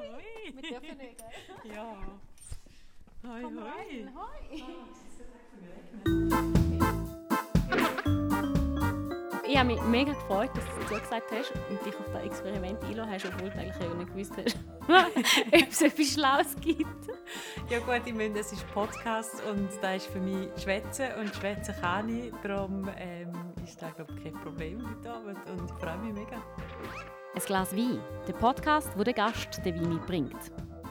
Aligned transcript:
Hoi. 0.00 0.52
Wir 0.54 0.62
dürfen 0.62 0.96
nicht, 0.98 1.18
gell? 1.62 1.74
Ja. 1.74 1.96
Hoi, 3.28 3.42
Komm 3.42 3.58
hoi. 3.58 3.68
rein, 3.68 4.14
hoi. 4.16 4.62
Ich 9.46 9.58
habe 9.58 9.66
mich 9.66 9.82
mega 9.82 10.12
gefreut, 10.12 10.50
dass 10.54 10.64
du 10.64 10.94
zugesagt 10.94 11.30
hast 11.32 11.52
und 11.68 11.84
dich 11.84 11.94
auf 11.96 12.06
das 12.12 12.22
Experiment 12.24 12.82
eingeladen 12.82 13.10
hast, 13.10 13.26
obwohl 13.26 13.50
du 13.50 13.58
eigentlich 13.58 13.76
auch 13.90 13.94
nicht 13.94 14.10
gewusst 14.14 14.32
hast, 14.38 14.56
ob 15.52 15.68
es 15.70 15.82
etwas 15.82 16.06
Schlaues 16.06 16.56
gibt. 16.60 16.86
Ja 17.68 17.80
gut, 17.80 18.06
ich 18.06 18.14
meine, 18.14 18.34
das 18.34 18.52
ist 18.52 18.66
Podcast 18.72 19.42
und 19.50 19.68
da 19.82 19.94
ist 19.94 20.06
für 20.06 20.20
mich 20.20 20.48
Schwätzen 20.62 21.08
und 21.18 21.34
Schwätzen 21.34 21.74
kann 21.80 22.08
ich. 22.08 22.32
Darum 22.42 22.88
ähm, 22.96 23.32
ist 23.64 23.82
das, 23.82 23.94
glaube 23.96 24.14
ich, 24.16 24.22
kein 24.24 24.34
Problem 24.34 24.88
heute 24.88 25.12
Abend 25.12 25.38
und 25.46 25.64
ich 25.68 25.72
freue 25.78 25.98
mich 25.98 26.14
mega. 26.14 26.42
Ein 27.34 27.42
Glas 27.46 27.74
Wein, 27.76 28.00
der 28.26 28.32
Podcast, 28.34 28.88
wo 28.96 29.04
der 29.04 29.14
Gast 29.14 29.60
den 29.64 29.80
Wein 29.80 29.94
mitbringt. 29.94 30.34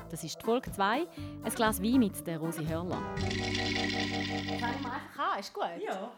Das 0.10 0.24
ist 0.24 0.40
die 0.42 0.46
Folge 0.46 0.72
2, 0.72 1.06
ein 1.44 1.54
Glas 1.56 1.82
Wein 1.82 2.00
mit 2.00 2.26
der 2.26 2.38
Rosi 2.40 2.66
Hörler. 2.66 3.02
Kann 3.18 3.28
ich 3.30 4.60
mal 4.60 4.92
einfach 4.94 5.34
an, 5.34 5.40
ist 5.40 5.54
gut? 5.54 5.64
Ja. 5.86 6.12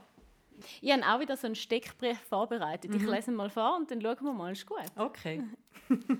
Ich 0.82 0.92
habe 0.92 1.04
auch 1.06 1.20
wieder 1.20 1.36
so 1.36 1.48
einen 1.48 1.56
Steckbrief 1.56 2.20
vorbereitet. 2.20 2.92
Mhm. 2.92 2.98
Ich 2.98 3.04
lese 3.04 3.32
ihn 3.32 3.36
mal 3.36 3.50
vor 3.50 3.76
und 3.78 3.90
dann 3.90 4.02
schauen 4.02 4.18
wir 4.22 4.34
mal, 4.34 4.52
ist 4.52 4.66
gut. 4.66 4.78
Okay. 4.96 5.44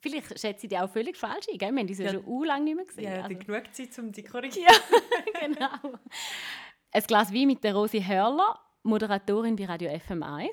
Vielleicht 0.00 0.38
schätze 0.38 0.66
ich 0.66 0.68
dich 0.68 0.78
auch 0.78 0.90
völlig 0.90 1.16
falsch 1.16 1.46
ein, 1.50 1.56
gell? 1.56 1.72
Wir 1.72 1.80
haben 1.80 1.88
uns 1.88 1.98
ja, 1.98 2.04
Ja. 2.06 2.12
schon 2.12 2.26
u 2.26 2.44
lang 2.44 2.64
nicht 2.64 2.76
mehr 2.76 2.84
gesehen. 2.84 3.04
Ja, 3.04 3.22
Also- 3.22 3.34
also. 3.36 3.46
genug 3.46 3.74
Zeit, 3.74 3.98
um 3.98 4.12
dich 4.12 4.26
zu 4.26 4.30
korrigieren. 4.32 4.66
Ja, 4.68 5.40
genau. 5.80 5.98
Ein 6.92 7.02
Glas 7.02 7.32
Wein 7.32 7.46
mit 7.46 7.64
der 7.64 7.74
Rosi 7.74 8.02
Hörler, 8.02 8.58
Moderatorin 8.82 9.56
bei 9.56 9.64
Radio 9.64 9.90
FM1, 9.90 10.50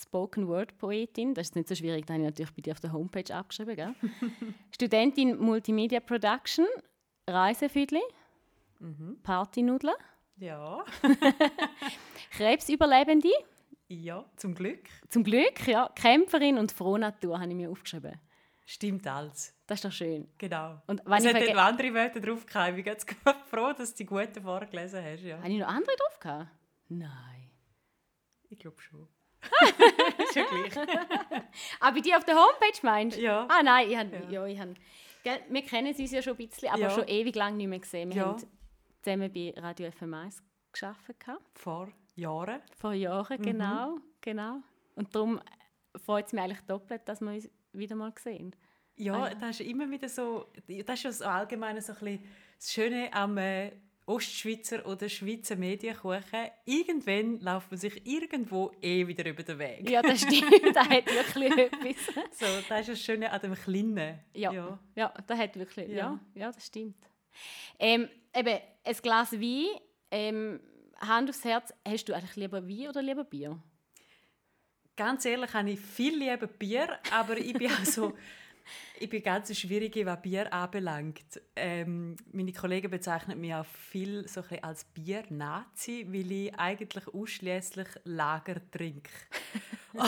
Spoken 0.00 0.46
Word 0.46 0.78
Poetin, 0.78 1.34
das 1.34 1.48
ist 1.48 1.56
nicht 1.56 1.66
so 1.68 1.74
schwierig, 1.74 2.06
das 2.06 2.14
habe 2.14 2.22
ich 2.22 2.28
natürlich 2.30 2.54
bei 2.54 2.62
dir 2.62 2.72
auf 2.72 2.80
der 2.80 2.92
Homepage 2.92 3.34
abgeschrieben, 3.34 3.74
gell? 3.74 3.94
Studentin 4.70 5.36
Multimedia 5.38 6.00
Production, 6.00 6.66
Reisefüdli, 7.26 8.00
Mhm. 8.80 9.18
Partynudeln, 9.24 9.96
Ja. 10.36 10.84
Krebsüberlebende, 12.30 13.28
Ja, 13.88 14.24
zum 14.36 14.54
Glück. 14.54 14.88
zum 15.08 15.24
Glück, 15.24 15.66
ja, 15.66 15.90
Kämpferin 15.96 16.58
und 16.58 16.70
Frohnatur 16.70 17.40
habe 17.40 17.48
ich 17.50 17.56
mir 17.56 17.70
aufgeschrieben. 17.70 18.20
Stimmt 18.66 19.06
alles. 19.06 19.54
Das 19.66 19.78
ist 19.78 19.84
doch 19.86 19.92
schön. 19.92 20.28
Genau. 20.38 20.80
Und 20.86 21.02
wenn 21.06 21.14
es 21.14 21.24
ich 21.24 21.34
hat 21.48 21.54
noch 21.56 21.62
andere 21.62 21.94
Wörter 21.94 22.20
drauf 22.20 22.44
gehabt. 22.46 22.68
Ich 22.70 22.74
bin 22.76 22.84
ganz 22.84 23.04
froh, 23.50 23.72
dass 23.72 23.92
du 23.94 23.96
die 23.98 24.04
guten 24.06 24.42
vorgelesen 24.42 25.02
hast. 25.02 25.22
Ja. 25.22 25.38
Habe 25.38 25.48
ich 25.48 25.58
noch 25.58 25.68
andere 25.68 25.96
drauf 25.96 26.20
gehabt? 26.20 26.48
Nein. 26.88 27.50
Ich 28.50 28.58
glaube 28.58 28.80
schon. 28.80 29.08
ist 30.18 30.34
ja 30.36 30.44
gleich. 30.44 30.74
Ah, 31.80 31.90
bei 31.90 32.00
dir 32.00 32.16
auf 32.16 32.24
der 32.24 32.34
Homepage 32.34 32.78
meinst 32.82 33.16
du? 33.16 33.22
Ja. 33.22 33.46
Ah 33.48 33.62
nein, 33.62 33.90
ich 33.90 33.96
hab, 33.96 34.12
ja. 34.12 34.30
Ja. 34.30 34.46
ich 34.46 34.58
hab, 34.60 34.68
gell, 35.24 35.40
wir 35.48 35.62
kennen 35.62 35.94
uns 35.94 36.10
ja 36.10 36.22
schon 36.22 36.34
ein 36.34 36.48
bisschen, 36.48 36.68
aber 36.68 36.80
Ja. 36.80 36.90
schon 36.90 37.06
ewig 37.08 37.34
lang 37.36 37.56
nicht 37.56 37.68
mehr 37.68 37.78
gesehen. 37.78 38.10
Wir 38.10 38.16
Ja. 38.22 38.26
haben 38.28 38.42
zusammen 39.02 39.32
bei 39.32 39.54
Radio 39.56 39.88
FM1 39.88 40.42
gearbeitet, 40.72 41.40
Vor 41.54 41.88
Jahren. 42.16 42.60
vor 42.76 42.92
Jahren, 42.92 43.38
Mhm. 43.40 43.42
genau, 43.44 43.98
genau. 44.20 44.56
Und 44.96 45.14
darum 45.14 45.40
freut 46.04 46.26
es 46.26 46.32
mich 46.32 46.42
eigentlich 46.42 46.60
doppelt, 46.66 47.02
dass 47.08 47.20
wir 47.20 47.30
uns 47.32 47.48
wieder 47.72 47.94
mal 47.96 48.12
sehen. 48.18 48.54
Ja, 48.96 49.14
Ah, 49.14 49.28
ja. 49.28 49.34
das 49.36 49.60
ist 49.60 49.68
immer 49.68 49.88
wieder 49.90 50.08
so, 50.08 50.46
das 50.66 50.96
ist 50.98 51.02
ja 51.04 51.12
so 51.12 51.24
allgemein 51.24 51.80
so 51.80 51.92
ein 51.92 51.98
bisschen 52.00 52.24
das 52.58 52.72
Schöne 52.72 53.12
am 53.12 53.38
äh, 53.38 53.70
Ostschweizer 54.08 54.86
oder 54.86 55.08
Schweizer 55.08 55.56
Medienkuchen. 55.56 56.48
Irgendwann 56.64 57.40
läuft 57.40 57.70
man 57.70 57.78
sich 57.78 58.06
irgendwo 58.06 58.72
eh 58.80 59.06
wieder 59.06 59.28
über 59.28 59.42
den 59.42 59.58
Weg. 59.58 59.88
Ja, 59.88 60.00
das 60.00 60.20
stimmt, 60.22 60.74
das 60.74 60.88
hat 60.88 61.06
wirklich 61.06 61.56
etwas. 61.56 62.14
So, 62.32 62.46
das 62.68 62.80
ist 62.80 62.88
das 62.88 63.00
Schöne 63.02 63.30
an 63.30 63.40
dem 63.40 63.54
Kleinen. 63.54 64.18
Ja, 64.32 64.50
ja. 64.52 64.78
ja. 64.94 65.14
das 65.26 65.38
hat 65.38 65.56
wirklich, 65.58 65.88
ja, 65.88 65.96
Ja. 65.96 66.20
ja, 66.34 66.52
das 66.52 66.66
stimmt. 66.66 66.96
Ähm, 67.78 68.08
eben, 68.34 68.58
ein 68.84 68.96
Glas 69.02 69.32
Wein, 69.32 69.66
ähm, 70.10 70.60
Hand 71.00 71.28
aufs 71.28 71.44
Herz, 71.44 71.72
hast 71.86 72.06
du 72.08 72.14
eigentlich 72.14 72.36
lieber 72.36 72.66
Wein 72.66 72.88
oder 72.88 73.02
lieber 73.02 73.24
Bier? 73.24 73.62
Ganz 74.96 75.24
ehrlich, 75.26 75.52
habe 75.52 75.70
ich 75.70 75.78
viel 75.78 76.16
lieber 76.16 76.46
Bier, 76.48 76.98
aber 77.12 77.36
ich 77.36 77.52
bin 77.52 77.70
auch 77.70 77.84
so, 77.84 78.14
ich 78.98 79.08
bin 79.08 79.22
ganz 79.22 79.56
schwierige, 79.56 80.04
was 80.06 80.20
Bier 80.22 80.52
anbelangt. 80.52 81.40
Ähm, 81.56 82.16
meine 82.32 82.52
Kollegen 82.52 82.90
bezeichnen 82.90 83.40
mich 83.40 83.54
auch 83.54 83.66
viel 83.66 84.26
so 84.28 84.42
ein 84.48 84.62
als 84.62 84.84
Bier-Nazi, 84.84 86.06
weil 86.08 86.32
ich 86.32 86.54
eigentlich 86.54 87.06
ausschließlich 87.08 87.88
Lager 88.04 88.56
trinke. 88.70 89.10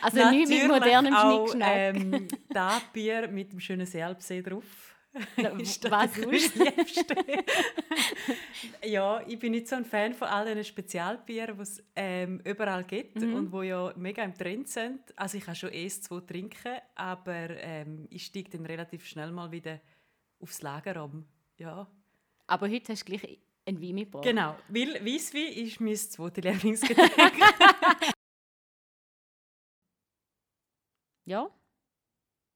Also 0.00 0.30
nicht 0.30 0.48
mit 0.48 0.68
modernem 0.68 1.14
Schnickschnack. 1.14 1.76
Ähm, 1.76 2.28
da 2.48 2.80
Bier 2.92 3.28
mit 3.28 3.52
dem 3.52 3.60
schönen 3.60 3.86
Selbstsee 3.86 4.40
drauf. 4.40 4.93
Was 5.36 5.78
das 5.80 6.16
Liebste. 6.56 7.14
ja, 8.84 9.22
ich 9.26 9.38
bin 9.38 9.52
nicht 9.52 9.68
so 9.68 9.76
ein 9.76 9.84
Fan 9.84 10.12
von 10.12 10.28
all 10.28 10.44
diesen 10.46 10.64
Spezialbieren, 10.64 11.56
die 11.56 11.62
es 11.62 11.82
ähm, 11.94 12.40
überall 12.44 12.84
gibt 12.84 13.20
Mhm. 13.20 13.34
und 13.34 13.52
die 13.52 13.66
ja 13.68 13.92
mega 13.96 14.22
im 14.24 14.34
Trend 14.34 14.68
sind. 14.68 15.00
Also 15.16 15.38
ich 15.38 15.44
kann 15.44 15.54
schon 15.54 15.70
erst 15.70 16.04
zwei 16.04 16.20
trinken, 16.20 16.78
aber 16.96 17.50
ähm, 17.50 18.06
ich 18.10 18.26
steige 18.26 18.50
dann 18.50 18.66
relativ 18.66 19.06
schnell 19.06 19.30
mal 19.30 19.50
wieder 19.52 19.80
aufs 20.40 20.62
Lager 20.62 21.04
um. 21.04 21.24
Ja, 21.58 21.86
Aber 22.48 22.68
heute 22.68 22.92
hast 22.92 23.08
du 23.08 23.12
gleich 23.16 23.38
ein 23.66 23.80
Wein 23.80 23.94
mitgebracht. 23.94 24.24
genau. 24.24 24.56
Weil 24.68 24.94
Weisswein 25.06 25.52
ist 25.52 25.80
mein 25.80 25.94
zweites 25.96 26.44
Lieblingsgetränk. 26.44 27.12
Ja. 31.26 31.48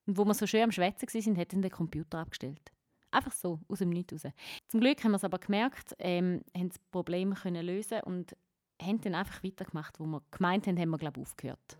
Und 0.09 0.17
wo 0.17 0.25
wir 0.25 0.33
so 0.33 0.47
schön 0.47 0.63
am 0.63 0.73
Schwätzen 0.73 1.07
waren, 1.07 1.37
hat 1.37 1.53
dann 1.53 1.61
den 1.61 1.71
Computer 1.71 2.19
abgestellt. 2.19 2.73
Einfach 3.11 3.33
so, 3.33 3.61
aus 3.69 3.81
dem 3.81 3.91
Nichts 3.91 4.25
raus. 4.25 4.33
Zum 4.67 4.81
Glück 4.81 5.05
haben 5.05 5.13
wir 5.13 5.17
es 5.17 5.25
aber 5.25 5.39
gemerkt, 5.39 5.95
ähm, 5.99 6.41
haben 6.57 6.71
das 6.71 6.79
Problem 6.91 7.35
können 7.35 7.65
lösen 7.65 8.01
und 8.01 8.35
haben 8.81 9.03
dann 9.03 9.15
einfach 9.15 9.45
weitergemacht, 9.45 10.01
wo 10.01 10.07
wir 10.07 10.23
gemeint 10.31 10.67
haben, 10.67 10.79
haben 10.79 10.89
wir 10.89 10.97
glaube 10.97 11.21
ich 11.21 11.27
aufgehört. 11.27 11.77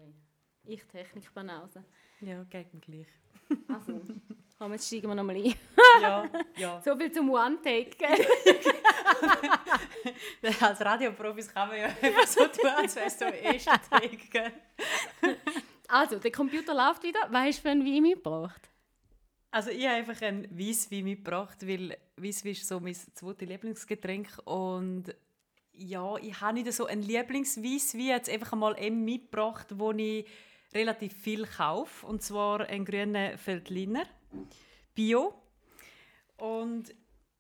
Ich 0.65 0.85
Technikbanause. 0.85 1.83
ja, 2.21 2.45
geht 2.45 2.75
mir 2.75 2.81
gleich. 2.81 3.07
Also, 3.67 4.03
komm, 4.59 4.73
jetzt 4.73 4.87
steigen 4.87 5.09
wir 5.09 5.15
nochmal 5.15 5.37
ein. 5.37 5.55
Ja, 6.03 6.29
ja. 6.57 6.83
So 6.83 6.95
viel 6.97 7.11
zum 7.11 7.31
One-Take. 7.31 7.97
Als 10.61 10.81
Radioprofis 10.81 11.53
kann 11.53 11.69
man 11.69 11.79
ja 11.79 11.87
einfach 12.03 12.27
so 12.27 12.47
tun, 12.47 12.71
als 12.77 12.95
wärst 12.95 13.21
du 13.21 13.27
am 13.27 13.33
ersten 13.33 13.71
Tag. 13.71 14.57
Also, 15.89 16.19
der 16.19 16.31
Computer 16.31 16.75
läuft 16.75 17.03
wieder. 17.03 17.21
Hast 17.33 17.59
du 17.59 17.63
für 17.63 17.71
ein 17.71 17.85
Wein 17.85 18.03
mitgebracht? 18.03 18.71
Also 19.51 19.71
ich 19.71 19.87
habe 19.87 19.97
einfach 19.97 20.21
ein 20.23 20.47
Weisswein 20.51 21.05
mitgebracht, 21.05 21.67
weil 21.67 21.97
Weisswein 22.17 22.53
ist 22.53 22.69
so 22.69 22.81
mein 22.81 22.95
zweites 22.95 23.49
Lieblingsgetränk. 23.49 24.29
Und 24.45 25.15
ja, 25.73 26.17
ich 26.17 26.39
habe 26.41 26.55
nicht 26.55 26.73
so 26.73 26.85
ein 26.85 27.03
Lieblingsweisswein, 27.03 28.09
jetzt 28.09 28.29
einfach 28.29 28.53
einmal 28.53 28.77
einen 28.77 29.05
mitgebracht, 29.05 29.69
wo 29.79 29.93
ich 29.93 30.27
relativ 30.75 31.15
viel 31.15 31.47
kaufe. 31.47 32.07
Und 32.07 32.23
zwar 32.23 32.61
einen 32.61 32.85
grünen 32.85 33.39
Feldliner. 33.39 34.05
Bio. 34.95 35.33
Und 36.37 36.95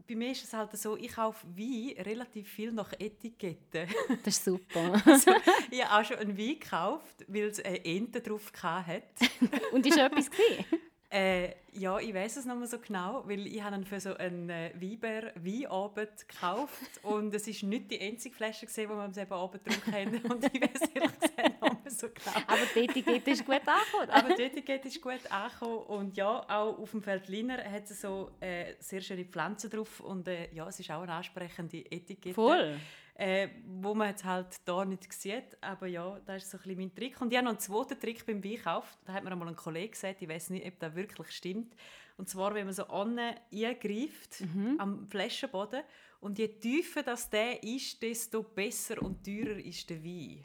bei 0.08 0.14
mir 0.14 0.32
ist 0.32 0.44
es 0.44 0.52
halt 0.54 0.76
so, 0.76 0.96
ich 0.96 1.12
kaufe 1.12 1.46
Wein 1.54 1.94
relativ 2.02 2.48
viel 2.48 2.72
nach 2.72 2.92
Etiketten. 2.98 3.88
Das 4.24 4.38
ist 4.38 4.44
super. 4.44 5.02
Also, 5.06 5.32
ich 5.70 5.84
habe 5.84 6.00
auch 6.00 6.08
schon 6.08 6.16
einen 6.16 6.38
Wein 6.38 6.58
gekauft, 6.58 7.24
weil 7.28 7.44
es 7.44 7.62
eine 7.62 7.84
Ente 7.84 8.20
drauf 8.20 8.50
hatte. 8.62 9.02
Und 9.72 9.86
ist 9.86 9.98
etwas 9.98 10.30
gesehen? 10.30 10.64
Äh, 11.10 11.54
ja, 11.72 11.98
ich 11.98 12.12
weiß 12.12 12.36
es 12.36 12.44
noch 12.44 12.54
mal 12.54 12.66
so 12.66 12.78
genau, 12.78 13.22
weil 13.26 13.46
ich 13.46 13.62
habe 13.62 13.76
ihn 13.76 13.84
für 13.84 13.98
so 13.98 14.14
einen 14.14 14.50
äh, 14.50 14.72
Weiber 14.74 15.32
Weinabend 15.36 16.28
gekauft 16.28 17.00
und 17.02 17.34
es 17.34 17.48
ist 17.48 17.62
nicht 17.62 17.90
die 17.90 17.98
einzige 17.98 18.34
Flasche 18.34 18.66
gesehen, 18.66 18.90
die 18.90 18.94
wir 18.94 19.02
am 19.02 19.12
selben 19.14 19.32
Abend 19.32 19.64
getrunken 19.64 19.92
haben 19.94 20.30
und 20.30 20.44
ich 20.44 20.60
weiß 20.60 20.90
ehrlich 20.94 21.18
gesagt 21.18 21.57
so 21.90 22.08
genau. 22.08 22.36
Aber 22.46 22.60
die 22.74 22.80
Etikette 22.80 23.30
ist 23.30 23.44
gut 23.44 23.60
angekommen. 23.66 24.10
Aber 24.10 24.34
die 24.34 24.42
Etikette 24.42 24.88
ist 24.88 25.00
gut 25.00 25.30
angekommen 25.30 25.78
und 25.86 26.16
ja, 26.16 26.44
auch 26.48 26.78
auf 26.78 26.90
dem 26.90 27.02
Feldliner 27.02 27.64
hat 27.64 27.90
es 27.90 28.00
so 28.00 28.30
äh, 28.40 28.74
sehr 28.78 29.00
schöne 29.00 29.24
Pflanzen 29.24 29.70
drauf 29.70 30.00
und 30.00 30.28
äh, 30.28 30.52
ja, 30.54 30.66
es 30.68 30.80
ist 30.80 30.90
auch 30.90 31.02
eine 31.02 31.12
ansprechende 31.12 31.78
Etikette. 31.90 32.34
Voll. 32.34 32.78
Äh, 33.14 33.48
wo 33.66 33.94
man 33.94 34.10
jetzt 34.10 34.24
halt 34.24 34.56
da 34.64 34.84
nicht 34.84 35.12
sieht. 35.12 35.56
Aber 35.60 35.88
ja, 35.88 36.20
das 36.24 36.44
ist 36.44 36.50
so 36.52 36.58
ein 36.58 36.62
bisschen 36.62 36.78
mein 36.78 36.94
Trick. 36.94 37.20
Und 37.20 37.32
ich 37.32 37.36
habe 37.36 37.46
noch 37.46 37.52
einen 37.52 37.58
zweiten 37.60 37.98
Trick 37.98 38.24
beim 38.24 38.44
Weinkauf. 38.44 38.96
Da 39.04 39.12
hat 39.12 39.24
mir 39.24 39.32
einmal 39.32 39.48
ein 39.48 39.56
Kollege 39.56 39.88
gesagt, 39.88 40.22
ich 40.22 40.28
weiß 40.28 40.50
nicht, 40.50 40.64
ob 40.64 40.78
das 40.78 40.94
wirklich 40.94 41.30
stimmt. 41.32 41.74
Und 42.16 42.28
zwar, 42.28 42.54
wenn 42.54 42.66
man 42.66 42.74
so 42.74 42.86
eingreift, 42.86 44.44
am 44.78 45.06
Flaschenboden, 45.08 45.82
und 46.20 46.38
je 46.38 46.48
tiefer 46.48 47.02
das 47.02 47.30
der 47.30 47.62
ist, 47.62 48.02
desto 48.02 48.42
besser 48.42 49.00
und 49.02 49.24
teurer 49.24 49.58
ist 49.58 49.88
der 49.88 50.02
Wein. 50.02 50.44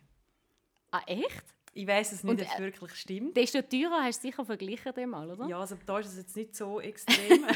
Ah, 0.94 1.02
echt? 1.08 1.44
Ich 1.74 1.88
weiß 1.88 2.12
es 2.12 2.24
nicht, 2.24 2.32
Und, 2.32 2.42
ob 2.42 2.48
es 2.48 2.60
äh, 2.60 2.62
wirklich 2.62 2.96
stimmt. 2.96 3.36
Desto 3.36 3.64
teurer 3.64 4.04
hast 4.04 4.24
du 4.24 4.28
sicher 4.28 4.46
verglichen 4.46 4.94
dem 4.94 5.10
mal, 5.10 5.32
oder? 5.32 5.48
Ja, 5.48 5.60
also 5.60 5.76
da 5.84 5.98
ist 5.98 6.10
es 6.10 6.18
jetzt 6.18 6.36
nicht 6.36 6.56
so 6.56 6.80
extrem. 6.80 7.44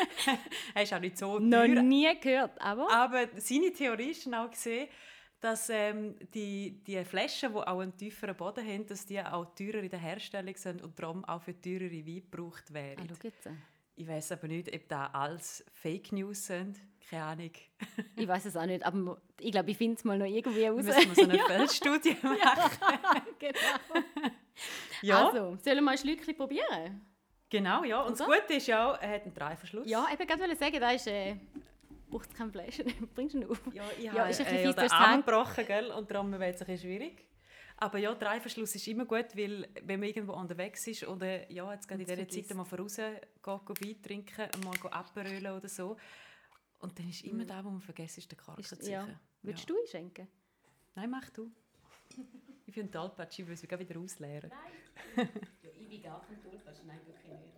er 0.74 0.82
ist 0.84 0.94
auch 0.94 1.00
nicht 1.00 1.18
so 1.18 1.40
Noch 1.40 1.64
teuer. 1.64 1.82
nie 1.82 2.08
gehört, 2.20 2.60
aber... 2.60 2.88
Aber 2.92 3.26
seine 3.38 3.72
Theorie 3.72 4.10
ist 4.10 4.32
auch 4.32 4.48
gesehen, 4.48 4.86
dass 5.40 5.68
ähm, 5.68 6.14
die, 6.32 6.80
die 6.86 7.04
Flaschen, 7.04 7.52
die 7.52 7.58
auch 7.58 7.80
einen 7.80 7.96
tieferen 7.96 8.36
Boden 8.36 8.64
haben, 8.64 8.86
dass 8.86 9.04
die 9.04 9.20
auch 9.20 9.52
teurer 9.56 9.82
in 9.82 9.90
der 9.90 9.98
Herstellung 9.98 10.54
sind 10.54 10.80
und 10.80 10.96
darum 10.96 11.24
auch 11.24 11.42
für 11.42 11.60
teurere 11.60 11.90
Wein 11.90 12.22
gebraucht 12.30 12.72
werden. 12.72 13.08
Ah. 13.10 13.50
Ich 13.96 14.06
weiß 14.06 14.30
aber 14.30 14.46
nicht, 14.46 14.72
ob 14.72 14.88
das 14.88 15.12
alles 15.12 15.64
Fake 15.72 16.12
News 16.12 16.46
sind. 16.46 16.78
Keine 17.08 17.24
Ahnung. 17.24 17.50
Ich 18.16 18.28
weiß 18.28 18.44
es 18.44 18.56
auch 18.56 18.66
nicht, 18.66 18.84
aber 18.84 19.20
ich 19.40 19.50
glaube, 19.50 19.70
ich 19.70 19.76
finde 19.76 19.96
es 19.96 20.04
mal 20.04 20.18
noch 20.18 20.26
irgendwie 20.26 20.64
raus. 20.66 20.84
Müssen 20.84 21.08
wir 21.08 21.14
so 21.14 21.30
eine 21.30 21.38
Feldstudie 21.46 22.16
machen? 22.22 22.38
genau. 23.38 23.58
Ja, 25.02 25.26
Also, 25.28 25.56
sollen 25.62 25.76
wir 25.76 25.82
mal 25.82 25.92
ein 25.92 25.98
Schlückchen 25.98 26.36
probieren? 26.36 27.00
genau, 27.48 27.82
ja. 27.84 28.02
Und 28.02 28.18
das 28.18 28.26
Oder? 28.28 28.40
Gute 28.40 28.54
ist 28.54 28.66
ja, 28.68 28.92
er 28.94 29.14
hat 29.14 29.22
einen 29.24 29.34
Dreiverschluss. 29.34 29.88
Ja, 29.88 30.06
ich 30.12 30.18
wollte 30.18 30.36
gerade 30.36 30.56
sagen, 30.56 30.80
da 30.80 30.90
ist... 30.92 31.06
Äh, 31.06 31.36
braucht 32.10 32.34
kein 32.34 32.50
Fleisch. 32.52 32.82
Bringst 33.14 33.34
du 33.34 33.38
ihn 33.40 33.50
auf? 33.50 33.60
Ja, 33.72 33.84
ich 33.96 34.04
Ja, 34.04 34.12
habe 34.14 34.30
ist 34.30 34.40
ein 34.40 34.46
äh, 34.46 34.64
ja, 34.64 34.72
den 34.72 34.90
Arm 34.92 35.24
gebrochen, 35.24 35.66
gell? 35.66 35.90
und 35.90 36.10
darum 36.10 36.30
wird 36.32 36.42
es 36.54 36.60
ein 36.60 36.66
bisschen 36.66 36.78
schwierig. 36.90 37.24
Aber 37.82 37.98
ja, 37.98 38.14
Dreiverschluss 38.14 38.74
ist 38.74 38.86
immer 38.88 39.06
gut, 39.06 39.34
weil 39.34 39.66
wenn 39.84 40.00
man 40.00 40.08
irgendwo 40.10 40.34
unterwegs 40.34 40.86
ist 40.86 41.06
oder 41.08 41.50
ja, 41.50 41.72
jetzt 41.72 41.88
gerade 41.88 42.02
in 42.02 42.08
dieser. 42.08 42.28
Zeit 42.28 42.54
mal 42.54 42.64
voraus 42.64 42.96
geht 42.96 43.16
Wein 43.42 44.02
trinken, 44.02 44.48
mal 44.64 44.90
abrölen 44.90 45.56
oder 45.56 45.68
so. 45.68 45.96
Und 46.80 46.98
dann 46.98 47.08
ist 47.08 47.24
immer 47.24 47.44
da, 47.44 47.64
wo 47.64 47.70
man 47.70 47.80
vergisst, 47.80 48.18
ist 48.18 48.30
der 48.30 48.38
zu 48.80 48.90
ja. 48.90 49.06
Würdest 49.42 49.68
Ja. 49.68 49.74
du 49.74 49.80
einschenken? 49.80 50.28
Nein, 50.94 51.10
mach 51.10 51.28
du. 51.30 51.50
ich 52.66 52.74
finde 52.74 52.90
Talpatsch, 52.90 53.38
ich 53.38 53.46
will 53.46 53.54
es 53.54 53.62
wieder 53.62 54.00
ausleeren. 54.00 54.50
Ja, 55.16 55.70
ich 55.78 55.88
bin 55.88 56.02
gar 56.02 56.24
kein 56.26 56.42
Tollpatsch. 56.42 56.78
Nein, 56.86 57.00
wirklich 57.06 57.24
nicht. 57.26 57.54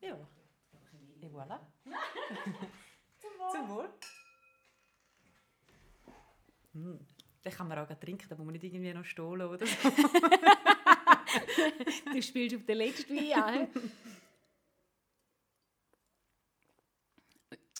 Ja. 0.00 0.18
Et 1.22 1.30
voilà. 1.32 1.58
Zum 3.52 3.68
Wohl. 3.68 3.88
Hm. 6.72 6.98
Den 7.44 7.52
kann 7.52 7.68
man 7.68 7.78
auch 7.78 8.00
trinken, 8.00 8.26
da 8.28 8.36
muss 8.36 8.44
man 8.44 8.52
nicht 8.52 8.64
irgendwie 8.64 8.92
noch 8.92 9.04
stohlen 9.04 9.48
oder 9.48 9.66
so. 9.66 9.76
Du 12.12 12.22
spielst 12.22 12.56
auf 12.56 12.64
den 12.64 12.76
letzten 12.78 13.16
hä? 13.16 13.68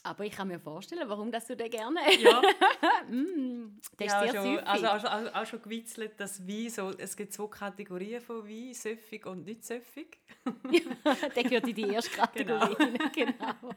Aber 0.06 0.24
ich 0.26 0.32
kann 0.32 0.48
mir 0.48 0.60
vorstellen, 0.60 1.08
warum 1.08 1.32
das 1.32 1.46
du 1.46 1.56
den 1.56 1.70
gerne 1.70 1.98
Ja, 2.20 2.42
mm, 3.08 3.80
Der 3.98 4.06
ist 4.06 4.12
ja 4.12 4.20
sehr 4.20 4.34
schon, 4.42 4.58
also 4.58 4.86
auch, 4.86 5.00
schon- 5.00 5.28
auch, 5.34 5.46
schon 5.46 5.62
gewitzelt, 5.62 6.20
dass 6.20 6.46
Wein 6.46 6.68
so, 6.68 6.90
es 6.90 7.16
gibt 7.16 7.32
zwei 7.32 7.46
Kategorien 7.46 8.20
von 8.20 8.46
Wein, 8.46 8.74
süffig 8.74 9.24
und 9.24 9.46
nicht 9.46 9.64
süffig. 9.64 10.18
der 11.34 11.42
gehört 11.44 11.68
in 11.68 11.74
die 11.74 11.88
erste 11.88 12.10
Kategorie. 12.10 12.74
Genau. 12.74 13.08
genau. 13.14 13.74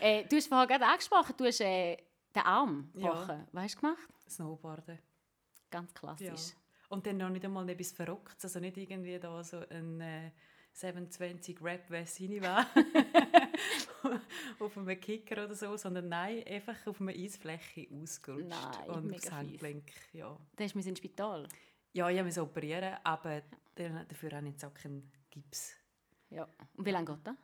Äh, 0.00 0.24
du 0.24 0.34
hast 0.34 0.48
vorhin 0.48 0.66
gerade 0.68 0.84
angesprochen, 0.86 1.34
du 1.36 1.44
hast 1.44 1.60
äh, 1.60 1.96
den 2.34 2.42
Arm 2.42 2.90
Ja. 2.96 3.10
gebrochen. 3.10 3.46
Was 3.52 3.62
hast 3.64 3.74
du 3.76 3.80
gemacht? 3.82 4.08
Snowboarden. 4.28 4.98
Ganz 5.70 5.94
klassisch. 5.94 6.26
Ja. 6.26 6.65
Und 6.88 7.06
dann 7.06 7.16
noch 7.16 7.30
nicht 7.30 7.44
einmal 7.44 7.68
etwas 7.68 7.92
Verrücktes, 7.92 8.44
also 8.44 8.60
nicht 8.60 8.76
irgendwie 8.76 9.18
da 9.18 9.42
so 9.42 9.58
ein 9.68 10.00
äh, 10.00 10.30
720 10.72 11.62
Rap 11.62 11.90
Vessini 11.90 12.40
war 12.42 12.66
auf 14.60 14.76
einem 14.76 15.00
Kicker 15.00 15.44
oder 15.44 15.54
so, 15.54 15.76
sondern 15.76 16.08
nein, 16.10 16.44
einfach 16.46 16.86
auf 16.86 17.00
einer 17.00 17.12
Eisfläche 17.12 17.88
ausgerutscht 17.90 18.48
Nein, 18.48 18.90
und 18.90 19.06
mega 19.06 19.16
aufs. 19.16 19.32
Handgelenk. 19.32 19.90
Ja. 20.12 20.38
Da 20.54 20.64
hast 20.64 20.74
du 20.74 20.78
ins 20.80 20.98
Spital. 20.98 21.48
ja, 21.92 22.10
ich 22.10 22.22
musste 22.22 22.42
operieren, 22.42 22.94
aber 23.04 23.42
dann, 23.74 24.06
dafür 24.06 24.32
habe 24.32 24.46
ich 24.46 24.52
jetzt 24.52 24.64
auch 24.66 24.74
keinen 24.74 25.10
Gips. 25.30 25.74
Ja. 26.28 26.46
Und 26.74 26.84
wie 26.84 26.90
lange 26.90 27.06
geht 27.06 27.26
das? 27.26 27.36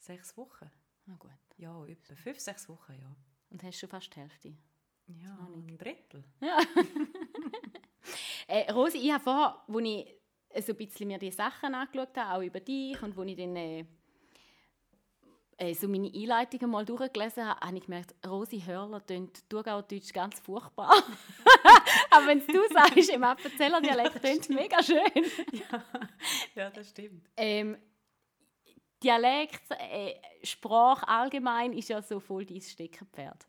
Sechs 0.00 0.36
Wochen? 0.36 0.68
Na 1.06 1.14
gut. 1.14 1.30
Ja, 1.58 1.86
etwa 1.86 2.16
fünf, 2.16 2.40
sechs 2.40 2.68
Wochen, 2.68 2.94
ja. 2.94 3.16
Und 3.50 3.62
hast 3.62 3.78
schon 3.78 3.88
fast 3.88 4.14
die 4.14 4.20
Hälfte. 4.20 4.56
Ja, 5.06 5.38
ein 5.54 5.78
Drittel. 5.78 6.24
Äh, 8.52 8.70
Rosi, 8.70 8.98
ich 8.98 9.10
habe 9.10 9.24
vorher, 9.24 9.56
als 10.50 10.58
ich 10.58 10.66
so 10.66 10.72
ein 10.72 10.76
bisschen 10.76 11.08
mir 11.08 11.18
die 11.18 11.30
Sachen 11.30 11.74
angeschaut 11.74 12.14
habe, 12.18 12.36
auch 12.36 12.46
über 12.46 12.60
dich, 12.60 13.00
und 13.00 13.16
als 13.16 13.28
ich 13.30 13.36
dann 13.36 13.56
äh, 13.56 13.86
äh, 15.56 15.72
so 15.72 15.88
meine 15.88 16.12
Einleitungen 16.14 16.70
mal 16.70 16.84
durchgelesen 16.84 17.46
habe, 17.46 17.58
habe 17.66 17.78
ich 17.78 17.84
gemerkt, 17.84 18.14
Rosi 18.26 18.60
Hörler 18.60 19.06
tönt 19.06 19.48
Thurgauerdeutsch 19.48 20.12
ganz 20.12 20.38
furchtbar. 20.40 20.90
Aber 22.10 22.26
wenn 22.26 22.46
du 22.46 22.68
sagst, 22.70 23.08
im 23.08 23.24
Appenzeller 23.24 23.80
Dialekt 23.80 24.20
tönt 24.20 24.40
es 24.40 24.48
mega 24.50 24.82
schön. 24.82 25.00
Ja, 26.54 26.68
das 26.68 26.90
stimmt. 26.90 27.30
Ähm, 27.38 27.78
Dialekt, 29.02 29.62
äh, 29.70 30.16
Sprache 30.42 31.08
allgemein 31.08 31.72
ist 31.72 31.88
ja 31.88 32.02
so 32.02 32.20
voll 32.20 32.44
dein 32.44 32.60
Steckenpferd. 32.60 33.46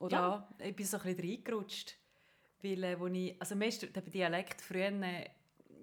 Oder? 0.00 0.16
Ja, 0.16 0.48
ich 0.66 0.74
bin 0.74 0.84
so 0.84 0.96
ein 0.96 1.02
bisschen 1.04 1.30
reingerutscht. 1.30 1.99
Weil, 2.62 2.84
äh, 2.84 3.00
wo 3.00 3.06
ich, 3.06 3.40
also 3.40 3.56
mir 3.56 3.70
der 3.70 4.02
Dialekt 4.02 4.60
früher, 4.60 4.92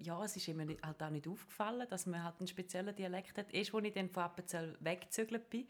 ja, 0.00 0.24
es 0.24 0.36
ist 0.36 0.48
immer 0.48 0.66
halt 0.82 1.02
auch 1.02 1.10
nicht 1.10 1.26
aufgefallen, 1.26 1.86
dass 1.88 2.06
man 2.06 2.22
halt 2.22 2.36
einen 2.38 2.46
speziellen 2.46 2.94
Dialekt 2.94 3.36
hat. 3.36 3.52
Erst, 3.52 3.74
als 3.74 3.84
ich 3.84 3.92
dann 3.92 4.08
von 4.08 4.22
Appenzell 4.22 4.76
weggezögert 4.80 5.50
bin 5.50 5.66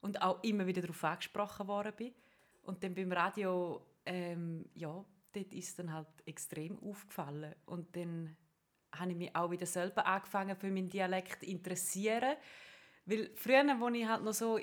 und 0.00 0.22
auch 0.22 0.42
immer 0.44 0.66
wieder 0.66 0.82
darauf 0.82 1.02
angesprochen 1.04 1.66
worden 1.66 1.92
bin. 1.96 2.14
Und 2.62 2.82
dann 2.82 2.94
beim 2.94 3.12
Radio, 3.12 3.84
ähm, 4.04 4.66
ja, 4.74 5.04
dort 5.32 5.52
ist 5.52 5.78
dann 5.78 5.92
halt 5.92 6.08
extrem 6.26 6.78
aufgefallen. 6.82 7.54
Und 7.66 7.94
dann 7.96 8.36
habe 8.92 9.10
ich 9.10 9.16
mich 9.16 9.36
auch 9.36 9.50
wieder 9.50 9.66
selber 9.66 10.06
angefangen 10.06 10.56
für 10.56 10.70
meinen 10.70 10.88
Dialekt 10.88 11.40
zu 11.40 11.46
interessieren. 11.46 12.36
Weil 13.04 13.30
früher, 13.34 13.64
als 13.68 13.94
ich 13.94 14.06
halt 14.06 14.24
noch 14.24 14.34
so 14.34 14.58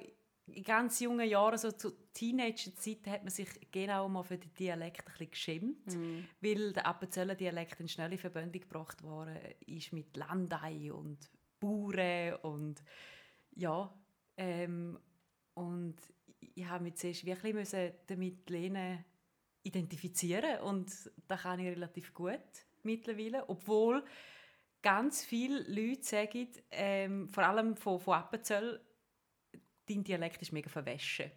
in 0.48 0.64
ganz 0.64 1.00
jungen 1.00 1.28
Jahren, 1.28 1.58
so 1.58 1.72
zur 1.72 1.94
Teenagerzeit, 2.14 3.08
hat 3.08 3.24
man 3.24 3.32
sich 3.32 3.48
genau 3.72 4.10
mal 4.10 4.24
für 4.24 4.38
den 4.38 4.54
Dialekt 4.54 5.08
ein 5.08 5.12
bisschen 5.12 5.32
geschämt, 5.32 5.98
weil 6.42 6.74
der 6.74 6.86
Appenzeller 6.86 7.36
Dialekt 7.36 7.80
in 7.80 7.88
schnelle 7.88 8.18
Verbindung 8.18 8.62
gebracht 8.62 9.02
worden 9.04 9.38
ist 9.66 9.94
mit 9.94 10.16
Landei 10.18 10.92
und 10.92 11.30
Bauern 11.60 12.36
und 12.42 12.84
ja, 13.56 13.94
ähm, 14.38 15.00
und 15.54 15.96
ich 16.40 16.66
habe 16.68 16.84
mich 16.84 16.96
zuerst 16.96 17.26
wirklich 17.26 17.54
müssen 17.54 17.92
damit 18.08 18.50
lernen, 18.50 19.06
identifizieren 19.64 20.60
und 20.62 20.92
das 21.28 21.42
kann 21.42 21.60
ich 21.60 21.68
relativ 21.68 22.14
gut 22.14 22.40
mittlerweile, 22.84 23.48
obwohl 23.48 24.04
ganz 24.82 25.24
viele 25.24 25.64
Leute 25.64 26.04
sagen, 26.04 26.50
ähm, 26.72 27.30
vor 27.30 27.44
allem 27.44 27.78
von, 27.78 28.00
von 28.00 28.16
Appenzell, 28.16 28.82
dein 29.88 30.04
Dialekt 30.04 30.42
ist 30.42 30.52
mega 30.52 30.70
verwaschen. 30.70 31.32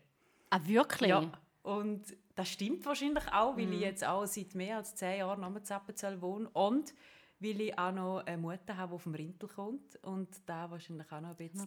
Ah, 0.51 0.61
wirklich? 0.65 1.09
Ja, 1.11 1.31
und 1.63 2.03
das 2.35 2.49
stimmt 2.51 2.85
wahrscheinlich 2.87 3.25
auch, 3.33 3.57
weil 3.57 3.67
Mhm. 3.67 3.73
ich 3.73 3.81
jetzt 3.81 4.05
auch 4.05 4.27
seit 4.27 4.55
mehr 4.55 4.77
als 4.77 4.95
zehn 4.95 5.19
Jahren 5.19 5.43
am 5.43 5.63
Zappenzell 5.65 6.21
wohne 6.21 6.49
und 6.51 6.95
weil 7.39 7.61
ich 7.61 7.79
auch 7.79 7.93
noch 7.93 8.21
eine 8.25 8.39
Mutter 8.39 8.77
habe, 8.77 8.95
die 8.97 9.03
vom 9.03 9.15
Rintel 9.15 9.49
kommt 9.49 9.97
und 10.05 10.29
da 10.47 10.71
wahrscheinlich 10.71 11.11
auch 11.13 11.21
noch 11.21 11.31
ein 11.31 11.37
bisschen 11.37 11.67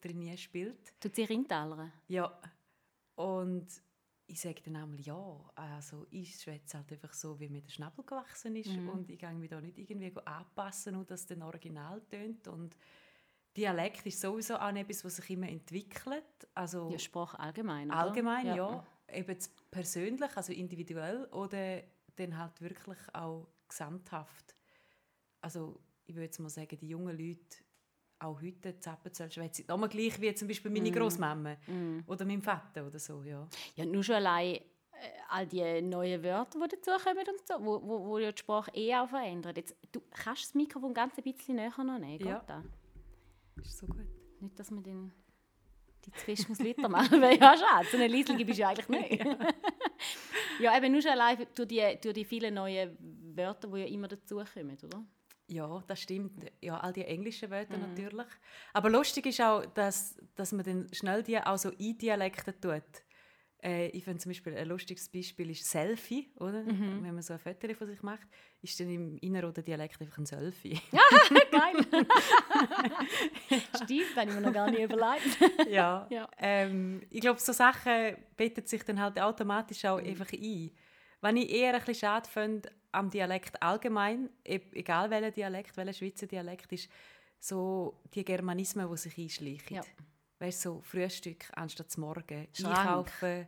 drin 0.00 0.36
spielt. 0.38 1.00
Tut 1.00 1.14
sie 1.14 1.24
Rindtaler? 1.24 1.90
Ja, 2.08 2.40
und 3.16 3.66
ich 4.26 4.40
sage 4.40 4.62
dann 4.64 4.76
einmal, 4.76 5.00
ja, 5.00 5.50
also 5.56 6.06
ich 6.10 6.36
schwätze 6.36 6.78
halt 6.78 6.92
einfach 6.92 7.12
so, 7.12 7.38
wie 7.40 7.48
mir 7.48 7.60
der 7.62 7.70
Schnabel 7.70 8.04
gewachsen 8.04 8.54
ist 8.56 8.68
Mhm. 8.78 8.88
und 8.88 9.10
ich 9.10 9.18
gehe 9.18 9.32
mich 9.34 9.50
da 9.50 9.60
nicht 9.60 9.76
irgendwie 9.76 10.12
anpassen, 10.24 10.94
nur 10.94 11.04
dass 11.04 11.20
es 11.22 11.26
dann 11.26 11.42
original 11.42 12.00
tönt 12.08 12.46
und 12.48 12.76
Dialekt 13.56 14.06
ist 14.06 14.20
sowieso 14.20 14.56
auch 14.56 14.72
etwas, 14.74 15.04
was 15.04 15.16
sich 15.16 15.30
immer 15.30 15.48
entwickelt, 15.48 16.24
also 16.54 16.88
Ja, 16.90 16.98
Sprache 16.98 17.38
allgemein, 17.38 17.88
oder? 17.88 17.98
allgemein, 17.98 18.46
ja. 18.46 18.84
eben 19.12 19.28
jetzt 19.30 19.52
persönlich, 19.70 20.36
also 20.36 20.52
individuell 20.52 21.24
oder 21.32 21.82
dann 22.16 22.36
halt 22.38 22.60
wirklich 22.60 22.98
auch 23.12 23.48
gesamthaft. 23.68 24.54
Also 25.40 25.80
ich 26.06 26.14
würde 26.14 26.24
jetzt 26.26 26.38
mal 26.38 26.48
sagen, 26.48 26.76
die 26.78 26.88
jungen 26.88 27.16
Leute, 27.16 27.58
auch 28.20 28.40
heute 28.42 28.78
Zappenzell 28.78 29.30
schwätzen, 29.30 29.64
nochmal 29.66 29.88
gleich 29.88 30.20
wie 30.20 30.34
zum 30.34 30.46
Beispiel 30.46 30.70
meine 30.70 30.90
Großmama 30.90 31.56
oder 32.06 32.24
mein 32.26 32.42
Vater 32.42 32.86
oder 32.86 32.98
so, 32.98 33.22
ja. 33.22 33.48
Ja, 33.76 33.84
nur 33.86 34.04
schon 34.04 34.16
allein 34.16 34.56
äh, 34.56 34.62
all 35.30 35.46
die 35.46 35.80
neuen 35.80 36.22
Wörter, 36.22 36.58
die 36.68 36.76
dazukommen 36.76 37.24
und 37.26 37.48
so, 37.48 37.54
wo, 37.64 37.80
wo, 37.82 38.04
wo 38.06 38.18
ja 38.18 38.30
die 38.30 38.38
Sprache 38.38 38.70
eh 38.74 38.94
auch 38.94 39.08
verändert. 39.08 39.56
Jetzt, 39.56 39.74
du 39.90 40.00
kannst 40.10 40.44
das 40.44 40.54
Mikrofon 40.54 40.92
ganz 40.92 41.16
ein 41.16 41.24
bisschen 41.24 41.56
näher 41.56 41.72
noch 41.78 41.98
nehmen, 41.98 42.18
geht 42.18 42.26
Ja. 42.26 42.44
das? 42.46 42.64
Ist 43.62 43.78
so 43.78 43.86
gut. 43.86 44.06
Nicht, 44.40 44.58
dass 44.58 44.70
man 44.70 44.82
den 44.82 45.12
die 46.06 46.12
Zwischen 46.12 46.48
muss 46.48 46.58
Liter 46.60 46.88
machen, 46.88 47.20
wäre 47.20 47.36
ja 47.40 47.56
schade. 47.56 47.86
So 47.90 47.96
eine 47.96 48.06
Liesel 48.06 48.36
gibt 48.36 48.50
es 48.50 48.58
ja 48.58 48.68
eigentlich 48.70 48.88
nicht. 48.88 49.24
ja, 50.60 50.76
eben 50.76 50.92
nur 50.92 51.02
schon 51.02 51.12
allein 51.12 51.46
durch 51.54 51.68
die, 51.68 51.98
durch 52.02 52.14
die 52.14 52.24
vielen 52.24 52.54
neuen 52.54 52.96
Wörter, 53.36 53.68
die 53.68 53.80
ja 53.80 53.86
immer 53.86 54.08
dazukommen, 54.08 54.78
oder? 54.82 55.04
Ja, 55.48 55.82
das 55.86 56.00
stimmt. 56.00 56.46
Ja, 56.60 56.78
all 56.78 56.92
die 56.92 57.04
englischen 57.04 57.50
Wörter 57.50 57.76
natürlich. 57.76 58.26
Aber 58.72 58.88
lustig 58.88 59.26
ist 59.26 59.40
auch, 59.40 59.66
dass, 59.66 60.16
dass 60.36 60.52
man 60.52 60.64
dann 60.64 60.88
schnell 60.92 61.22
die 61.22 61.38
auch 61.38 61.58
so 61.58 61.70
eindialekten 61.70 62.54
tut. 62.60 62.82
Äh, 63.62 63.88
ich 63.88 64.04
finde 64.04 64.18
zum 64.20 64.30
Beispiel 64.30 64.56
ein 64.56 64.66
lustiges 64.68 65.08
Beispiel 65.08 65.50
ist 65.50 65.64
Selfie, 65.64 66.30
oder? 66.36 66.62
Mhm. 66.62 67.02
Wenn 67.02 67.14
man 67.14 67.22
so 67.22 67.34
ein 67.34 67.38
Foto 67.38 67.72
von 67.74 67.86
sich 67.86 68.02
macht, 68.02 68.26
ist 68.62 68.78
dann 68.80 68.88
im 68.90 69.18
Innerrhoder 69.18 69.62
Dialekt 69.62 70.00
einfach 70.00 70.18
ein 70.18 70.26
Selfie. 70.26 70.80
Geil. 71.50 71.86
Stimmt, 73.82 74.16
habe 74.16 74.30
ich 74.30 74.34
mir 74.36 74.40
noch 74.40 74.52
gar 74.52 74.70
nicht 74.70 74.80
überlegt. 74.82 75.38
ja. 75.68 76.06
Ja. 76.10 76.28
Ähm, 76.38 77.02
ich 77.10 77.20
glaube, 77.20 77.40
so 77.40 77.52
Sachen 77.52 78.16
bettet 78.36 78.68
sich 78.68 78.82
dann 78.82 79.00
halt 79.00 79.20
automatisch 79.20 79.84
auch 79.84 79.98
einfach 79.98 80.32
ein. 80.32 80.70
Wenn 81.20 81.36
ich 81.36 81.50
eher 81.50 81.74
ein 81.74 81.78
bisschen 81.80 81.94
schade 81.96 82.28
finde 82.28 82.70
am 82.92 83.10
Dialekt 83.10 83.62
allgemein, 83.62 84.30
e- 84.44 84.60
egal 84.72 85.10
welcher 85.10 85.30
Dialekt, 85.30 85.76
welcher 85.76 85.92
Schweizer 85.92 86.26
Dialekt, 86.26 86.72
ist 86.72 86.88
so 87.38 88.00
die 88.14 88.24
Germanismen, 88.24 88.88
die 88.90 88.96
sich 88.96 89.16
einschleichen. 89.18 89.76
Ja. 89.76 89.82
Weißt 90.40 90.64
du, 90.64 90.70
so 90.70 90.80
Frühstück 90.80 91.46
anstatt 91.52 91.90
zum 91.90 92.04
Morgen, 92.04 92.48
Schrank. 92.54 92.78
einkaufen. 92.78 93.46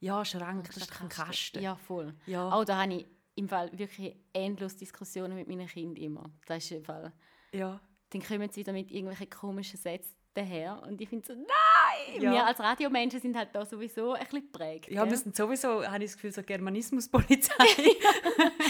Ja, 0.00 0.22
Schrank, 0.24 0.66
das 0.66 0.76
ist 0.76 0.90
doch 0.90 1.00
ein 1.00 1.08
Kasten. 1.08 1.62
Ja, 1.62 1.74
voll. 1.74 2.14
Ja. 2.26 2.50
Auch 2.50 2.64
da 2.64 2.82
habe 2.82 2.94
ich 2.94 3.06
im 3.34 3.48
Fall 3.48 3.70
wirklich 3.76 4.14
endlos 4.34 4.76
Diskussionen 4.76 5.36
mit 5.36 5.48
meinen 5.48 5.66
Kindern 5.66 5.96
immer. 5.96 6.30
Das 6.46 6.64
ist 6.64 6.72
im 6.72 6.84
Fall... 6.84 7.12
ja. 7.52 7.80
Dann 8.10 8.22
kommen 8.22 8.48
sie 8.48 8.60
wieder 8.60 8.72
mit 8.72 8.92
irgendwelchen 8.92 9.28
komischen 9.28 9.76
Sätzen 9.76 10.14
daher 10.34 10.80
und 10.86 11.00
ich 11.00 11.08
finde 11.08 11.26
so, 11.26 11.32
nein! 11.34 12.22
Ja. 12.22 12.32
Wir 12.32 12.46
als 12.46 12.60
Radiomenschen 12.60 13.20
sind 13.20 13.36
halt 13.36 13.48
da 13.52 13.64
sowieso 13.64 14.12
ein 14.12 14.22
bisschen 14.22 14.42
geprägt. 14.42 14.88
Ja, 14.88 15.02
gell? 15.02 15.10
wir 15.10 15.18
sind 15.18 15.34
sowieso, 15.34 15.84
habe 15.84 16.04
ich 16.04 16.10
das 16.10 16.14
Gefühl, 16.16 16.32
so 16.32 16.42
Germanismuspolizei, 16.42 17.54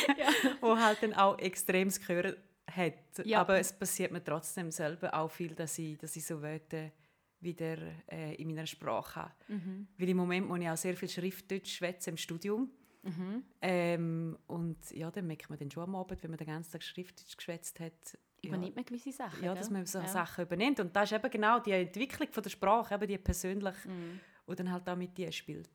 wo 0.62 0.78
halt 0.78 1.02
dann 1.02 1.12
auch 1.12 1.38
extremes 1.38 2.00
Gehör 2.00 2.37
hat. 2.71 2.95
Ja. 3.25 3.40
Aber 3.40 3.59
es 3.59 3.71
passiert 3.73 4.12
mir 4.12 4.25
trotzdem 4.25 4.71
selber 4.71 5.12
auch 5.12 5.31
viel, 5.31 5.54
dass 5.54 5.78
ich, 5.78 5.99
dass 5.99 6.16
ich 6.16 6.25
so 6.25 6.40
Wörter 6.40 6.90
wieder 7.45 7.77
äh, 8.11 8.35
in 8.37 8.49
meiner 8.49 8.67
Sprache 8.67 9.23
habe. 9.23 9.35
Mhm. 9.49 9.87
Weil 9.99 10.09
im 10.09 10.17
Moment 10.17 10.49
muss 10.49 10.59
ich 10.61 10.69
auch 10.69 10.77
sehr 10.77 10.97
viel 10.97 11.09
Schriftdeutsch 11.09 11.77
schwätzen 11.77 12.11
im 12.11 12.17
Studium. 12.17 12.71
Mhm. 13.03 13.43
Ähm, 13.61 14.39
und 14.47 14.91
ja, 14.93 15.11
dann 15.11 15.27
merkt 15.27 15.51
man 15.51 15.59
dann 15.59 15.71
schon 15.71 15.83
am 15.85 15.95
Abend, 15.95 16.23
wenn 16.23 16.31
man 16.31 16.39
den 16.39 16.47
ganzen 16.47 16.73
Tag 16.73 16.83
Schriftdeutsch 16.83 17.37
geschwätzt 17.37 17.79
hat, 17.81 17.93
ja, 18.43 18.49
Übernimmt 18.51 18.77
man 18.77 18.85
gewisse 18.85 19.11
Sachen, 19.13 19.43
ja, 19.43 19.53
gell? 19.53 19.59
dass 19.61 19.71
man 19.71 19.87
so 19.87 19.99
Ja. 20.01 20.07
Sachen 20.09 20.45
übernimmt. 20.45 20.79
Und 20.81 20.95
das 20.95 21.11
ist 21.11 21.17
eben 21.19 21.31
genau 21.31 21.59
die 21.61 21.71
Entwicklung 21.73 22.29
von 22.31 22.43
der 22.43 22.51
Sprache, 22.51 22.95
eben 22.95 23.07
die 23.07 23.17
persönlich, 23.19 23.75
Mhm. 23.87 24.21
die 24.51 24.55
dann 24.55 24.71
halt 24.73 24.87
auch 24.89 24.97
mit 24.97 25.17
dir 25.17 25.33
spielt. 25.33 25.71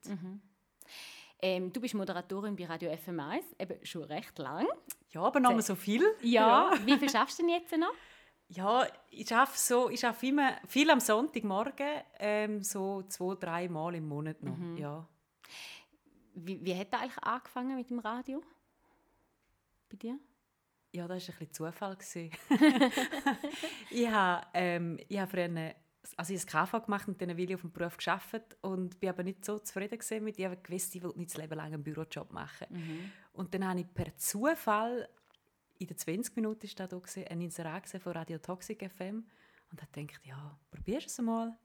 Ähm, 1.42 1.72
du 1.72 1.80
bist 1.80 1.94
Moderatorin 1.94 2.54
bei 2.54 2.66
Radio 2.66 2.90
FM1, 2.92 3.42
eben 3.58 3.84
schon 3.84 4.04
recht 4.04 4.38
lang. 4.38 4.66
Ja, 5.10 5.22
aber 5.22 5.40
noch 5.40 5.52
mal 5.52 5.62
so 5.62 5.74
viel. 5.74 6.02
Ja. 6.22 6.70
Wie 6.84 6.96
viel 6.98 7.08
schaffst 7.08 7.38
du 7.38 7.42
denn 7.42 7.52
jetzt 7.52 7.76
noch? 7.76 7.92
Ja, 8.50 8.86
ich 9.10 9.32
arbeite 9.34 9.58
so, 9.58 9.90
ich 9.90 10.04
arbeite 10.04 10.26
immer 10.26 10.56
viel 10.66 10.90
am 10.90 11.00
Sonntagmorgen, 11.00 12.02
ähm, 12.18 12.62
so 12.62 13.02
zwei, 13.02 13.34
drei 13.34 13.68
Mal 13.68 13.94
im 13.94 14.08
Monat 14.08 14.42
noch. 14.42 14.56
Mhm. 14.56 14.76
Ja. 14.76 15.06
Wie, 16.34 16.64
wie 16.64 16.76
hat 16.76 16.92
das 16.92 17.00
eigentlich 17.00 17.22
angefangen 17.22 17.76
mit 17.76 17.90
dem 17.90 18.00
Radio? 18.00 18.42
Bei 19.88 19.96
dir? 19.96 20.18
ja, 20.92 21.06
das 21.06 21.28
war 21.28 21.34
ein 21.34 21.38
bisschen 21.38 21.52
Zufall. 21.52 21.96
ich 23.90 24.08
habe 24.08 24.46
ähm, 24.54 24.98
ich 25.08 25.18
habe 25.18 25.30
früher 25.30 25.44
eine, 25.44 25.76
also 26.16 26.34
ich 26.34 26.42
habe 26.52 26.66
KV 26.66 26.84
gemacht 26.84 27.08
und 27.08 27.20
dann 27.20 27.36
will 27.36 27.48
ich 27.48 27.54
auf 27.54 27.60
dem 27.60 27.72
Beruf 27.72 27.96
gearbeitet 27.96 28.56
und 28.60 28.98
bin 28.98 29.10
aber 29.10 29.22
nicht 29.22 29.44
so 29.44 29.58
zufrieden 29.58 29.98
gewesen 29.98 30.24
mit. 30.24 30.38
Ich 30.38 30.44
habe 30.44 30.56
gewusst, 30.56 30.94
ich 30.94 31.02
will 31.02 31.12
nicht 31.16 31.30
das 31.30 31.40
Leben 31.40 31.54
lang 31.54 31.72
einen 31.72 31.82
Bürojob 31.82 32.32
machen. 32.32 32.66
Mhm. 32.70 33.12
Und 33.32 33.54
dann 33.54 33.68
habe 33.68 33.80
ich 33.80 33.94
per 33.94 34.16
Zufall 34.16 35.08
in 35.80 35.86
den 35.86 35.96
20 35.96 36.36
Minuten 36.36 36.66
ist 36.66 36.78
da 36.78 36.86
ein 37.30 37.40
Inserat 37.40 37.88
von 37.88 38.12
Radio 38.12 38.38
Toxic 38.38 38.88
FM 38.90 39.24
und 39.72 39.80
habe 39.82 39.90
gedacht, 39.92 40.20
ja, 40.24 40.58
probierst 40.70 41.06
es 41.08 41.18
mal. 41.18 41.56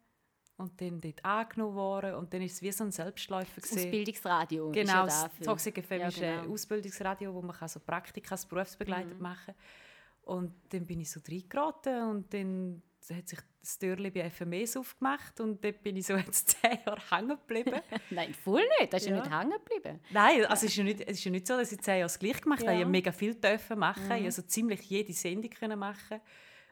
Und 0.57 0.79
dann 0.79 1.01
dort 1.01 1.23
angenommen 1.25 1.75
worden 1.75 2.15
und 2.15 2.33
dann 2.33 2.41
ist 2.41 2.53
es 2.53 2.61
wie 2.61 2.71
so 2.71 2.85
ein 2.85 2.91
Selbstläufer 2.91 3.59
gewesen. 3.59 3.77
Ausbildungsradio 3.77 4.69
ist 4.69 4.73
Genau, 4.73 4.93
ja 4.93 5.05
das 5.05 5.23
dafür. 5.23 5.45
Toxic 5.47 5.83
FM 5.83 5.99
Ja, 5.99 6.07
ist 6.07 6.23
ein 6.23 6.41
genau. 6.43 6.53
Ausbildungsradio, 6.53 7.33
wo 7.33 7.41
man 7.41 7.67
so 7.67 7.79
Praktika 7.81 8.35
als 8.35 8.45
berufsbegleitet 8.45 9.15
Mhm. 9.15 9.21
machen 9.21 9.53
kann. 9.53 10.33
Und 10.33 10.53
dann 10.69 10.85
bin 10.85 11.01
ich 11.01 11.11
so 11.11 11.19
reingeraten 11.29 12.03
und 12.09 12.33
dann 12.33 12.81
hat 13.13 13.27
sich 13.27 13.39
das 13.61 13.77
Türchen 13.77 14.11
bei 14.13 14.29
FMS 14.29 14.77
aufgemacht 14.77 15.39
und 15.39 15.63
dort 15.63 15.81
bin 15.83 15.95
ich 15.97 16.05
so 16.07 16.15
jetzt 16.15 16.49
zehn 16.61 16.79
Jahre 16.85 17.01
hängen 17.11 17.37
geblieben. 17.37 17.81
Nein, 18.09 18.33
voll 18.33 18.63
nicht. 18.79 18.93
Das 18.93 19.03
ist 19.03 19.09
ja, 19.09 19.17
Ja. 19.17 19.21
nicht 19.23 19.31
hängen 19.37 19.57
geblieben. 19.63 19.99
Nein, 20.11 20.45
also 20.45 20.65
es 20.65 20.71
ist 20.71 20.75
ja 20.77 20.83
nicht, 20.83 21.01
es 21.01 21.17
ist 21.17 21.23
ja 21.25 21.31
nicht 21.31 21.45
so, 21.47 21.57
dass 21.57 21.71
ich 21.71 21.79
zehn 21.81 21.95
Jahre 21.95 22.05
das 22.05 22.17
gleich 22.19 22.41
gemacht 22.41 22.61
habe. 22.61 22.71
Ich 22.71 22.77
Ja. 22.79 22.81
habe 22.85 22.91
mega 22.91 23.11
viel 23.11 23.35
dürfen 23.35 23.77
machen. 23.79 24.05
Mhm. 24.05 24.11
Ich 24.13 24.25
also 24.25 24.41
ziemlich 24.43 24.81
jede 24.81 25.13
Sendung 25.13 25.49
können 25.51 25.77
machen. 25.79 26.19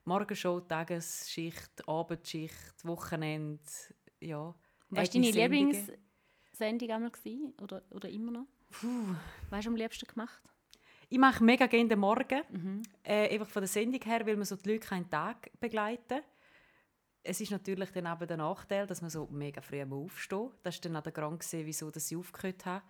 Morgenshow, 0.06 0.60
Tagesschicht, 0.60 1.88
Abendschicht, 1.88 2.84
Wochenende, 2.84 3.62
ja. 4.20 4.54
Was 4.90 5.14
war 5.14 5.22
deine. 5.22 5.32
Lieblingssendung 5.32 6.92
einmal? 6.92 7.12
Oder, 7.62 7.84
oder 7.92 8.10
immer 8.10 8.32
noch? 8.32 8.46
Puh. 8.72 8.88
Was 9.50 9.58
hast 9.60 9.66
du 9.66 9.70
am 9.70 9.76
liebsten 9.76 10.08
gemacht? 10.08 10.42
Ich 11.14 11.20
mache 11.20 11.44
mega 11.44 11.68
gerne 11.68 11.90
den 11.90 12.00
Morgen. 12.00 12.42
Mhm. 12.50 12.82
Äh, 13.04 13.30
einfach 13.30 13.48
von 13.48 13.62
der 13.62 13.68
Sendung 13.68 14.02
her, 14.02 14.26
weil 14.26 14.36
man 14.36 14.46
so 14.46 14.56
die 14.56 14.68
Leute 14.68 14.88
keinen 14.88 15.08
Tag 15.12 15.52
begleiten. 15.60 16.22
Es 17.22 17.40
ist 17.40 17.52
natürlich 17.52 17.92
dann 17.92 18.08
aber 18.08 18.26
der 18.26 18.38
Nachteil, 18.38 18.88
dass 18.88 19.02
man 19.02 19.12
so 19.12 19.28
mega 19.30 19.62
früh 19.62 19.84
aufstehen 19.84 20.40
muss. 20.40 20.54
Das 20.64 20.78
war 20.78 20.82
dann 20.82 20.96
auch 20.96 21.04
der 21.04 21.12
Grund, 21.12 21.40
gewesen, 21.40 21.68
wieso 21.68 21.92
dass 21.92 22.10
ich 22.10 22.18
aufgehört 22.18 22.66
habe. 22.66 22.84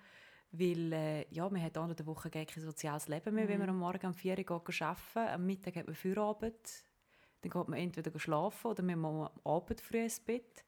Weil 0.54 0.94
äh, 0.94 1.26
ja, 1.32 1.50
man 1.50 1.62
hat 1.62 1.76
unter 1.76 1.96
der 1.96 2.06
Woche 2.06 2.30
gar 2.30 2.46
kein 2.46 2.64
soziales 2.64 3.10
Leben 3.10 3.36
mehr, 3.36 3.50
wenn 3.50 3.60
man 3.60 3.68
am 3.68 3.80
Morgen 3.80 4.08
um 4.08 4.14
4 4.14 4.40
Uhr 4.40 4.52
arbeiten 4.52 5.20
Am 5.20 5.46
Mittag 5.46 5.76
hat 5.76 5.88
man 5.88 5.96
Feierabend. 5.96 6.86
Dann 7.42 7.52
geht 7.52 7.68
man 7.68 7.78
entweder 7.78 8.18
schlafen 8.18 8.68
oder 8.68 8.84
man 8.84 9.00
muss 9.00 9.32
am 9.32 9.52
Abend 9.52 9.82
früh 9.82 10.02
ins 10.02 10.22
Bett. 10.22 10.64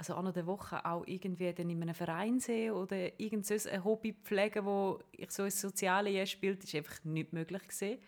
Also 0.00 0.16
unter 0.16 0.32
der 0.32 0.46
Woche 0.46 0.84
auch 0.84 1.02
irgendwie 1.06 1.52
dann 1.52 1.68
in 1.70 1.82
einem 1.82 1.94
Verein 1.94 2.38
sehen 2.38 2.72
oder 2.72 3.18
irgend 3.20 3.44
so 3.46 3.54
ein 3.68 3.82
Hobby 3.84 4.12
pflegen, 4.12 4.64
wo 4.64 5.00
ich 5.10 5.30
so 5.32 5.44
ins 5.44 5.60
Soziale 5.60 6.24
spielt, 6.26 6.62
ist 6.62 6.74
einfach 6.76 7.02
nicht 7.04 7.32
möglich 7.32 7.62
gewesen. 7.62 7.98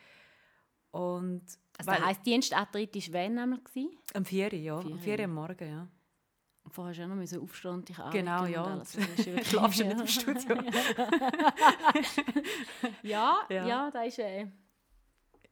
Und 0.93 1.43
Also 1.79 1.91
das 1.91 2.01
heisst, 2.05 2.25
Dienstantritt 2.27 2.95
war 2.95 3.13
wann 3.15 3.39
einmal? 3.39 3.61
am 4.15 4.25
4 4.25 4.47
Uhr, 4.47 4.53
ja. 4.55 4.81
Vier 4.81 4.87
Am 4.87 4.93
Uhr. 4.93 4.99
4 4.99 5.19
Uhr 5.19 5.25
am 5.25 5.35
Morgen, 5.35 5.69
ja. 5.69 5.89
Und 6.63 6.75
vorher 6.75 7.05
auch 7.05 7.09
noch 7.09 7.17
müssen 7.17 7.41
aufstehen 7.41 7.71
und 7.73 7.89
dich 7.89 7.97
Genau, 8.13 8.39
anlegen 8.39 8.55
ja. 8.55 8.63
und 8.65 8.71
alles. 8.73 8.93
Schlafst 9.49 9.81
du 9.81 9.85
nicht 9.87 10.01
im 10.01 10.07
Studio? 10.07 10.57
ja, 13.03 13.39
Ja. 13.49 13.67
ja, 13.67 13.91
das 13.91 14.07
ist... 14.09 14.19
Äh, 14.21 14.47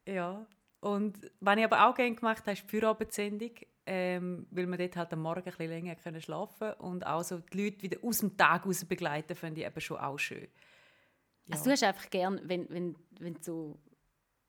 Ja. 0.07 0.47
Und 0.81 1.19
was 1.41 1.57
ich 1.57 1.65
aber 1.65 1.89
auch 1.89 1.95
gerne 1.95 2.15
gemacht 2.15 2.41
habe, 2.43 2.53
ist 2.53 2.63
die 2.63 2.69
Feierabendsendung, 2.69 3.51
ähm, 3.89 4.47
weil 4.51 4.67
man 4.67 4.79
dort 4.79 4.97
halt 4.97 5.13
am 5.13 5.23
Morgen 5.23 5.39
ein 5.41 5.45
bisschen 5.45 5.69
länger 5.69 5.95
können 5.97 6.21
schlafen 6.21 6.73
und 6.75 7.07
auch 7.07 7.23
so 7.25 7.39
die 7.39 7.65
Leute 7.65 7.83
wieder 7.83 7.99
aus 8.05 8.19
dem 8.19 8.37
Tag 8.37 8.67
raus 8.67 8.85
begleiten, 8.85 9.35
finde 9.35 9.61
ich 9.63 9.67
eben 9.67 9.81
schon 9.81 9.97
auch 9.99 10.19
schön. 10.19 10.47
Ja. 11.47 11.53
Also 11.55 11.65
du 11.65 11.71
hast 11.73 11.83
einfach 11.83 12.11
gern, 12.11 12.41
wenn, 12.45 12.69
wenn, 12.71 12.95
wenn 13.19 13.35
du 13.35 13.41
so 13.43 13.79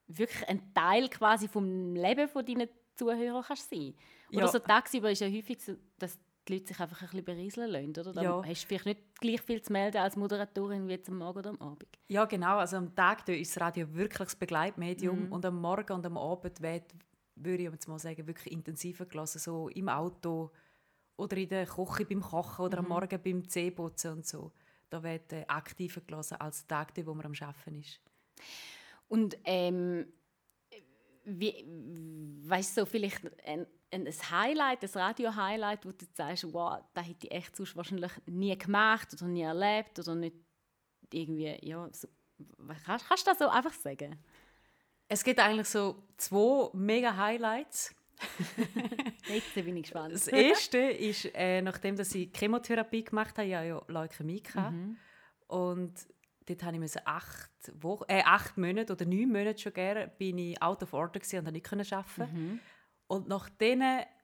wirklich 0.08 0.46
ein 0.48 0.72
Teil 0.74 1.08
quasi 1.08 1.48
vom 1.48 1.94
Leben 1.94 2.28
von 2.28 2.44
deinen 2.44 2.68
Zuhörern 2.96 3.42
kannst 3.46 3.70
sein. 3.70 3.94
Oder 4.30 4.40
Ja. 4.42 4.48
so 4.48 4.58
tagsüber 4.58 5.10
ist 5.10 5.20
ja 5.20 5.28
häufig 5.28 5.60
so, 5.62 5.74
dass 5.98 6.18
die 6.46 6.54
Leute 6.54 6.66
sich 6.68 6.80
einfach 6.80 7.00
ein 7.00 7.06
bisschen 7.08 7.24
berieseln 7.24 7.70
lassen, 7.70 7.90
oder? 8.00 8.12
Dann 8.12 8.24
Ja. 8.24 8.42
hast 8.44 8.62
du 8.64 8.66
vielleicht 8.68 8.86
nicht 8.86 9.20
gleich 9.20 9.40
viel 9.42 9.62
zu 9.62 9.72
melden 9.72 9.98
als 9.98 10.16
Moderatorin 10.16 10.86
wie 10.88 10.92
jetzt 10.92 11.08
am 11.08 11.18
Morgen 11.18 11.38
oder 11.38 11.50
am 11.50 11.60
Abend. 11.60 11.86
Ja, 12.08 12.24
genau. 12.26 12.58
Also 12.58 12.76
am 12.76 12.94
Tag 12.94 13.26
ist 13.28 13.54
das 13.56 13.62
Radio 13.62 13.94
wirklich 13.94 14.26
das 14.28 14.36
Begleitmedium 14.36 15.26
Mhm. 15.26 15.32
und 15.32 15.44
am 15.46 15.60
Morgen 15.60 15.92
und 15.92 16.04
am 16.04 16.18
Abend 16.18 16.60
wird, 16.60 16.84
würde 17.44 17.62
ich 17.64 17.70
jetzt 17.70 17.88
mal 17.88 17.98
sagen, 17.98 18.26
wirklich 18.26 18.52
intensiver 18.52 19.06
gelassen, 19.06 19.38
so 19.38 19.68
im 19.68 19.88
Auto 19.88 20.50
oder 21.16 21.36
in 21.36 21.48
der 21.48 21.66
Küche 21.66 22.04
beim 22.06 22.20
Kochen 22.20 22.64
oder 22.64 22.78
am 22.78 22.84
Mhm. 22.84 22.88
Morgen 22.90 23.22
beim 23.22 23.48
Zähneputzen 23.48 24.12
und 24.12 24.26
so. 24.26 24.52
Da 24.88 25.02
wird 25.02 25.32
äh, 25.32 25.44
aktiver 25.46 26.00
gelassen 26.00 26.40
als 26.40 26.66
Tag, 26.66 26.92
wo 27.04 27.14
man 27.14 27.26
am 27.26 27.34
Arbeiten 27.40 27.76
ist. 27.76 28.00
Und 29.08 29.36
ähm, 29.44 30.06
wie, 31.24 31.64
weißt 32.48 32.76
du, 32.76 32.80
so 32.80 32.86
vielleicht 32.86 33.20
ein, 33.44 33.66
ein 33.92 34.06
Highlight, 34.06 34.82
ein 34.82 34.90
Radio-Highlight, 35.00 35.84
wo 35.84 35.92
du 35.92 36.06
sagst, 36.14 36.52
wow, 36.52 36.82
das 36.94 37.06
hätte 37.06 37.26
ich 37.26 37.32
echt 37.32 37.56
sonst 37.56 37.76
wahrscheinlich 37.76 38.12
nie 38.26 38.56
gemacht 38.56 39.12
oder 39.12 39.26
nie 39.26 39.42
erlebt 39.42 39.98
oder 39.98 40.14
nicht 40.14 40.36
irgendwie, 41.12 41.58
ja, 41.62 41.88
so, 41.92 42.08
kannst, 42.86 43.08
kannst 43.08 43.26
du 43.26 43.30
das 43.30 43.38
so 43.38 43.48
einfach 43.48 43.72
sagen? 43.72 44.18
Es 45.12 45.24
gibt 45.24 45.40
eigentlich 45.40 45.66
so 45.66 46.04
zwei 46.16 46.70
mega 46.72 47.16
Highlights. 47.16 47.92
Jetzt 49.26 49.54
bin 49.54 49.76
ich 49.76 49.82
gespannt. 49.82 50.14
Das 50.14 50.28
erste 50.28 50.78
ist, 50.78 51.28
äh, 51.34 51.60
nachdem 51.62 51.96
dass 51.96 52.14
ich 52.14 52.30
Chemotherapie 52.32 53.02
gemacht 53.02 53.36
habe, 53.36 53.48
ich 53.48 53.54
hatte 53.56 53.66
ja 53.66 53.82
Leukämie. 53.88 54.40
gehabt. 54.40 54.72
Mhm. 54.72 54.96
Und 55.48 55.94
dort 56.46 56.62
habe 56.62 56.84
ich 56.84 57.06
acht, 57.06 57.50
Wochen, 57.80 58.04
äh, 58.06 58.22
acht 58.24 58.56
Monate 58.56 58.92
oder 58.92 59.04
neun 59.04 59.32
Monate 59.32 59.58
schon 59.58 59.72
gerne, 59.72 60.12
bin 60.16 60.38
ich 60.38 60.62
out 60.62 60.80
of 60.84 60.92
order 60.92 61.20
und 61.20 61.28
konnte 61.28 61.52
nicht 61.52 61.66
können 61.66 61.86
arbeiten. 61.90 62.32
Mhm. 62.32 62.60
Und 63.08 63.26
nach 63.26 63.48
diesen 63.48 63.82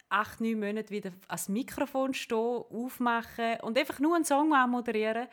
acht, 0.08 0.40
neun 0.40 0.60
Monaten 0.60 0.90
wieder 0.90 1.10
ans 1.26 1.48
Mikrofon 1.48 2.14
stehen, 2.14 2.36
aufmachen 2.38 3.56
und 3.62 3.76
einfach 3.76 3.98
nur 3.98 4.14
einen 4.14 4.24
Song 4.24 4.50
moderieren, 4.70 5.26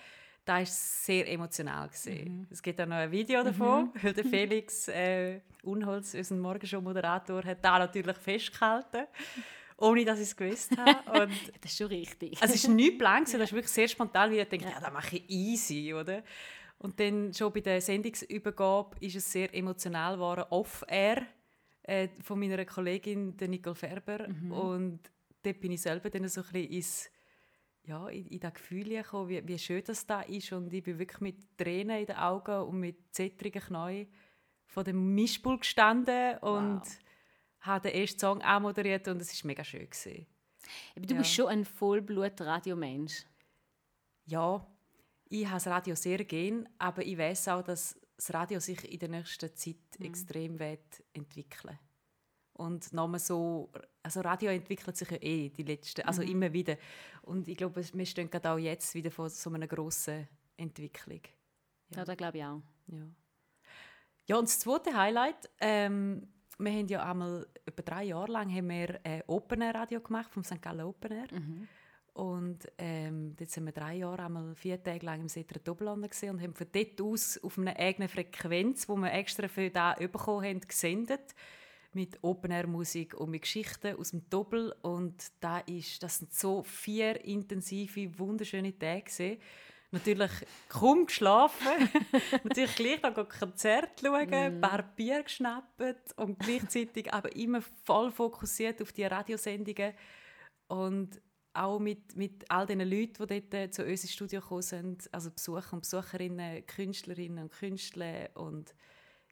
das 0.45 0.55
war 0.55 0.65
sehr 0.65 1.31
emotional. 1.31 1.89
Mhm. 2.05 2.47
Es 2.49 2.61
gibt 2.61 2.79
auch 2.81 2.85
noch 2.85 2.97
ein 2.97 3.11
Video 3.11 3.43
davon, 3.43 3.91
weil 4.01 4.13
der 4.13 4.25
Felix 4.25 4.87
äh, 4.89 5.39
Unholz, 5.63 6.13
unser 6.13 6.35
Morgenshow-Moderator, 6.35 7.43
hat 7.43 7.63
da 7.63 7.79
natürlich 7.79 8.17
festgehalten. 8.17 9.07
ohne 9.77 10.05
dass 10.05 10.19
ich 10.19 10.25
es 10.25 10.35
gewusst 10.35 10.77
habe. 10.77 11.11
Und 11.23 11.31
das 11.61 11.71
ist 11.71 11.77
schon 11.77 11.87
richtig. 11.87 12.41
also 12.41 12.53
es 12.53 12.67
war 12.67 12.75
nicht 12.75 12.97
plan, 12.97 13.23
das 13.31 13.33
ist 13.33 13.53
wirklich 13.53 13.71
sehr 13.71 13.87
spontan, 13.87 14.31
weil 14.31 14.39
ich 14.39 14.47
dachte, 14.47 14.63
ja, 14.63 14.79
das 14.79 14.93
mache 14.93 15.17
ich 15.17 15.29
easy, 15.29 15.93
oder? 15.93 16.23
Und 16.77 16.99
dann 16.99 17.33
schon 17.33 17.51
bei 17.51 17.61
der 17.61 17.81
Sendungsübergabe 17.81 18.97
ist 18.99 19.15
es 19.15 19.31
sehr 19.31 19.53
emotional 19.53 20.15
geworden, 20.15 20.43
off-air, 20.49 21.25
äh, 21.83 22.09
von 22.21 22.39
meiner 22.39 22.63
Kollegin, 22.65 23.35
der 23.37 23.47
Nicole 23.47 23.75
Ferber. 23.75 24.27
Und 24.49 24.99
dort 25.41 25.59
bin 25.59 25.71
ich 25.71 25.81
selber 25.81 26.09
dann 26.09 26.27
so 26.27 26.41
ein 26.41 26.47
bisschen 26.51 26.71
ins, 26.71 27.09
ja, 27.85 28.07
in, 28.09 28.27
in 28.27 28.39
das 28.39 28.53
Gefühl 28.53 28.89
gekommen, 28.89 29.29
wie, 29.29 29.45
wie 29.47 29.59
schön 29.59 29.83
das 29.85 30.05
da 30.05 30.21
ist. 30.21 30.51
Und 30.53 30.71
ich 30.73 30.83
bin 30.83 30.99
wirklich 30.99 31.19
mit 31.21 31.57
Tränen 31.57 31.99
in 31.99 32.05
den 32.05 32.15
Augen 32.15 32.61
und 32.67 32.79
mit 32.79 33.13
zittrigen 33.13 33.61
Knien 33.61 34.07
vor 34.65 34.83
dem 34.83 35.13
Mischpult 35.13 35.61
gestanden 35.61 36.37
und 36.39 36.81
Wow. 36.81 36.97
habe 37.61 37.89
den 37.89 37.99
ersten 38.01 38.19
Song 38.19 38.41
auch 38.41 38.59
moderiert 38.59 39.07
und 39.07 39.21
es 39.21 39.43
war 39.43 39.47
mega 39.47 39.63
schön. 39.63 39.89
Gewesen. 39.89 40.25
Aber 40.95 41.05
du 41.05 41.13
Ja. 41.13 41.19
bist 41.19 41.33
schon 41.33 41.47
ein 41.47 41.65
Vollblut-Radiomensch. 41.65 43.25
Ja, 44.25 44.65
ich 45.29 45.45
habe 45.45 45.55
das 45.55 45.67
Radio 45.67 45.95
sehr 45.95 46.23
gern, 46.23 46.67
aber 46.77 47.05
ich 47.05 47.17
weiß 47.17 47.49
auch, 47.49 47.63
dass 47.63 47.99
das 48.15 48.33
Radio 48.33 48.59
sich 48.59 48.89
in 48.91 48.99
der 48.99 49.09
nächsten 49.09 49.53
Zeit 49.55 49.75
extrem 49.99 50.57
wird 50.59 51.03
entwickeln 51.13 51.77
und 52.63 52.93
nochmal 52.93 53.19
so, 53.19 53.69
also 54.01 54.21
Radio 54.21 54.49
entwickelt 54.49 54.95
sich 54.95 55.11
ja 55.11 55.17
eh 55.19 55.49
die 55.49 55.63
letzten, 55.63 56.01
also 56.01 56.21
immer 56.21 56.51
wieder. 56.53 56.77
Und 57.23 57.47
ich 57.47 57.57
glaube, 57.57 57.83
wir 57.93 58.05
stehen 58.05 58.29
gerade 58.29 58.51
auch 58.51 58.57
jetzt 58.57 58.95
wieder 58.95 59.11
vor 59.11 59.29
so 59.29 59.51
einer 59.51 59.67
grossen 59.67 60.27
Entwicklung. 60.55 61.21
Ja, 61.93 62.05
das 62.05 62.15
glaube 62.15 62.37
ich 62.37 62.43
auch. 62.43 62.61
Ja. 62.87 63.05
Ja, 64.25 64.37
und 64.37 64.47
das 64.47 64.59
zweite 64.59 64.95
Highlight, 64.95 65.49
ähm, 65.59 66.25
wir 66.57 66.71
haben 66.71 66.87
ja 66.87 67.03
einmal, 67.03 67.45
etwa 67.65 67.81
drei 67.81 68.03
Jahre 68.05 68.31
lang 68.31 68.49
haben 68.49 68.69
wir 68.69 68.99
ein 69.03 69.23
Open 69.27 69.61
Air 69.61 69.75
Radio 69.75 69.99
gemacht, 69.99 70.31
vom 70.31 70.45
St. 70.45 70.61
Gallen 70.61 70.85
Open 70.85 71.11
Air. 71.11 71.27
Und 72.13 72.71
ähm, 72.77 73.35
dort 73.35 73.49
sind 73.49 73.65
wir 73.65 73.73
drei 73.73 73.95
Jahre 73.95 74.23
einmal 74.23 74.55
vier 74.55 74.81
Tage 74.81 75.05
lang 75.05 75.19
im 75.19 75.27
Setter 75.27 75.59
Doppellanden 75.59 76.09
gesehen 76.09 76.35
und 76.35 76.41
haben 76.41 76.53
von 76.53 76.67
dort 76.71 77.01
aus 77.01 77.37
auf 77.43 77.57
einer 77.57 77.75
eigenen 77.75 78.07
Frequenz, 78.07 78.87
wo 78.87 78.95
wir 78.95 79.11
extra 79.11 79.49
für 79.49 79.69
da 79.69 79.95
bekommen 79.95 80.45
haben, 80.45 80.61
gesendet 80.61 81.35
mit 81.95 82.17
Open 82.23 82.51
Air 82.51 82.67
Musik 82.67 83.13
und 83.13 83.29
mit 83.31 83.43
Geschichten 83.43 83.97
aus 83.97 84.11
dem 84.11 84.29
Doppel. 84.29 84.73
Und 84.81 85.15
da 85.39 85.59
ist, 85.59 86.01
das 86.03 86.19
sind 86.19 86.33
so 86.33 86.63
vier 86.63 87.23
intensive, 87.23 88.17
wunderschöne 88.17 88.77
Tage 88.77 89.03
gewesen. 89.03 89.37
Natürlich 89.91 90.31
kaum 90.69 91.05
geschlafen, 91.05 91.89
natürlich 92.43 92.75
gleich 92.75 93.03
noch 93.03 93.15
ein 93.15 93.29
Konzert 93.29 94.01
schauen, 94.01 94.33
ein 94.33 94.59
paar 94.59 94.81
Bier 94.81 95.21
geschnappt 95.21 96.17
und 96.17 96.39
gleichzeitig 96.39 97.13
aber 97.13 97.35
immer 97.35 97.61
voll 97.83 98.11
fokussiert 98.11 98.81
auf 98.81 98.91
die 98.91 99.03
Radiosendungen. 99.03 99.93
Und 100.67 101.21
auch 101.53 101.79
mit, 101.79 102.15
mit 102.15 102.49
all 102.49 102.65
den 102.65 102.79
Leuten, 102.79 103.27
die 103.27 103.41
dort 103.41 103.53
äh, 103.53 103.69
zu 103.69 103.83
uns 103.83 104.03
ins 104.03 104.13
Studio 104.13 104.41
gekommen 104.41 104.63
sind, 104.63 105.13
also 105.13 105.29
Besucher 105.29 105.73
und 105.73 105.81
Besucherinnen, 105.81 106.65
Künstlerinnen 106.65 107.43
und 107.43 107.51
Künstler. 107.51 108.29
Und 108.33 108.73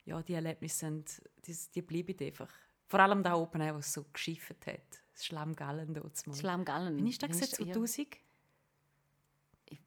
ja, 0.06 0.22
die 0.22 0.34
Erlebnisse 0.34 0.78
sind, 0.78 1.22
die, 1.48 1.56
die 1.76 1.82
bleiben 1.82 2.16
einfach. 2.26 2.50
Vor 2.88 3.00
allem 3.00 3.24
da 3.24 3.36
oben, 3.36 3.62
wo 3.74 3.78
es 3.80 3.94
so 3.94 4.04
geschifft 4.12 4.68
hat. 4.68 4.82
Das 5.14 5.26
Schlammgallen 5.26 5.94
dort 5.94 6.28
mal. 6.28 6.36
Schlammgallen. 6.36 6.98
Wann 6.98 7.08
ist 7.08 7.22
das 7.24 7.30
gewesen? 7.30 7.68
ja. 7.68 7.74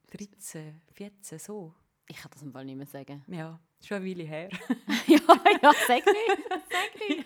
2013, 0.07 0.81
14, 0.93 1.39
so? 1.39 1.73
Ich 2.07 2.17
kann 2.17 2.31
das 2.31 2.41
im 2.43 2.51
Fall 2.51 2.65
nicht 2.65 2.75
mehr 2.77 2.85
sagen. 2.85 3.23
Ja, 3.27 3.59
schon 3.83 3.97
eine 3.97 4.05
Weile 4.09 4.23
her. 4.23 4.49
ja, 5.07 5.19
ja, 5.61 5.71
sag 5.87 6.05
nicht. 6.05 6.49
Sag 6.69 6.99
nicht. 7.09 7.25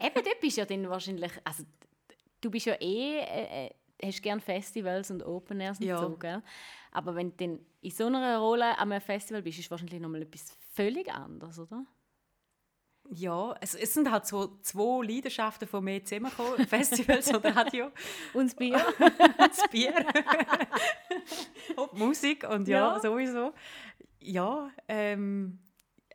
Eben, 0.00 0.24
dort 0.24 0.40
bist 0.40 0.56
du 0.56 0.60
ja 0.60 0.66
dann 0.66 0.88
wahrscheinlich, 0.88 1.32
also 1.44 1.64
du 2.40 2.50
bist 2.50 2.66
ja 2.66 2.74
eh, 2.74 3.18
äh, 3.20 3.66
äh, 3.66 3.70
hast 4.04 4.22
gern 4.22 4.40
Festivals 4.40 5.10
und 5.10 5.22
Open 5.22 5.60
Airs 5.60 5.78
und 5.78 5.86
Ja. 5.86 5.98
so, 6.00 6.16
gell? 6.16 6.42
Aber 6.92 7.14
wenn 7.14 7.30
du 7.30 7.36
dann 7.46 7.60
in 7.80 7.90
so 7.90 8.06
einer 8.06 8.38
Rolle 8.38 8.76
an 8.78 8.90
einem 8.92 9.00
Festival 9.00 9.42
bist, 9.42 9.58
ist 9.58 9.66
es 9.66 9.70
wahrscheinlich 9.70 10.00
nochmal 10.00 10.22
etwas 10.22 10.56
völlig 10.72 11.12
anderes, 11.12 11.58
oder? 11.58 11.84
Ja, 13.10 13.54
es, 13.60 13.74
es 13.74 13.94
sind 13.94 14.10
halt 14.10 14.26
so 14.26 14.58
zwei 14.60 15.04
Leidenschaften 15.06 15.66
von 15.66 15.82
mir 15.82 16.04
zusammengekommen, 16.04 16.66
Festivals 16.68 17.32
oder 17.34 17.56
Radio. 17.56 17.90
Und 18.34 18.46
das 18.50 18.54
Bier? 18.54 18.84
das 19.38 19.68
Bier 19.70 19.94
und 21.76 21.92
Musik 21.94 22.46
und 22.48 22.68
ja, 22.68 22.94
Ja. 22.94 23.00
sowieso. 23.00 23.52
Ja, 24.20 24.70
ähm, 24.88 25.58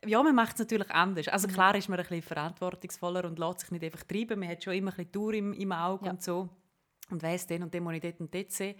ja, 0.04 0.22
man 0.22 0.34
macht 0.34 0.52
es 0.54 0.58
natürlich 0.60 0.90
anders. 0.90 1.28
Also 1.28 1.48
klar 1.48 1.74
ist 1.74 1.88
man 1.88 1.98
ein 1.98 2.04
bisschen 2.06 2.22
verantwortungsvoller 2.22 3.24
und 3.24 3.38
lässt 3.38 3.60
sich 3.60 3.70
nicht 3.70 3.84
einfach 3.84 4.04
treiben. 4.04 4.38
Man 4.38 4.48
hat 4.48 4.62
schon 4.62 4.74
immer 4.74 4.90
ein 4.92 4.96
bisschen 4.96 5.12
Tour 5.12 5.32
im, 5.34 5.52
im 5.54 5.72
Auge 5.72 6.06
Ja. 6.06 6.12
und 6.12 6.22
so 6.22 6.48
und 7.10 7.22
weiss, 7.22 7.46
den 7.46 7.62
und 7.62 7.72
den 7.74 7.82
muss 7.82 7.94
ich 7.94 8.00
dort 8.02 8.20
und 8.20 8.32
dort 8.34 8.50
sehen. 8.52 8.76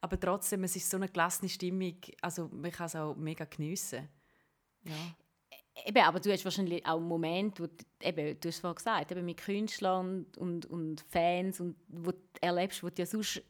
Aber 0.00 0.18
trotzdem, 0.20 0.62
es 0.64 0.76
ist 0.76 0.88
so 0.88 0.96
eine 0.96 1.08
gelassene 1.08 1.48
Stimmung, 1.48 1.96
also 2.22 2.48
man 2.52 2.70
kann 2.70 2.86
es 2.86 2.94
auch 2.94 3.16
mega 3.16 3.44
geniessen. 3.46 4.08
Ja. 4.84 4.94
Eben, 5.86 6.02
aber 6.04 6.20
du 6.20 6.30
hast 6.32 6.44
wahrscheinlich 6.44 6.84
auch 6.86 7.00
Momente, 7.00 7.62
wo 7.62 7.66
du, 7.66 7.84
eben, 8.06 8.38
du 8.40 8.48
hast 8.48 8.60
vorhin 8.60 8.76
gesagt, 8.76 9.12
eben 9.12 9.24
mit 9.24 9.38
Künstlern 9.38 10.26
und, 10.36 10.66
und, 10.66 11.00
Fans, 11.08 11.60
und 11.60 11.76
wo 11.88 12.10
du 12.12 12.18
erlebst, 12.40 12.82
wo 12.82 12.88
du 12.88 12.94
ja 12.98 13.06
sonst, 13.06 13.42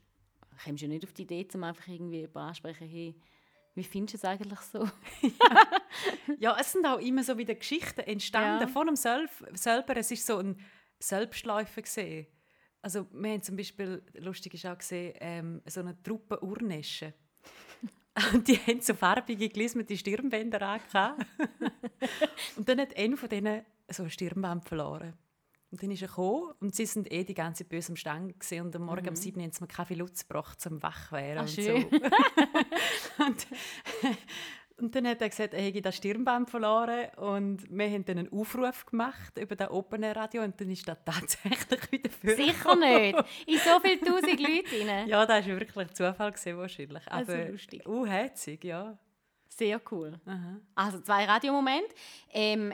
kommst 0.65 0.83
du 0.83 0.87
ja 0.87 0.93
nicht 0.93 1.05
auf 1.05 1.13
die 1.13 1.23
Idee, 1.23 1.47
um 1.55 1.65
einfach 1.65 1.89
irgendwie 1.89 2.29
ansprechen, 2.35 2.87
hey, 2.89 3.15
wie 3.75 3.85
findest 3.85 4.15
du 4.15 4.17
es 4.19 4.25
eigentlich 4.25 4.59
so? 4.61 4.89
Ja, 6.39 6.57
es 6.61 6.73
sind 6.73 6.85
auch 6.87 6.99
immer 6.99 7.25
so 7.25 7.37
wieder 7.39 7.55
Geschichten 7.55 8.01
entstanden 8.01 8.63
Ja. 8.63 8.69
von 8.69 8.87
dem 8.87 8.97
Self 8.97 9.43
selber. 9.55 9.97
Es 9.97 10.11
ist 10.11 10.27
so 10.27 10.39
ein 10.39 10.57
Selbstläufer 10.99 11.83
gesehen. 11.83 12.27
Also 12.83 13.07
wir 13.13 13.31
haben 13.33 13.43
zum 13.43 13.57
Beispiel, 13.57 14.03
lustig 14.15 14.55
ist 14.55 14.67
auch 14.67 14.79
gesehen, 14.79 15.15
ähm, 15.21 15.63
so 15.67 15.81
eine 15.81 16.01
Truppe 16.03 16.41
Urneschen. 16.43 17.13
Und 18.33 18.49
die 18.49 18.57
haben 18.57 18.81
so 18.81 18.95
farbige, 18.95 19.49
gelismete 19.49 19.97
Stirnbänder 19.97 20.63
angehabt. 20.63 21.25
und 22.57 22.69
dann 22.69 22.81
hat 22.81 22.97
einer 22.97 23.17
von 23.17 23.29
denen 23.29 23.65
so 23.89 24.03
ein 24.03 24.11
Stirnband 24.11 24.65
verloren. 24.65 25.15
Und 25.71 25.83
dann 25.83 25.91
ist 25.91 26.01
er 26.01 26.09
gekommen 26.09 26.55
und 26.61 26.75
sie 26.75 26.87
sind 26.87 27.13
eh 27.13 27.25
die 27.25 27.35
ganze 27.35 27.65
böse 27.65 27.93
am 27.93 27.97
Stand 27.97 28.41
gewesen. 28.41 28.67
und 28.67 28.77
am 28.77 28.85
Morgen 28.87 29.09
um 29.09 29.15
7 29.15 29.37
Uhr 29.37 29.43
haben 29.45 29.53
sie 29.53 29.61
mir 29.61 29.69
Kaffee 29.69 29.95
Lutz 29.95 30.27
gebracht, 30.27 30.61
zum 30.61 30.83
wach 30.83 31.13
werden 31.13 31.39
Ah, 31.39 31.43
und 31.43 31.51
so. 31.51 31.75
und, 33.27 33.47
und 34.81 34.95
dann 34.95 35.07
hat 35.09 35.21
er 35.21 35.29
gesagt, 35.29 35.55
er 35.55 35.61
hätte 35.61 35.83
das 35.83 35.97
Stirnband 35.97 36.51
verloren 36.51 37.09
und 37.17 37.65
wir 37.69 37.91
haben 37.91 38.05
dann 38.05 38.19
einen 38.19 38.33
Aufruf 38.33 38.87
gemacht 38.87 39.37
über 39.39 39.57
das 39.57 39.71
Open 39.71 40.03
Air 40.03 40.17
Radio 40.17 40.43
und 40.43 40.61
dann 40.61 40.71
ist 40.71 40.87
das 40.87 40.99
tatsächlich 41.05 41.91
wieder 41.93 42.11
für 42.11 42.37
Sicher 42.37 42.77
nicht. 42.77 43.19
In 43.47 43.59
so 43.59 43.81
viele 43.81 44.01
tausend 44.01 44.41
Leute 44.41 44.89
rein. 44.89 45.09
Ja, 45.09 45.27
das 45.27 45.49
war 45.49 45.59
wirklich 45.61 45.93
Zufall 45.95 46.33
gewesen, 46.33 46.59
wahrscheinlich. 46.59 47.13
Also 47.13 47.33
Aber 47.33 47.49
lustig. 47.49 47.87
unherzig, 47.87 48.65
ja. 48.65 48.99
Sehr 49.49 49.81
cool. 49.91 50.21
Aha. 50.27 50.61
Also 50.75 51.01
zwei 51.01 51.25
Radiomomente. 51.25 51.95
Ähm, 52.33 52.73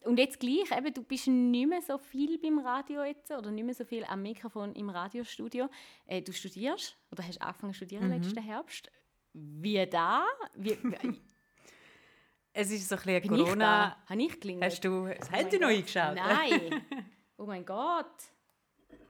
und 0.00 0.18
jetzt 0.18 0.40
gleich, 0.40 0.76
eben, 0.76 0.94
du 0.94 1.02
bist 1.02 1.26
nicht 1.26 1.68
mehr 1.68 1.82
so 1.82 1.98
viel 1.98 2.38
beim 2.38 2.58
Radio 2.58 3.02
jetzt 3.04 3.30
oder 3.30 3.50
nicht 3.50 3.64
mehr 3.64 3.74
so 3.74 3.84
viel 3.84 4.04
am 4.04 4.22
Mikrofon 4.22 4.72
im 4.74 4.88
Radiostudio. 4.88 5.68
Äh, 6.06 6.22
du 6.22 6.32
studierst 6.32 6.96
oder 7.10 7.26
hast 7.26 7.40
angefangen 7.42 7.72
zu 7.72 7.78
studieren 7.78 8.10
letzten 8.10 8.42
Herbst. 8.42 8.90
Wie 9.38 9.86
da? 9.86 10.24
Wie, 10.54 10.78
Es 12.54 12.70
ist 12.70 12.88
so 12.88 12.94
ein 12.94 13.02
bisschen 13.02 13.22
bin 13.28 13.44
Corona. 13.44 13.96
ich? 14.04 14.10
Habe 14.10 14.22
ich? 14.22 14.62
Hast 14.62 14.82
du 14.84 15.08
das 15.08 15.28
Oh 15.28 15.32
Handy 15.36 15.58
noch 15.58 15.68
eingeschaut? 15.68 16.14
Nein. 16.14 16.82
Oh 17.38 17.44
mein 17.44 17.66
Gott. 17.66 18.06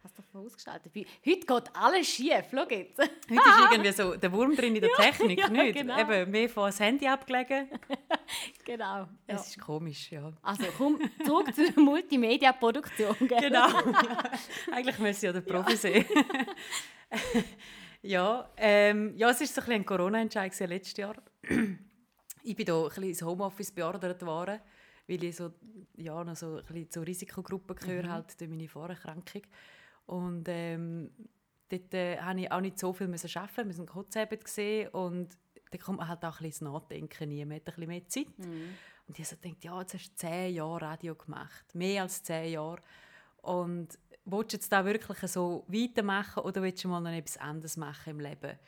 Hast 0.02 0.18
du 0.18 0.22
davon 0.22 0.46
ausgeschaltet? 0.46 0.92
Heute 0.96 1.46
geht 1.46 1.76
alles 1.76 2.08
schief. 2.08 2.42
Schau 2.50 2.66
jetzt. 2.68 2.98
Heute 2.98 3.12
ist 3.30 3.30
irgendwie 3.70 3.92
so 3.92 4.16
der 4.16 4.32
Wurm 4.32 4.56
drin 4.56 4.74
in 4.74 4.82
der 4.82 4.90
Technik, 4.94 5.38
ja, 5.38 5.48
nicht? 5.48 5.76
genau. 5.78 5.96
Eben 5.96 6.28
mehr 6.32 6.48
von 6.48 6.66
das 6.66 6.80
Handy 6.80 7.06
abgelegen. 7.06 7.68
genau. 8.64 8.84
Ja. 8.84 9.08
Es 9.28 9.46
ist 9.46 9.60
komisch, 9.60 10.10
ja. 10.10 10.32
Also 10.42 10.64
komm 10.76 10.98
zurück 11.24 11.54
zur 11.54 11.70
Multimedia-Produktion. 11.80 13.14
Genau. 13.20 13.68
ja. 13.68 14.30
Eigentlich 14.72 14.98
müsste 14.98 15.26
ja 15.26 15.32
der 15.32 15.42
Profi 15.42 15.76
sein. 15.76 16.04
Ja, 18.06 18.50
ähm, 18.56 19.16
ja, 19.16 19.30
es 19.30 19.40
war 19.40 19.46
so 19.46 19.60
ein, 19.62 19.72
ein 19.72 19.86
Corona-Entscheid 19.86 20.58
letztes 20.60 20.96
Jahr. 20.96 21.16
ich 22.42 22.56
bin 22.56 22.66
da 22.66 22.82
ein 22.82 22.88
bisschen 22.88 23.04
ins 23.04 23.22
Homeoffice 23.22 23.72
beordert 23.72 24.24
worden, 24.24 24.60
weil 25.08 25.24
ich 25.24 25.36
so, 25.36 25.52
ja, 25.96 26.22
noch 26.22 26.36
so 26.36 26.56
ein 26.56 26.64
bisschen 26.64 26.90
zur 26.90 27.06
Risikogruppe 27.06 27.74
gehöre, 27.74 28.10
halt 28.10 28.40
durch 28.40 28.50
meine 28.50 28.68
Vorerkrankung. 28.68 29.42
Und 30.06 30.44
ähm, 30.48 31.10
dort 31.68 31.94
äh, 31.94 32.18
habe 32.18 32.40
ich 32.40 32.52
auch 32.52 32.60
nicht 32.60 32.78
so 32.78 32.92
viel 32.92 33.08
müssen 33.08 33.30
arbeiten. 33.36 33.68
Wir 33.68 33.78
waren 33.78 33.86
Kurzarbeit 33.86 34.44
gesehen 34.44 34.88
und 34.90 35.36
da 35.70 35.78
kommt 35.78 35.98
man 35.98 36.08
halt 36.08 36.24
auch 36.24 36.40
ein 36.40 36.46
bisschen 36.46 36.66
ins 36.66 36.72
Nachdenken. 36.72 37.48
Man 37.48 37.56
hat 37.56 37.62
ein 37.62 37.64
bisschen 37.64 37.88
mehr 37.88 38.08
Zeit. 38.08 38.26
Und 39.08 39.18
ich 39.18 39.28
so 39.28 39.36
gedacht, 39.36 39.64
ja, 39.64 39.80
jetzt 39.80 39.94
hast 39.94 40.10
du 40.10 40.14
zehn 40.16 40.54
Jahre 40.54 40.82
Radio 40.82 41.14
gemacht. 41.14 41.74
Mehr 41.74 42.02
als 42.02 42.22
zehn 42.22 42.52
Jahre. 42.52 42.80
Und 43.42 43.98
willst 44.26 44.52
du 44.52 44.56
jetzt 44.56 44.72
da 44.72 44.84
wirklich 44.84 45.18
so 45.30 45.64
weitermachen 45.68 46.42
oder 46.42 46.62
willst 46.62 46.84
du 46.84 46.88
mal 46.88 47.00
noch 47.00 47.10
etwas 47.10 47.38
anderes 47.38 47.76
machen 47.76 48.10
im 48.10 48.20
Leben? 48.20 48.58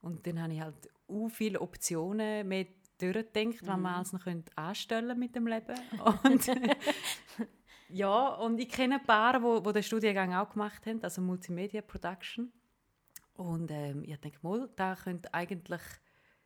Und 0.00 0.26
dann 0.26 0.42
habe 0.42 0.52
ich 0.52 0.60
halt 0.60 0.90
auch 1.06 1.28
viele 1.28 1.60
Optionen 1.60 2.48
mehr 2.48 2.66
durchgedacht, 2.98 3.66
was 3.66 3.78
man 3.78 3.94
alles 3.94 4.12
noch 4.12 4.26
anstellen 4.56 5.18
mit 5.18 5.36
dem 5.36 5.46
Leben. 5.46 5.76
Und 6.24 6.50
Ja, 7.92 8.28
und 8.28 8.58
ich 8.58 8.70
kenne 8.70 8.94
ein 8.94 9.04
paar, 9.04 9.38
die 9.38 9.44
wo 9.44 9.70
den 9.70 9.82
Studiengang 9.82 10.32
auch 10.34 10.48
gemacht 10.48 10.86
haben, 10.86 11.02
also 11.02 11.20
Multimedia 11.20 11.82
Production. 11.82 12.50
Und 13.34 13.70
ähm, 13.70 14.02
ich 14.02 14.16
denke 14.16 14.38
mal, 14.40 14.70
da 14.76 14.96
könnte 14.96 15.32
eigentlich 15.34 15.82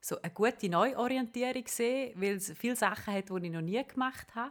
so 0.01 0.21
eine 0.21 0.33
gute 0.33 0.69
Neuorientierung 0.69 1.63
sein, 1.69 2.11
weil 2.17 2.35
es 2.37 2.53
viele 2.53 2.75
Sachen 2.75 3.15
hat, 3.15 3.31
die 3.31 3.47
ich 3.47 3.53
noch 3.53 3.61
nie 3.61 3.83
gemacht 3.87 4.35
habe. 4.35 4.51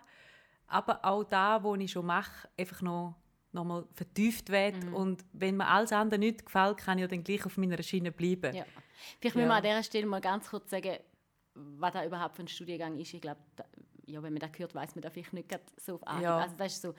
Aber 0.68 1.04
auch 1.04 1.26
da, 1.26 1.62
wo 1.62 1.76
ich 1.76 1.92
schon 1.92 2.06
mache, 2.06 2.48
einfach 2.58 2.82
noch, 2.82 3.18
noch 3.56 3.64
mal 3.64 3.86
vertieft 3.94 4.50
wird. 4.50 4.84
Mhm. 4.84 4.94
Und 4.94 5.26
wenn 5.34 5.58
mir 5.58 5.68
alles 5.68 5.92
andere 5.92 6.20
nicht 6.20 6.46
gefällt, 6.46 6.78
kann 6.78 6.98
ich 6.98 7.04
ja 7.04 7.08
dann 7.08 7.24
gleich 7.24 7.46
auf 7.46 7.58
meiner 7.58 7.82
Schiene 7.82 8.12
bleiben. 8.12 8.56
Ja. 8.56 8.66
Vielleicht 9.20 9.36
ja. 9.36 9.42
müssen 9.42 9.50
wir 9.50 9.56
an 9.56 9.64
dieser 9.64 9.84
Stelle 9.84 10.06
mal 10.06 10.22
ganz 10.22 10.50
kurz 10.50 10.70
sagen, 10.70 10.98
was 11.56 11.94
da 11.94 12.06
überhaupt 12.06 12.36
für 12.36 12.44
ein 12.44 12.48
Studiengang 12.48 12.98
ist. 13.00 13.14
Ich 13.14 13.22
glaube, 13.22 13.40
ja, 14.06 14.22
wenn 14.22 14.34
man 14.34 14.40
das 14.40 14.52
hört, 14.58 14.76
weiß 14.76 14.96
man 14.96 15.02
da 15.02 15.10
vielleicht 15.10 15.34
nicht 15.34 15.60
so 15.78 15.96
auf 15.96 16.08
Anhieb. 16.08 16.24
Ja. 16.24 16.38
Also 16.38 16.56
das 16.58 16.74
ist 16.74 16.82
so 16.82 16.94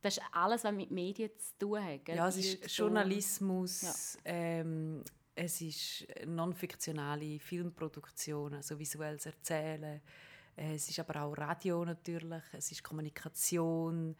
das 0.00 0.16
ist 0.16 0.22
alles, 0.32 0.64
was 0.64 0.72
mit 0.72 0.90
Medien 0.90 1.30
zu 1.38 1.58
tun 1.58 1.84
hat. 1.84 2.04
Gell? 2.04 2.16
Ja, 2.16 2.28
es 2.28 2.36
ist 2.36 2.76
Journalismus, 2.76 4.16
ja. 4.24 4.32
ähm, 4.32 5.02
es 5.34 5.60
ist 5.60 6.06
non-fiktionale 6.26 7.38
Filmproduktion, 7.38 8.54
also 8.54 8.78
visuelles 8.78 9.26
Erzählen. 9.26 10.00
Es 10.56 10.88
ist 10.88 10.98
aber 10.98 11.22
auch 11.22 11.36
Radio 11.36 11.84
natürlich, 11.84 12.42
es 12.52 12.72
ist 12.72 12.82
Kommunikation, 12.82 14.16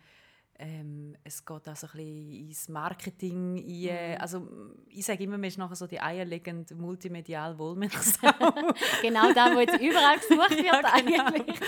ähm, 0.60 1.16
es 1.22 1.44
geht 1.44 1.68
auch 1.68 1.76
so 1.76 1.86
ein 1.86 1.92
bisschen 1.92 2.48
ins 2.48 2.68
Marketing 2.68 3.58
ein. 3.58 4.14
Mhm. 4.14 4.20
Also 4.20 4.48
ich 4.88 5.04
sage 5.04 5.22
immer, 5.22 5.38
man 5.38 5.44
ist 5.44 5.56
nachher 5.56 5.76
so 5.76 5.86
die 5.86 6.00
eierlegende 6.00 6.74
multimedial 6.74 7.56
Wohlmilchsau. 7.56 8.28
genau 9.02 9.32
da, 9.32 9.54
wo 9.54 9.60
jetzt 9.60 9.80
überall 9.80 10.18
gesucht 10.18 10.50
wird 10.56 10.64
ja, 10.64 11.00
genau. 11.00 11.26
eigentlich. 11.26 11.60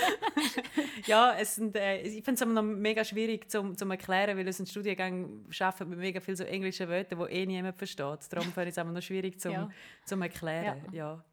ja, 1.07 1.33
es 1.39 1.55
sind, 1.55 1.75
äh, 1.77 2.01
ich 2.01 2.23
finde 2.23 2.33
es 2.33 2.41
aber 2.41 2.51
noch 2.51 2.63
mega 2.63 3.05
schwierig 3.05 3.49
zu 3.49 3.73
zum 3.73 3.91
erklären, 3.91 4.37
weil 4.37 4.47
es 4.47 4.59
ein 4.59 4.67
Studiengang 4.67 5.45
schafft 5.49 5.87
mit 5.87 5.97
mega 5.97 6.19
viel 6.19 6.35
so 6.35 6.43
englische 6.43 6.89
Wörter, 6.89 7.15
die 7.15 7.33
eh 7.33 7.45
niemand 7.45 7.77
versteht. 7.77 8.19
Darum 8.29 8.51
finde 8.51 8.63
ich 8.63 8.69
es 8.69 8.77
aber 8.77 8.91
noch 8.91 9.01
schwierig 9.01 9.39
zum, 9.39 9.53
ja. 9.53 9.69
zum 10.03 10.21
erklären. 10.21 10.81
Ja. 10.91 11.13
ja. 11.13 11.25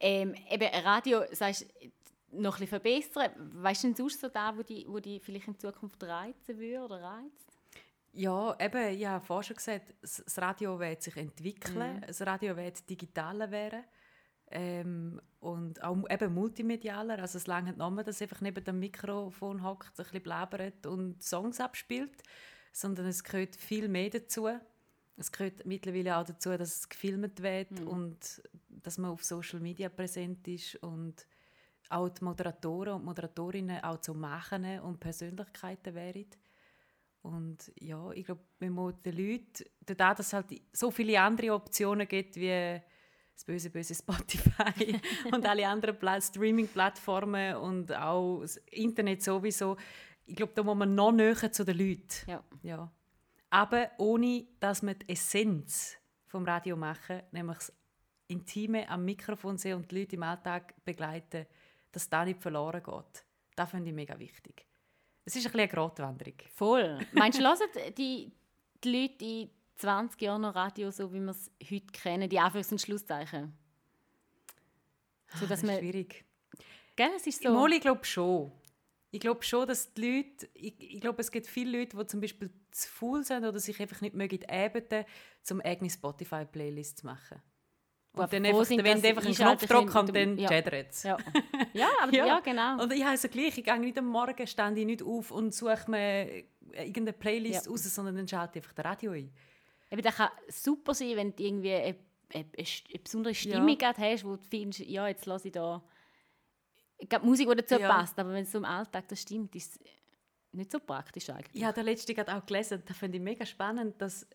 Ähm, 0.00 0.34
eben 0.48 0.68
Radio, 0.84 1.22
sagst, 1.32 1.66
noch 2.32 2.56
ein 2.56 2.60
bisschen 2.60 2.80
verbessern. 2.80 3.30
Weißt 3.36 3.84
du 3.84 3.88
denn 3.88 3.96
sonst 3.96 4.20
so 4.20 4.28
da, 4.28 4.56
wo 4.56 4.62
die, 4.62 4.86
wo 4.88 5.00
die 5.00 5.20
vielleicht 5.20 5.48
in 5.48 5.58
Zukunft 5.58 6.02
reizen 6.02 6.58
würde 6.58 6.84
oder 6.84 7.02
reizt? 7.02 7.58
Ja, 8.12 8.56
eben, 8.58 8.96
ich 8.96 9.06
habe 9.06 9.24
vorhin 9.24 9.44
schon 9.44 9.56
gesagt, 9.56 9.94
das 10.00 10.38
Radio 10.38 10.78
wird 10.78 11.02
sich 11.02 11.16
entwickeln, 11.16 11.96
mhm. 11.96 12.06
das 12.06 12.20
Radio 12.22 12.56
wird 12.56 12.88
digitaler 12.88 13.50
werden 13.50 13.84
ähm, 14.50 15.20
und 15.40 15.82
auch 15.82 15.96
eben 16.10 16.34
multimedialer. 16.34 17.18
Also 17.18 17.38
es 17.38 17.46
lange 17.46 17.68
nicht 17.68 17.78
nur, 17.78 18.02
dass 18.02 18.22
einfach 18.22 18.40
neben 18.40 18.64
dem 18.64 18.78
Mikrofon 18.78 19.62
hockt, 19.62 19.90
ein 19.90 20.04
bisschen 20.04 20.22
bläbert 20.22 20.86
und 20.86 21.22
Songs 21.22 21.60
abspielt, 21.60 22.22
sondern 22.72 23.06
es 23.06 23.22
gehört 23.22 23.56
viel 23.56 23.88
mehr 23.88 24.10
dazu. 24.10 24.48
Es 25.16 25.32
gehört 25.32 25.66
mittlerweile 25.66 26.16
auch 26.16 26.24
dazu, 26.24 26.50
dass 26.56 26.76
es 26.76 26.88
gefilmt 26.88 27.42
wird 27.42 27.72
mhm. 27.72 27.88
und 27.88 28.42
dass 28.68 28.98
man 28.98 29.10
auf 29.10 29.24
Social 29.24 29.60
Media 29.60 29.88
präsent 29.88 30.46
ist 30.48 30.76
und 30.76 31.26
auch 31.88 32.08
die 32.08 32.24
Moderatoren 32.24 32.94
und 32.94 33.04
Moderatorinnen 33.04 33.82
auch 33.82 34.00
zu 34.00 34.14
Machen 34.14 34.80
und 34.80 35.00
Persönlichkeiten 35.00 35.94
wären. 35.94 36.26
Und 37.22 37.72
ja, 37.78 38.10
ich 38.12 38.24
glaube, 38.24 38.42
wenn 38.58 38.72
man 38.72 39.00
den 39.02 39.16
Leuten, 39.16 39.64
dadurch, 39.84 40.16
dass 40.16 40.26
es 40.26 40.32
halt 40.32 40.62
so 40.72 40.90
viele 40.90 41.20
andere 41.20 41.52
Optionen 41.52 42.06
gibt, 42.06 42.36
wie 42.36 42.80
das 43.34 43.44
böse, 43.44 43.70
böse 43.70 43.94
Spotify 43.94 45.00
und 45.32 45.46
alle 45.46 45.66
anderen 45.66 46.22
Streaming-Plattformen 46.22 47.56
und 47.56 47.92
auch 47.92 48.40
das 48.40 48.56
Internet 48.70 49.22
sowieso, 49.22 49.76
ich 50.26 50.36
glaube, 50.36 50.52
da 50.54 50.62
muss 50.62 50.76
man 50.76 50.94
noch 50.94 51.12
näher 51.12 51.52
zu 51.52 51.64
den 51.64 51.78
Leuten. 51.78 52.30
Ja. 52.30 52.44
ja. 52.62 52.92
Aber 53.50 53.90
ohne, 53.98 54.46
dass 54.60 54.82
man 54.82 54.98
die 54.98 55.08
Essenz 55.12 55.96
vom 56.26 56.44
Radio 56.44 56.76
machen, 56.76 57.22
nämlich 57.32 57.58
das 57.58 57.72
Intime 58.26 58.88
am 58.88 59.04
Mikrofon 59.04 59.56
sehen 59.56 59.76
und 59.76 59.90
die 59.90 60.00
Leute 60.00 60.16
im 60.16 60.22
Alltag 60.22 60.74
begleiten, 60.84 61.46
dass 61.92 62.08
das 62.08 62.26
nicht 62.26 62.40
verloren 62.40 62.82
geht. 62.82 63.24
Das 63.56 63.70
finde 63.70 63.88
ich 63.88 63.94
mega 63.94 64.18
wichtig. 64.18 64.66
Es 65.24 65.36
ist 65.36 65.46
ein 65.46 65.52
bisschen 65.52 65.60
eine 65.60 65.68
Grotwanderung. 65.68 66.34
Voll. 66.54 66.98
Meinst 67.12 67.38
du, 67.38 67.44
hören 67.44 67.94
die, 67.96 68.32
die 68.82 69.02
Leute 69.02 69.24
in 69.24 69.50
20 69.76 70.20
Jahren 70.22 70.42
noch 70.42 70.54
Radio, 70.54 70.90
so 70.90 71.12
wie 71.12 71.20
wir 71.20 71.30
es 71.30 71.50
heute 71.62 71.86
kennen, 71.92 72.28
die 72.28 72.40
Anführungs- 72.40 72.72
und 72.72 72.80
Schlusszeichen? 72.80 73.52
So, 75.34 75.46
dass 75.46 75.60
das 75.60 75.70
ist 75.70 75.78
schwierig. 75.78 76.24
Gell, 76.96 77.10
es 77.14 77.26
ist 77.26 77.42
so. 77.42 77.52
Mal, 77.52 77.72
ich 77.72 77.80
glaube 77.80 78.04
schon. 78.04 78.52
Ich 79.10 79.20
glaube 79.20 79.42
schon, 79.42 79.66
dass 79.66 79.92
die 79.94 80.00
Leute, 80.00 80.48
ich, 80.54 80.74
ich 80.80 81.00
glaube, 81.00 81.20
es 81.20 81.30
gibt 81.30 81.46
viele 81.46 81.78
Leute, 81.78 81.96
die 81.96 82.06
zum 82.06 82.20
Beispiel 82.20 82.50
zu 82.70 82.88
faul 82.88 83.24
sind 83.24 83.44
oder 83.44 83.58
sich 83.58 83.80
einfach 83.80 84.00
nicht 84.00 84.14
mögen, 84.14 84.40
eben, 84.50 85.04
um 85.50 85.60
eigene 85.60 85.90
Spotify-Playlist 85.90 86.98
zu 86.98 87.06
machen. 87.06 87.42
Und 88.12 88.32
dann 88.32 88.46
einfach, 88.46 88.64
sind, 88.64 88.82
wenn 88.82 89.00
du 89.00 89.08
einfach 89.08 89.24
einen 89.24 89.34
Knopf 89.34 89.66
drückst 89.66 89.96
und 89.96 90.16
dann 90.16 90.38
ja. 90.38 90.48
es. 90.50 91.02
Ja. 91.04 91.16
ja, 91.72 91.88
ja. 92.12 92.26
ja. 92.26 92.40
genau. 92.40 92.82
Und 92.82 92.92
ich 92.92 93.04
also 93.04 93.28
gleich, 93.28 93.58
ich 93.58 93.64
gehe 93.64 93.78
nicht 93.78 93.96
am 93.98 94.06
Morgen, 94.06 94.46
stände 94.46 94.84
nicht 94.84 95.02
auf 95.02 95.30
und 95.30 95.54
suche 95.54 95.90
mir 95.90 96.44
irgendeine 96.72 97.12
Playlist 97.12 97.66
ja. 97.66 97.70
raus, 97.70 97.82
sondern 97.94 98.16
dann 98.16 98.26
schalte 98.26 98.58
ich 98.58 98.64
einfach 98.64 98.74
das 98.74 98.84
Radio 98.84 99.12
ein. 99.12 99.32
Eben, 99.90 100.02
das 100.02 100.16
kann 100.16 100.30
super 100.48 100.94
sein, 100.94 101.16
wenn 101.16 101.34
du 101.34 101.42
irgendwie 101.42 101.72
eine, 101.72 101.96
eine, 102.34 102.44
eine 102.56 103.02
besondere 103.02 103.34
Stimmung 103.34 103.78
ja. 103.80 103.94
hast, 103.96 104.24
wo 104.24 104.36
du 104.36 104.42
findest, 104.42 104.80
ja, 104.80 105.06
jetzt 105.06 105.26
lasse 105.26 105.48
ich 105.48 105.52
da 105.52 105.82
ich 106.98 107.08
glaube, 107.08 107.26
Musik, 107.26 107.48
die 107.48 107.56
dazu 107.56 107.80
ja. 107.80 107.88
passt, 107.88 108.18
aber 108.18 108.32
wenn 108.32 108.42
es 108.42 108.52
so 108.52 108.58
im 108.58 108.64
Alltag 108.64 109.06
das 109.08 109.22
stimmt, 109.22 109.54
ist 109.54 109.76
es 109.76 109.80
nicht 110.52 110.72
so 110.72 110.80
praktisch 110.80 111.30
eigentlich. 111.30 111.54
Ich 111.54 111.64
habe 111.64 111.74
da 111.74 111.82
letzte 111.82 112.12
auch 112.34 112.44
gelesen, 112.44 112.82
das 112.84 112.96
finde 112.96 113.18
ich 113.18 113.22
mega 113.22 113.46
spannend, 113.46 114.00
dass 114.02 114.26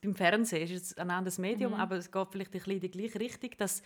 beim 0.00 0.14
Fernsehen 0.14 0.62
ist 0.62 0.72
es 0.72 0.98
ein 0.98 1.10
anderes 1.10 1.38
Medium, 1.38 1.72
mhm. 1.72 1.80
aber 1.80 1.96
es 1.96 2.10
geht 2.10 2.28
vielleicht 2.30 2.50
ein 2.50 2.58
bisschen 2.58 2.72
in 2.72 2.80
die 2.80 2.90
gleiche 2.90 3.20
Richtung, 3.20 3.50
dass 3.58 3.82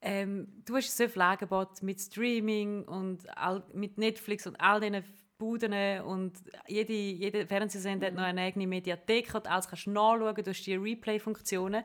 ähm, 0.00 0.62
du 0.64 0.76
hast 0.76 0.96
so 0.96 1.08
viel 1.08 1.22
Angebot 1.22 1.82
mit 1.82 2.00
Streaming 2.00 2.84
und 2.84 3.26
all, 3.36 3.62
mit 3.72 3.98
Netflix 3.98 4.46
und 4.46 4.60
all 4.60 4.80
diesen 4.80 5.02
Buden 5.38 6.00
und 6.02 6.38
jede, 6.66 6.92
jeder 6.92 7.46
Fernsehsender 7.46 8.06
mhm. 8.06 8.10
hat 8.10 8.14
noch 8.14 8.24
eine 8.24 8.40
eigene 8.42 8.66
Mediathek, 8.66 9.34
und 9.34 9.46
alles 9.46 9.68
kannst 9.68 9.86
du 9.86 9.90
nachschauen, 9.90 10.34
du 10.34 10.50
hast 10.50 10.64
die 10.64 10.74
Replay-Funktionen 10.74 11.84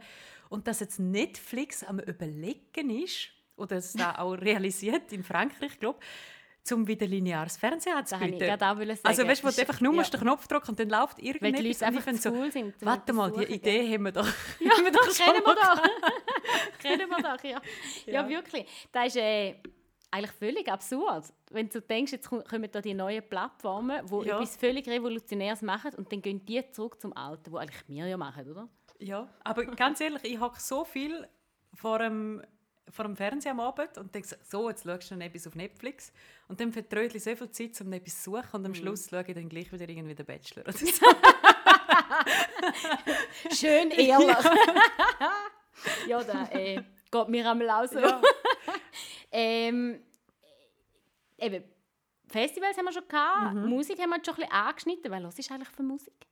und 0.50 0.68
dass 0.68 0.80
jetzt 0.80 1.00
Netflix 1.00 1.84
am 1.84 2.00
überlegen 2.00 2.90
ist, 2.90 3.30
oder 3.58 3.78
es 3.78 3.94
da 3.94 4.16
auch 4.18 4.34
realisiert 4.34 5.12
in 5.12 5.24
Frankreich, 5.24 5.80
glaube 5.80 6.00
ich, 6.02 6.08
um 6.72 6.88
wieder 6.88 7.08
lineares 7.08 7.58
Fernsehen 7.58 7.96
anzubieten. 7.96 8.50
Also 9.04 9.28
weißt 9.28 9.44
du, 9.44 9.50
du 9.50 9.62
einfach 9.62 9.82
nur 9.82 9.96
ja. 9.96 10.04
den 10.04 10.20
Knopf 10.20 10.48
drückst 10.48 10.70
und 10.70 10.80
dann 10.80 10.90
läuft 10.90 11.20
irgendetwas. 11.20 11.42
Wenn 11.42 11.56
die 11.56 11.68
Leute 11.68 11.86
einfach 11.86 12.14
zu 12.14 12.32
cool 12.32 12.52
sind. 12.52 12.76
Warte 12.82 13.14
mal, 13.14 13.32
die 13.32 13.54
Idee 13.54 13.82
ja. 13.82 13.94
haben 13.94 14.04
wir 14.04 14.12
doch. 14.12 14.28
Ja, 14.60 14.72
haben 14.72 14.86
wir 14.86 14.92
doch 14.92 15.14
kennen 15.14 15.44
wir 15.44 15.56
doch. 15.56 16.80
kennen 16.80 17.10
wir 17.10 17.18
doch, 17.18 17.44
ja. 17.44 17.62
ja. 18.06 18.14
Ja, 18.14 18.30
wirklich. 18.30 18.66
Das 18.92 19.08
ist 19.08 19.16
äh, 19.18 19.56
eigentlich 20.12 20.32
völlig 20.32 20.72
absurd. 20.72 21.26
Wenn 21.50 21.70
du 21.70 21.82
denkst, 21.82 22.12
jetzt 22.12 22.30
kommen 22.30 22.70
da 22.72 22.82
die 22.82 22.94
neuen 22.94 23.28
Plattformen, 23.28 24.06
die 24.06 24.28
ja. 24.28 24.36
etwas 24.36 24.56
völlig 24.56 24.88
Revolutionäres 24.88 25.62
machen 25.62 25.96
und 25.96 26.12
dann 26.12 26.22
gehen 26.22 26.46
die 26.46 26.64
zurück 26.72 27.02
zum 27.02 27.16
Alten, 27.16 27.52
wo 27.52 27.58
eigentlich 27.58 27.84
wir 27.88 28.06
ja 28.08 28.18
machen, 28.18 28.50
oder? 28.50 28.70
Ja, 29.00 29.28
aber 29.44 29.66
ganz 29.66 30.00
ehrlich, 30.00 30.24
ich 30.24 30.40
habe 30.40 30.56
so 30.60 30.86
viel 30.86 31.28
vor 31.74 32.00
einem 32.00 32.44
vor 32.90 33.06
dem 33.06 33.16
Fernseher 33.16 33.52
am 33.52 33.60
Abend 33.60 33.98
und 33.98 34.14
denkst, 34.14 34.36
so, 34.44 34.70
jetzt 34.70 34.84
schaust 34.84 35.12
du 35.12 35.16
noch 35.16 35.26
etwas 35.26 35.48
auf 35.48 35.56
Netflix. 35.56 36.12
Und 36.48 36.60
dann 36.60 36.72
vertrödel 36.72 37.16
ich 37.16 37.24
so 37.24 37.36
viel 37.36 37.52
Zeit, 37.52 37.80
um 37.82 37.94
etwas 37.94 38.24
zu 38.24 38.32
suchen 38.32 38.50
und 38.54 38.66
am 38.66 38.72
mhm. 38.72 38.76
Schluss 38.76 39.10
schaue 39.10 39.24
ich 39.28 39.34
dann 39.34 39.50
gleich 39.50 39.72
wieder 39.72 39.88
irgendwie 39.88 40.16
den 40.16 40.26
Bachelor 40.26 40.64
oder 40.64 40.74
so. 40.74 40.86
Schön 43.56 43.92
ehrlich. 43.92 44.38
ja, 46.08 46.24
da 46.24 46.50
äh, 46.52 46.84
geht 47.12 47.30
mir 47.30 47.50
einmal 47.50 47.70
auch 47.70 47.88
so. 47.88 48.00
Ja. 48.00 48.22
ähm, 49.32 50.02
eben, 51.38 51.64
Festivals 52.28 52.78
haben 52.78 52.86
wir 52.86 52.94
schon 52.94 53.08
gehabt, 53.08 53.56
mhm. 53.56 53.70
Musik 53.70 54.00
haben 54.00 54.10
wir 54.10 54.24
schon 54.24 54.36
ein 54.36 54.42
bisschen 54.42 54.52
angeschnitten. 54.52 55.12
Was 55.12 55.40
ist 55.40 55.52
eigentlich 55.52 55.70
für 55.70 55.84
Musik? 55.84 56.28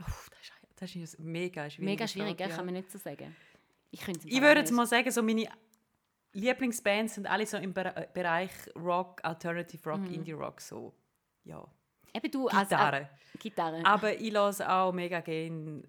Uff, 0.00 0.28
das, 0.30 0.40
ist, 0.40 0.52
das 0.76 0.96
ist 0.96 1.20
mega 1.20 1.70
schwierig. 1.70 1.84
Mega 1.84 2.08
schwierig, 2.08 2.36
Frage, 2.36 2.50
ja. 2.50 2.56
kann 2.56 2.64
man 2.64 2.74
nicht 2.74 2.90
so 2.90 2.98
sagen. 2.98 3.36
Ich, 3.90 4.06
ich 4.08 4.40
würde 4.40 4.60
jetzt 4.60 4.72
mal 4.72 4.86
sagen, 4.86 5.10
so 5.10 5.22
meine 5.22 5.48
Lieblingsbands 6.34 7.14
sind 7.14 7.26
alle 7.26 7.46
so 7.46 7.56
im 7.56 7.72
Bereich 7.72 8.50
Rock, 8.76 9.20
Alternative 9.24 9.88
Rock, 9.88 10.00
mhm. 10.00 10.14
Indie 10.14 10.32
Rock, 10.32 10.60
so, 10.60 10.92
ja. 11.44 11.64
Eben 12.12 12.30
du 12.30 12.46
Gitarre. 12.46 12.96
Als, 12.96 13.08
als 13.32 13.40
Gitarre. 13.40 13.80
Aber 13.84 14.20
ich 14.20 14.32
höre 14.32 14.70
auch 14.70 14.92
mega 14.92 15.20
gerne 15.20 15.82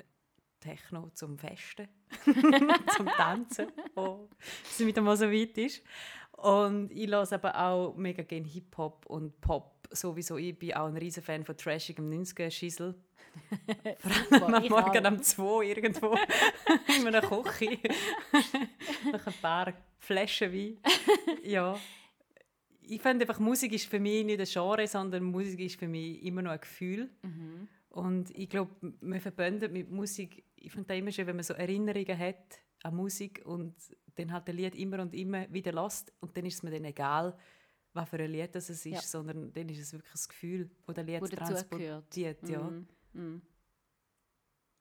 Techno 0.59 1.09
zum 1.13 1.37
Festen, 1.37 1.87
zum 2.95 3.05
Tanzen, 3.07 3.71
oh, 3.95 4.27
dass 4.63 4.79
es 4.79 4.85
wieder 4.85 5.01
mal 5.01 5.17
so 5.17 5.31
weit 5.31 5.57
ist. 5.57 5.83
Und 6.31 6.91
ich 6.91 7.09
höre 7.09 7.31
aber 7.31 7.59
auch 7.59 7.95
mega 7.95 8.23
gerne 8.23 8.47
Hip-Hop 8.47 9.05
und 9.07 9.39
Pop. 9.41 9.87
Sowieso, 9.91 10.37
ich 10.37 10.57
bin 10.57 10.73
auch 10.73 10.87
ein 10.87 10.97
riesen 10.97 11.23
Fan 11.23 11.45
von 11.45 11.55
trashigem 11.55 12.09
90er-Schissel. 12.09 12.95
Vor 14.29 14.43
allem 14.43 14.53
am 14.55 14.67
Morgen 14.67 15.05
um 15.05 15.21
2 15.21 15.65
irgendwo 15.65 16.15
in 16.99 17.07
einer 17.07 17.21
Küche. 17.21 17.79
Nach 19.11 19.27
ein 19.27 19.33
paar 19.41 19.73
Flaschen 19.99 20.51
Wein. 20.53 20.77
Ja. 21.43 21.77
ich 22.81 23.01
finde 23.01 23.23
einfach, 23.25 23.39
Musik 23.39 23.73
ist 23.73 23.85
für 23.87 23.99
mich 23.99 24.25
nicht 24.25 24.39
ein 24.39 24.45
Genre, 24.45 24.87
sondern 24.87 25.23
Musik 25.23 25.59
ist 25.59 25.79
für 25.79 25.87
mich 25.87 26.23
immer 26.23 26.41
noch 26.41 26.51
ein 26.51 26.59
Gefühl. 26.61 27.09
Mhm. 27.23 27.67
Und 27.89 28.29
ich 28.37 28.49
glaube, 28.49 28.71
man 29.01 29.19
verbindet 29.21 29.71
mit 29.71 29.89
Musik, 29.89 30.43
ich 30.55 30.71
finde 30.71 30.93
es 30.93 30.99
immer 30.99 31.11
schön, 31.11 31.27
wenn 31.27 31.35
man 31.37 31.43
so 31.43 31.53
Erinnerungen 31.53 32.17
hat 32.17 32.59
an 32.83 32.95
Musik 32.95 33.41
und 33.45 33.73
dann 34.15 34.31
halt 34.31 34.47
ein 34.49 34.55
Lied 34.57 34.75
immer 34.75 34.99
und 35.01 35.13
immer 35.13 35.51
wieder 35.51 35.71
lässt 35.71 36.11
und 36.19 36.35
dann 36.37 36.45
ist 36.45 36.55
es 36.55 36.63
mir 36.63 36.71
dann 36.71 36.85
egal, 36.85 37.37
was 37.93 38.09
für 38.09 38.17
ein 38.17 38.29
Lied 38.31 38.53
das 38.53 38.69
es 38.69 38.85
ist, 38.85 38.93
Ja. 38.93 39.01
sondern 39.01 39.51
dann 39.53 39.69
ist 39.69 39.79
es 39.79 39.93
wirklich 39.93 40.11
das 40.11 40.27
Gefühl, 40.27 40.69
wo 40.85 40.91
der 40.93 41.03
Lied 41.05 41.21
transportiert. 41.31 42.47
Ja. 42.47 42.59
Mhm. 42.61 42.87
Mhm. 43.15 43.41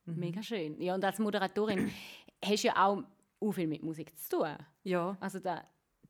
Mega 0.07 0.43
schön. 0.43 0.81
Ja, 0.81 0.95
und 0.95 1.05
als 1.05 1.19
Moderatorin 1.19 1.91
hast 2.45 2.63
du 2.65 2.69
ja 2.69 2.87
auch 2.87 3.03
viel 3.53 3.67
mit 3.67 3.83
Musik 3.83 4.17
zu 4.19 4.37
tun. 4.39 4.57
Ja, 4.83 5.17
Also 5.21 5.39
da, 5.39 5.65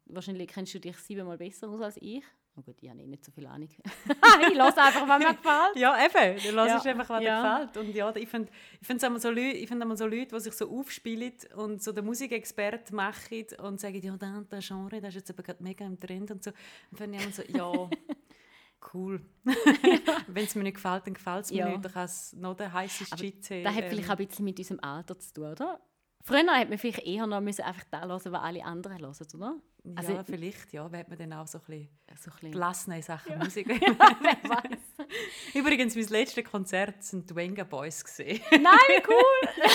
wahrscheinlich 0.06 0.48
kennst 0.48 0.74
du 0.74 0.80
dich 0.80 0.96
siebenmal 0.98 1.38
besser 1.38 1.68
aus 1.68 1.80
als 1.80 1.96
ich. 2.00 2.24
Oh 2.56 2.62
gut, 2.62 2.76
ich 2.80 2.88
habe 2.88 3.00
eh 3.02 3.06
nicht 3.06 3.24
so 3.24 3.32
viel 3.32 3.46
Ahnung. 3.46 3.68
ich 4.48 4.54
lasse 4.54 4.80
einfach, 4.80 5.08
was 5.08 5.18
mir 5.18 5.34
gefällt. 5.34 5.74
ja 5.76 5.96
eben, 6.04 6.36
du 6.40 6.52
hörst 6.52 6.84
Ja. 6.84 6.90
einfach, 6.92 7.08
was 7.08 7.22
Ja. 7.24 7.58
dir 7.58 7.66
gefällt. 7.66 7.86
Und 7.88 7.94
ja, 7.96 8.14
ich 8.16 8.28
finde 8.28 8.48
ich 8.80 8.86
finde 8.86 9.06
immer 9.06 9.18
so 9.20 9.28
Leute, 9.30 9.56
ich 9.58 9.68
finde 9.68 9.84
immer 9.84 9.96
so 9.96 10.06
Leute, 10.06 10.34
die 10.36 10.40
sich 10.40 10.52
so 10.54 10.70
aufspielen 10.70 11.32
und 11.56 11.82
so 11.82 11.90
den 11.92 12.04
Musikexpert 12.04 12.92
machen 12.92 13.44
und 13.60 13.80
sagen, 13.80 14.00
ja, 14.00 14.16
das 14.16 14.66
Genre, 14.68 15.00
das 15.00 15.08
ist 15.10 15.14
jetzt 15.16 15.30
aber 15.30 15.42
gerade 15.42 15.62
mega 15.64 15.84
im 15.84 15.98
Trend 15.98 16.30
und 16.30 16.44
so. 16.44 16.50
Und 16.90 16.98
finde 16.98 17.18
ich 17.18 17.24
immer 17.24 17.32
so, 17.32 17.42
ja, 17.48 17.90
cool. 18.92 19.24
Wenn 20.26 20.44
es 20.44 20.54
mir 20.54 20.62
nicht 20.64 20.74
gefällt, 20.74 21.06
dann 21.06 21.14
gefällt 21.14 21.44
es 21.46 21.50
mir 21.50 21.58
Ja. 21.58 21.68
nicht. 21.68 21.84
Dann 21.84 21.92
kann 21.92 22.04
es 22.04 22.32
noch 22.34 22.54
der 22.54 22.72
heiße 22.72 23.04
Shit 23.16 23.44
sein. 23.44 23.64
Das 23.64 23.74
hat 23.74 23.84
vielleicht 23.84 24.10
auch 24.10 24.18
ein 24.18 24.26
bisschen 24.26 24.44
mit 24.44 24.58
unserem 24.58 24.80
Alter 24.80 25.18
zu 25.18 25.32
tun, 25.32 25.44
oder? 25.52 25.80
Früher 26.22 26.38
hat 26.58 26.70
man 26.70 26.78
vielleicht 26.78 27.06
eher 27.06 27.26
noch 27.26 27.40
müssen 27.42 27.62
einfach 27.62 27.84
das 27.90 28.00
hören, 28.00 28.32
was 28.32 28.42
alle 28.42 28.64
anderen 28.64 28.98
hören, 28.98 29.14
oder? 29.34 29.56
ja, 29.84 29.92
also- 29.96 30.22
vielleicht, 30.24 30.72
ja. 30.72 30.84
Hat 30.90 31.08
man 31.08 31.18
dann 31.18 31.32
auch 31.34 31.46
so 31.46 31.58
ein 31.58 31.64
bisschen 31.66 31.88
So 32.16 32.30
ein 32.30 32.34
bisschen. 32.34 32.52
gelassen 32.52 32.92
in 32.92 33.02
Sachen 33.02 33.38
Musik. 33.38 33.68
Wer 33.68 34.50
weiß. 34.50 35.06
Übrigens, 35.54 35.94
mein 35.94 36.08
letztes 36.08 36.44
Konzert 36.44 37.02
sind 37.02 37.28
die 37.28 37.36
Venga 37.36 37.64
Boys 37.64 38.02
gesehen. 38.02 38.40
Nein, 38.50 38.62
wie 38.88 39.02
cool! 39.06 39.66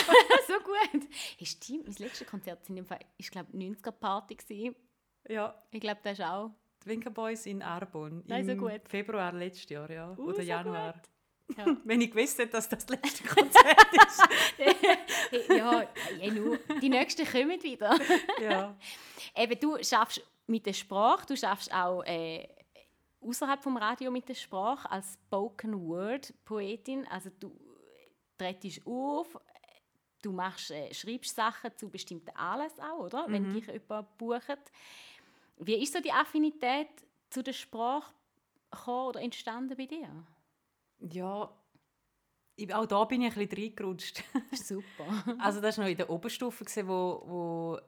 so 0.48 0.54
gut. 0.64 1.08
Hey, 1.38 1.46
stimmt, 1.46 1.86
mein 1.88 1.96
letztes 2.00 2.28
Konzert 2.28 2.68
ich 3.18 3.30
glaube, 3.30 3.56
90er 3.56 3.92
Party 3.92 4.34
gewesen. 4.36 4.76
ja, 5.28 5.54
Ich 5.70 5.80
glaube, 5.80 6.00
das 6.04 6.14
ist 6.18 6.26
auch. 6.26 6.50
Die 6.90 6.96
Venga 6.96 7.10
Boys 7.10 7.46
in 7.46 7.62
Arbon. 7.62 8.24
Nein, 8.28 8.46
so 8.46 8.56
gut. 8.56 8.82
Februar 8.86 9.34
letztes 9.34 9.70
Jahr, 9.70 9.90
ja. 9.90 10.16
Uh, 10.18 10.24
Oder 10.24 10.36
so 10.36 10.42
Januar. 10.42 11.02
Ja. 11.58 11.66
Wenn 11.84 12.02
ich 12.02 12.12
gewusst 12.12 12.38
hätte, 12.38 12.52
dass 12.52 12.70
das 12.70 12.86
das 12.86 12.98
letzte 12.98 13.24
Konzert 13.28 13.94
ist. 13.94 14.24
Hey, 15.32 15.58
ja, 15.58 15.88
ja, 16.20 16.34
nur. 16.34 16.58
Die 16.82 16.90
nächsten 16.90 17.26
kommen 17.26 17.62
wieder. 17.62 17.98
ja. 18.42 18.76
Eben, 19.36 19.60
du 19.60 19.78
schaffst 19.84 20.22
mit 20.48 20.66
der 20.66 20.74
Sprache, 20.74 21.26
du 21.28 21.38
schaffst 21.38 21.72
auch 21.72 22.04
äh, 22.04 22.48
außerhalb 23.22 23.62
vom 23.62 23.78
Radio 23.78 24.10
mit 24.12 24.28
der 24.28 24.34
Sprache 24.34 24.90
als 24.92 25.14
Spoken 25.14 25.88
Word 25.88 26.34
Poetin. 26.46 27.08
Also 27.08 27.30
du 27.40 27.56
trittst 28.38 28.82
auf, 28.86 29.40
du 30.22 30.32
machst, 30.32 30.72
äh, 30.72 30.94
schreibst 30.94 31.36
Sachen 31.36 31.72
zu 31.78 31.90
bestimmten 31.90 32.36
Anlässen 32.36 32.82
auch, 32.82 33.06
oder? 33.06 33.26
Wenn 33.28 33.54
dich 33.54 33.68
jemand 33.68 34.18
bucht. 34.18 34.72
Wie 35.60 35.76
ist 35.76 35.94
so 35.94 36.00
die 36.00 36.12
Affinität 36.12 36.90
zu 37.30 37.44
der 37.44 37.54
Sprache 37.54 38.14
gekommen 38.72 39.08
oder 39.10 39.22
entstanden 39.22 39.76
bei 39.78 39.86
dir? 39.86 40.10
ja, 41.02 41.50
auch 42.74 42.86
da 42.86 43.04
bin 43.06 43.22
ich 43.22 43.38
ein 43.38 43.48
bisschen 43.48 43.64
reingerutscht. 43.64 44.24
Super. 44.54 45.38
Also 45.40 45.62
das 45.62 45.78
war 45.78 45.86
noch 45.86 45.92
in 45.92 45.98
der 45.98 46.10
Oberstufe, 46.10 46.66
wo, 46.88 47.24
wo 47.26 47.80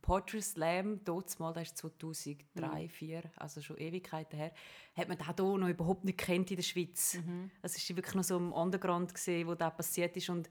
Poetry 0.00 0.42
Slam, 0.42 1.00
dort 1.04 1.38
mal, 1.38 1.52
das 1.52 1.68
ist 1.68 1.78
2003, 1.78 2.44
2004, 2.58 3.22
also 3.36 3.60
schon 3.60 3.78
Ewigkeiten 3.78 4.36
her, 4.36 4.52
hat 4.96 5.08
man 5.08 5.18
das 5.18 5.26
hier 5.26 5.58
noch 5.58 5.68
überhaupt 5.68 6.04
nicht 6.04 6.18
kennt 6.18 6.50
in 6.50 6.56
der 6.56 6.62
Schweiz. 6.62 7.18
Es 7.62 7.88
war 7.88 7.96
wirklich 7.96 8.14
noch 8.14 8.24
so 8.24 8.36
im 8.36 8.52
Underground, 8.52 9.14
gewesen, 9.14 9.46
wo 9.46 9.54
das 9.54 9.76
passiert 9.76 10.16
ist. 10.16 10.28
Und 10.28 10.48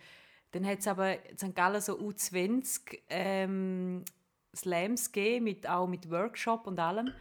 dann 0.52 0.66
hat 0.66 0.80
es 0.80 0.88
aber 0.88 1.26
in 1.30 1.38
St. 1.38 1.56
Gallen 1.56 1.82
so 1.82 1.98
U20 2.00 3.00
ähm, 3.10 4.04
Slams 4.56 5.12
gegeben, 5.12 5.46
mit, 5.46 5.68
auch 5.68 5.88
mit 5.88 6.10
Workshop 6.10 6.68
und 6.68 6.80
allem. 6.80 7.12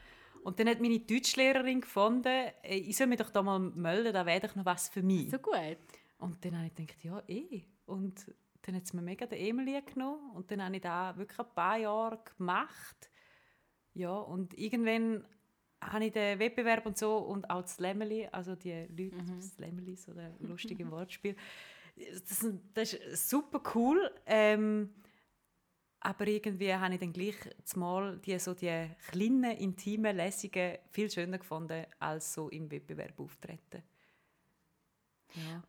Und 0.43 0.59
dann 0.59 0.69
hat 0.69 0.81
meine 0.81 0.99
Deutschlehrerin 0.99 1.81
gefunden, 1.81 2.51
äh, 2.63 2.77
ich 2.77 2.97
soll 2.97 3.07
mich 3.07 3.19
doch 3.19 3.31
da 3.31 3.43
mal 3.43 3.59
melden, 3.59 4.13
da 4.13 4.25
wäre 4.25 4.41
doch 4.41 4.55
noch 4.57 4.65
was 4.65 4.89
für 4.89 5.03
mich. 5.03 5.31
So 5.31 5.39
gut. 5.39 5.79
Und 6.19 6.45
dann 6.45 6.57
habe 6.57 6.67
ich 6.67 6.75
gedacht, 6.75 7.05
ja, 7.05 7.23
eh. 7.29 7.65
Und 7.87 8.33
dann 8.63 8.75
hat 8.77 8.85
es 8.85 8.93
mir 8.93 9.03
mega 9.03 9.27
den 9.27 9.39
Emily 9.39 9.81
genommen. 9.83 10.31
Und 10.35 10.51
dann 10.51 10.63
habe 10.63 10.77
ich 10.77 10.83
das 10.83 11.17
wirklich 11.17 11.39
ein 11.39 11.55
paar 11.55 11.77
Jahre 11.77 12.23
gemacht. 12.37 13.11
Ja, 13.95 14.13
und 14.13 14.57
irgendwann 14.57 15.25
habe 15.81 16.07
ich 16.07 16.13
den 16.13 16.39
Wettbewerb 16.39 16.87
und 16.87 16.99
so 16.99 17.19
und 17.19 17.49
auch 17.51 17.63
das 17.63 17.81
Lämmeli, 17.81 18.29
also 18.31 18.55
die 18.55 18.87
Leute, 18.89 19.17
das 19.37 19.59
Lämmeli, 19.59 19.97
so 19.97 20.13
ein 20.13 20.37
lustiges 20.41 20.89
Wortspiel. 20.91 21.37
Das, 21.97 22.47
das 22.75 22.95
ist 22.95 23.31
super 23.31 23.63
cool. 23.75 24.11
Ähm, 24.27 24.91
aber 26.01 26.27
irgendwie 26.27 26.75
habe 26.75 26.95
ich 26.95 27.01
dann 27.01 27.13
gleich 27.13 27.37
zumal 27.65 28.19
die, 28.19 28.39
so 28.39 28.55
die 28.55 28.91
kleinen, 29.11 29.57
intimen 29.59 30.17
Lesungen 30.17 30.79
viel 30.91 31.11
schöner 31.11 31.39
gefunden, 31.39 31.85
als 31.99 32.33
so 32.33 32.49
im 32.49 32.71
Wettbewerb 32.71 33.21
auftreten. 33.21 33.83
Ja. 35.35 35.63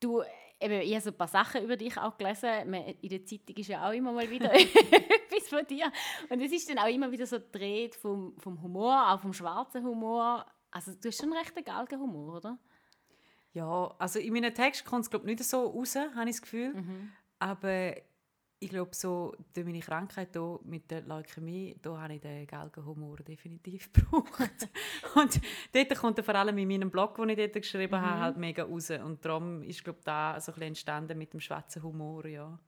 Du, 0.00 0.22
eben, 0.60 0.80
ich 0.80 0.92
habe 0.92 1.00
so 1.00 1.10
ein 1.10 1.16
paar 1.16 1.28
Sachen 1.28 1.62
über 1.62 1.76
dich 1.76 1.96
auch 1.96 2.18
gelesen. 2.18 2.74
In 2.74 3.08
der 3.08 3.24
Zeitung 3.24 3.56
ist 3.56 3.68
ja 3.68 3.88
auch 3.88 3.92
immer 3.92 4.12
mal 4.12 4.28
wieder 4.28 4.52
etwas 4.54 5.48
von 5.48 5.64
dir. 5.66 5.90
Und 6.28 6.40
es 6.40 6.50
ist 6.50 6.68
dann 6.68 6.78
auch 6.78 6.88
immer 6.88 7.10
wieder 7.10 7.26
so 7.26 7.38
gedreht 7.38 7.94
vom, 7.94 8.36
vom 8.38 8.60
Humor, 8.60 9.12
auch 9.12 9.20
vom 9.20 9.32
schwarzen 9.32 9.84
Humor. 9.84 10.44
Also 10.72 10.92
du 10.92 11.08
hast 11.08 11.20
schon 11.20 11.32
recht 11.32 11.56
einen 11.56 11.64
Galgenhumor, 11.64 12.38
oder? 12.38 12.58
Ja, 13.52 13.94
also 13.98 14.18
in 14.18 14.32
meinen 14.32 14.52
Text 14.52 14.84
kommt 14.84 15.04
es 15.04 15.10
glaube 15.10 15.24
nicht 15.24 15.42
so 15.42 15.66
raus, 15.66 15.94
habe 15.94 16.28
ich 16.28 16.36
das 16.36 16.42
Gefühl. 16.42 16.74
Aber 17.38 17.94
ich 18.58 18.70
glaube 18.70 18.94
so, 18.94 19.34
durch 19.52 19.66
meine 19.66 19.80
Krankheit 19.80 20.30
hier 20.32 20.60
mit 20.64 20.90
der 20.90 21.02
Leukämie, 21.02 21.76
da 21.82 22.00
habe 22.00 22.14
ich 22.14 22.20
den 22.20 22.46
Galgenhumor 22.46 23.16
definitiv 23.16 23.92
gebraucht. 23.92 24.68
und 25.14 25.40
dort 25.72 25.94
kommt 25.96 26.18
er 26.18 26.24
vor 26.24 26.34
allem 26.34 26.56
in 26.56 26.68
meinem 26.68 26.90
Blog, 26.90 27.16
den 27.16 27.28
ich 27.30 27.36
dort 27.36 27.52
geschrieben 27.52 28.00
habe, 28.00 28.20
halt 28.20 28.36
mega 28.38 28.64
raus. 28.64 28.90
Und 28.90 29.24
darum 29.24 29.62
ist 29.62 29.84
glaube 29.84 30.00
da 30.04 30.40
so 30.40 30.52
ein 30.52 30.54
bisschen 30.54 30.68
entstanden 30.68 31.18
mit 31.18 31.32
dem 31.32 31.40
schwarzen 31.40 31.82
Humor, 31.82 32.26
ja. 32.26 32.58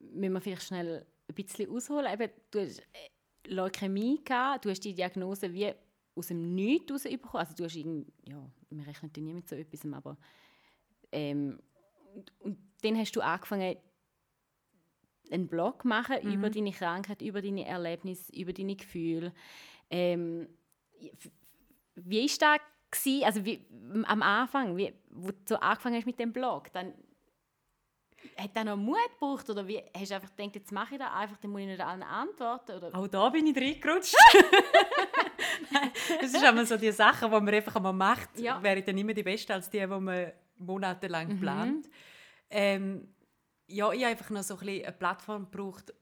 Müssen 0.00 0.34
wir 0.34 0.40
vielleicht 0.40 0.64
schnell 0.64 1.06
ein 1.28 1.34
bisschen 1.34 1.70
ausholen. 1.70 2.12
Eben, 2.12 2.30
du 2.50 2.60
hast 2.60 2.80
äh, 2.80 3.48
Leukämie 3.48 4.22
gehabt, 4.22 4.66
du 4.66 4.70
hast 4.70 4.84
die 4.84 4.94
Diagnose 4.94 5.52
wie 5.52 5.72
aus 6.14 6.26
dem 6.26 6.54
Nichts 6.54 6.92
rausbekommen. 6.92 7.46
Also 7.46 7.54
du 7.54 7.64
hast 7.64 7.76
irgend, 7.76 8.12
ja, 8.26 8.42
wir 8.70 8.86
rechnen 8.86 9.10
nie 9.16 9.32
mit 9.32 9.48
so 9.48 9.56
etwas, 9.56 9.80
aber 9.92 10.18
ähm, 11.10 11.58
und, 12.14 12.32
und 12.40 12.58
dann 12.82 12.96
hast 12.98 13.12
du 13.16 13.20
angefangen, 13.20 13.76
einen 15.32 15.48
Blog 15.48 15.84
machen 15.84 16.20
über 16.22 16.50
deine 16.50 16.72
Krankheit, 16.72 17.22
über 17.22 17.42
deine 17.42 17.66
Erlebnisse, 17.66 18.32
über 18.32 18.52
deine 18.52 18.76
Gefühle. 18.76 19.32
Ähm, 19.90 20.48
wie 21.94 22.24
ist 22.24 22.40
das 22.42 22.58
gewesen? 22.90 23.24
Also 23.24 23.44
wie, 23.44 23.64
am 24.04 24.22
Anfang, 24.22 24.76
wie, 24.76 24.92
wo 25.10 25.28
du 25.30 25.36
so 25.48 25.56
angefangen 25.56 25.96
hast 25.96 26.06
mit 26.06 26.18
dem 26.18 26.32
Blog, 26.32 26.72
dann 26.72 26.94
hat 28.38 28.56
das 28.56 28.64
noch 28.64 28.76
Mut 28.76 28.96
gebraucht 29.12 29.48
oder 29.50 29.66
wie, 29.68 29.80
hast 29.96 30.10
du 30.10 30.14
einfach 30.16 30.34
gedacht, 30.34 30.56
jetzt 30.56 30.72
mache 30.72 30.94
ich 30.94 31.00
das 31.00 31.12
einfach, 31.12 31.36
dann 31.38 31.50
muss 31.50 31.60
ich 31.60 31.66
nicht 31.68 31.80
allen 31.80 32.02
antworten? 32.02 32.72
Oder? 32.72 32.94
Auch 32.94 33.06
da 33.08 33.28
bin 33.28 33.46
ich 33.46 33.56
reingerutscht. 33.56 34.14
Es 36.20 36.32
ist 36.34 36.44
einmal 36.44 36.66
so 36.66 36.76
die 36.76 36.92
Sachen, 36.92 37.30
die 37.30 37.34
man 37.40 37.48
einfach 37.54 37.76
einmal 37.76 37.92
macht, 37.92 38.38
Ja. 38.38 38.62
wäre 38.62 38.82
dann 38.82 38.96
immer 38.98 39.14
die 39.14 39.22
beste 39.22 39.54
als 39.54 39.68
die, 39.70 39.78
die 39.80 39.86
man 39.86 40.32
monatelang 40.58 41.38
plant. 41.40 41.88
Ähm, 42.50 43.08
ja, 43.66 43.92
ich 43.92 44.02
habe 44.02 44.12
einfach 44.12 44.30
noch 44.30 44.42
so 44.42 44.54
ein 44.54 44.60
bisschen 44.60 44.84
eine 44.84 44.92
Plattform 44.92 45.50
gebraucht, 45.50 45.92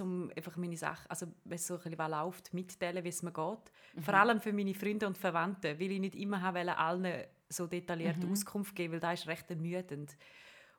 um 0.00 0.30
einfach 0.34 0.56
meine 0.56 0.76
Sachen, 0.76 1.10
also 1.10 1.26
wenn 1.44 1.56
es 1.56 1.66
so 1.66 1.74
ein 1.74 1.82
bisschen 1.82 2.10
läuft, 2.10 2.54
mitteilen, 2.54 3.04
wie 3.04 3.08
es 3.08 3.22
mir 3.22 3.32
geht. 3.32 4.04
Vor 4.04 4.14
allem 4.14 4.40
für 4.40 4.52
meine 4.52 4.74
Freunde 4.74 5.06
und 5.06 5.18
Verwandte, 5.18 5.78
weil 5.78 5.92
ich 5.92 6.00
nicht 6.00 6.14
immer 6.14 6.40
habe 6.40 6.60
wollte, 6.60 6.76
allen 6.78 7.24
so 7.48 7.66
detaillierte 7.66 8.26
Auskunft 8.26 8.74
geben, 8.74 8.94
weil 8.94 9.00
das 9.00 9.20
ist 9.20 9.26
recht 9.28 9.50
ermüdend. 9.50 10.16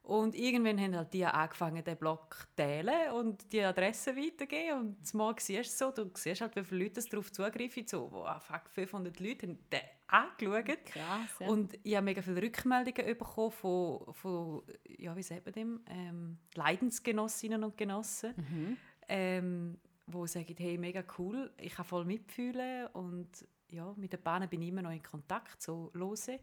Und 0.02 0.36
irgendwann 0.36 0.80
haben 0.82 0.98
halt 0.98 1.14
die 1.14 1.26
angefangen, 1.26 1.82
den 1.82 1.96
Blog 1.96 2.36
zu 2.36 2.56
teilen 2.58 3.12
und 3.14 3.52
die 3.54 3.62
Adresse 3.62 4.16
weitergeben. 4.18 4.80
Und 4.80 5.08
zumal 5.08 5.34
siehst 5.38 5.80
du 5.80 5.86
so, 5.86 5.92
du 5.92 6.12
siehst 6.14 6.42
halt, 6.42 6.56
wie 6.58 6.64
viele 6.64 6.84
Leute 6.84 7.02
darauf 7.10 7.32
zugreifen. 7.32 7.88
So, 7.88 8.12
wow, 8.12 8.44
fuck, 8.44 8.70
500 8.70 9.18
Leute 9.22 9.48
haben 9.48 9.60
den 9.72 9.80
angeschaut. 10.14 10.86
Krass, 10.86 11.40
ja. 11.40 11.48
Und 11.48 11.78
ich 11.84 11.96
habe 11.96 12.06
mega 12.06 12.22
viele 12.22 12.42
Rückmeldungen 12.42 13.18
bekommen 13.18 13.52
von, 13.52 14.14
von 14.14 14.64
ja, 14.88 15.16
wie 15.16 15.24
sagt 15.24 15.46
man 15.46 15.54
dem, 15.54 15.82
ähm, 15.88 16.38
Leidensgenossinnen 16.56 17.64
und 17.64 17.78
Genossen, 17.78 18.34
Mhm. 18.38 18.78
ähm, 19.08 19.80
die 20.06 20.28
sagen, 20.28 20.56
hey, 20.58 20.78
mega 20.78 21.04
cool, 21.18 21.52
ich 21.58 21.74
kann 21.76 21.86
voll 21.86 22.06
mitfühlen 22.06 22.88
und 22.88 23.30
ja, 23.70 23.94
mit 23.98 24.14
den 24.14 24.22
Bahnen 24.22 24.50
bin 24.50 24.62
ich 24.62 24.68
immer 24.70 24.82
noch 24.84 24.92
in 24.92 25.02
Kontakt, 25.02 25.62
so 25.62 25.90
lose. 25.94 26.40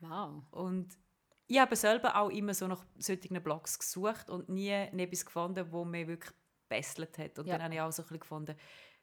Wow. 0.00 0.42
Und 0.50 0.98
ich 1.46 1.58
habe 1.58 1.76
selber 1.76 2.16
auch 2.16 2.28
immer 2.30 2.52
so 2.54 2.66
nach 2.66 2.84
solchen 2.98 3.42
Blogs 3.42 3.78
gesucht 3.78 4.28
und 4.28 4.48
nie 4.48 4.68
etwas 4.70 5.24
gefunden, 5.24 5.66
wo 5.70 5.84
mir 5.84 6.06
wirklich 6.08 6.32
gebesselt 6.68 7.16
hat. 7.18 7.38
Und 7.38 7.46
Ja. 7.46 7.54
dann 7.54 7.64
habe 7.64 7.74
ich 7.74 7.80
auch 7.80 7.92
so 7.92 8.02
ein 8.02 8.04
bisschen 8.06 8.20
gefunden, 8.20 8.56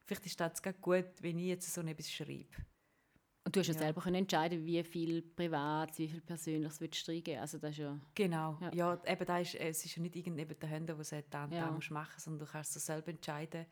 vielleicht 0.03 0.25
ist 0.25 0.39
das 0.39 0.61
ganz 0.61 0.79
gut, 0.81 1.05
wenn 1.21 1.39
ich 1.39 1.45
jetzt 1.45 1.73
so 1.73 1.81
etwas 1.81 2.11
schreibe. 2.11 2.47
Und 3.43 3.55
du 3.55 3.59
hast 3.59 3.67
ja, 3.67 3.73
Ja. 3.73 3.79
selber 3.79 4.01
können 4.01 4.15
entscheiden, 4.17 4.65
wie 4.65 4.83
viel 4.83 5.21
privat, 5.23 5.97
wie 5.97 6.07
viel 6.07 6.21
persönliches 6.21 6.79
willst 6.79 7.07
du 7.07 7.11
reingeben. 7.11 7.41
Also 7.41 7.57
das 7.57 7.75
ja... 7.77 7.99
Genau, 8.13 8.57
Ja. 8.61 8.71
ja, 8.73 9.01
eben 9.05 9.25
da 9.25 9.39
ist, 9.39 9.55
es 9.55 9.83
ist 9.83 9.95
ja 9.95 10.01
nicht 10.03 10.15
irgendjemand 10.15 10.61
dahinter, 10.61 10.93
der 10.93 11.03
sagt, 11.03 11.33
da 11.33 11.45
und 11.45 11.51
Ja. 11.53 11.65
da 11.65 11.71
musst 11.71 11.89
du 11.89 11.93
machen, 11.95 12.19
sondern 12.19 12.45
du 12.45 12.51
kannst 12.51 12.75
es 12.75 12.85
selber 12.85 13.09
entscheiden. 13.09 13.65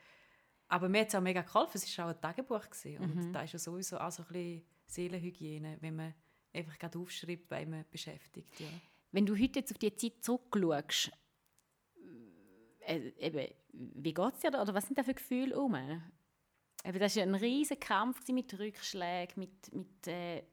Aber 0.69 0.89
mir 0.89 1.01
hat 1.01 1.10
es 1.10 1.15
auch 1.15 1.21
mega 1.21 1.41
geholfen, 1.41 1.71
es 1.77 1.97
war 1.97 2.05
auch 2.05 2.10
ein 2.15 2.21
Tagebuch 2.21 2.62
gewesen. 2.69 2.97
und 2.97 3.15
Mhm. 3.15 3.34
da 3.34 3.43
ist 3.43 3.53
ja 3.53 3.60
sowieso 3.60 3.99
auch 3.99 4.12
so 4.12 4.23
ein 4.23 4.27
bisschen 4.29 4.63
Seelenhygiene, 4.88 5.77
wenn 5.82 5.95
man 5.95 6.13
einfach 6.51 6.77
gerade 6.79 6.97
aufschreibt, 6.97 7.49
weil 7.51 7.67
man 7.67 7.86
beschäftigt. 7.91 8.60
Ja. 8.60 8.67
Wenn 9.12 9.25
du 9.27 9.34
heute 9.36 9.60
jetzt 9.60 9.71
auf 9.71 9.77
die 9.77 9.95
Zeit 9.95 10.13
zurückschaust, 10.23 11.12
äh, 12.88 13.12
eben, 13.19 13.53
wie 13.71 14.13
geht 14.13 14.34
es 14.34 14.39
dir 14.39 14.49
da? 14.51 14.62
Oder 14.63 14.73
was 14.73 14.88
sind 14.88 14.97
da 14.97 15.03
für 15.03 15.13
Gefühle 15.13 15.60
um? 15.60 15.73
Eben, 16.86 17.00
das 17.00 17.15
war 17.15 17.24
ein 17.24 17.36
riesiger 17.36 17.80
Kampf 17.80 18.28
mit 18.30 18.58
Rückschlägen, 18.58 19.34
mit, 19.38 19.74
mit 19.74 20.08
äh, 20.08 20.44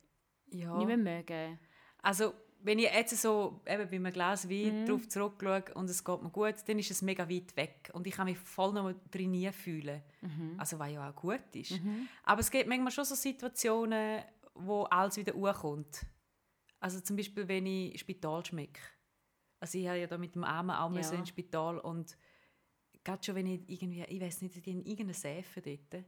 Ja. 0.50 0.76
nicht 0.76 0.86
mehr 0.86 0.96
mögen. 0.96 1.58
Also, 1.98 2.34
wenn 2.60 2.78
ich 2.78 2.86
jetzt 2.92 3.16
so 3.20 3.60
eben 3.66 3.88
bei 3.88 3.96
einem 3.96 4.12
Glas 4.12 4.48
Wein 4.48 4.80
Mhm. 4.82 4.86
drauf 4.86 5.08
zurückschaue 5.08 5.74
und 5.74 5.88
es 5.90 6.02
geht 6.04 6.22
mir 6.22 6.30
gut, 6.30 6.54
dann 6.66 6.78
ist 6.78 6.90
es 6.90 7.02
mega 7.02 7.28
weit 7.28 7.56
weg. 7.56 7.90
Und 7.92 8.06
ich 8.06 8.14
kann 8.14 8.24
mich 8.26 8.38
voll 8.38 8.72
noch 8.72 8.92
drin 9.10 9.30
nie 9.30 9.50
fühlen. 9.52 10.02
Mhm. 10.22 10.54
Also, 10.58 10.78
was 10.78 10.90
ja 10.90 11.08
auch 11.08 11.14
gut 11.14 11.42
ist. 11.54 11.80
Aber 12.24 12.40
es 12.40 12.50
gibt 12.50 12.68
manchmal 12.68 12.90
schon 12.90 13.04
so 13.04 13.14
Situationen, 13.14 14.22
wo 14.54 14.82
alles 14.84 15.16
wieder 15.18 15.34
hochkommt. 15.34 16.04
Also 16.80 17.00
zum 17.00 17.16
Beispiel, 17.16 17.46
wenn 17.48 17.66
ich 17.66 18.00
Spital 18.00 18.44
schmecke. 18.44 18.80
Also 19.60 19.78
ich 19.78 19.86
habe 19.86 19.98
ja 19.98 20.06
da 20.06 20.18
mit 20.18 20.34
dem 20.34 20.44
Armen 20.44 20.70
auch 20.70 20.92
Ja. 20.94 21.10
ins 21.12 21.28
Spital 21.28 21.78
und 21.78 22.16
gerade 23.04 23.22
schon, 23.24 23.34
wenn 23.34 23.46
ich 23.46 23.62
irgendwie, 23.68 24.02
ich 24.04 24.20
weiß 24.20 24.42
nicht, 24.42 24.64
die 24.64 24.70
haben 24.72 24.80
irgendeine 24.82 25.14
Seife 25.14 25.60
dort. 25.62 26.04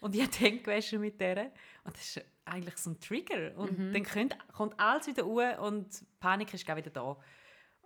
Und 0.00 0.14
ich 0.14 0.28
die 0.30 0.44
Hände 0.44 0.62
gewaschen 0.62 1.00
mit 1.00 1.20
der. 1.20 1.52
Und 1.84 1.96
das 1.96 2.16
ist 2.16 2.24
eigentlich 2.44 2.76
so 2.76 2.90
ein 2.90 3.00
Trigger. 3.00 3.56
Und 3.56 3.78
Mhm. 3.78 3.92
dann 3.92 4.04
kommt, 4.04 4.52
kommt 4.52 4.80
alles 4.80 5.06
wieder 5.08 5.24
hoch 5.24 5.58
und 5.66 6.00
die 6.00 6.04
Panik 6.20 6.52
ist 6.54 6.66
wieder 6.66 6.90
da. 6.90 7.16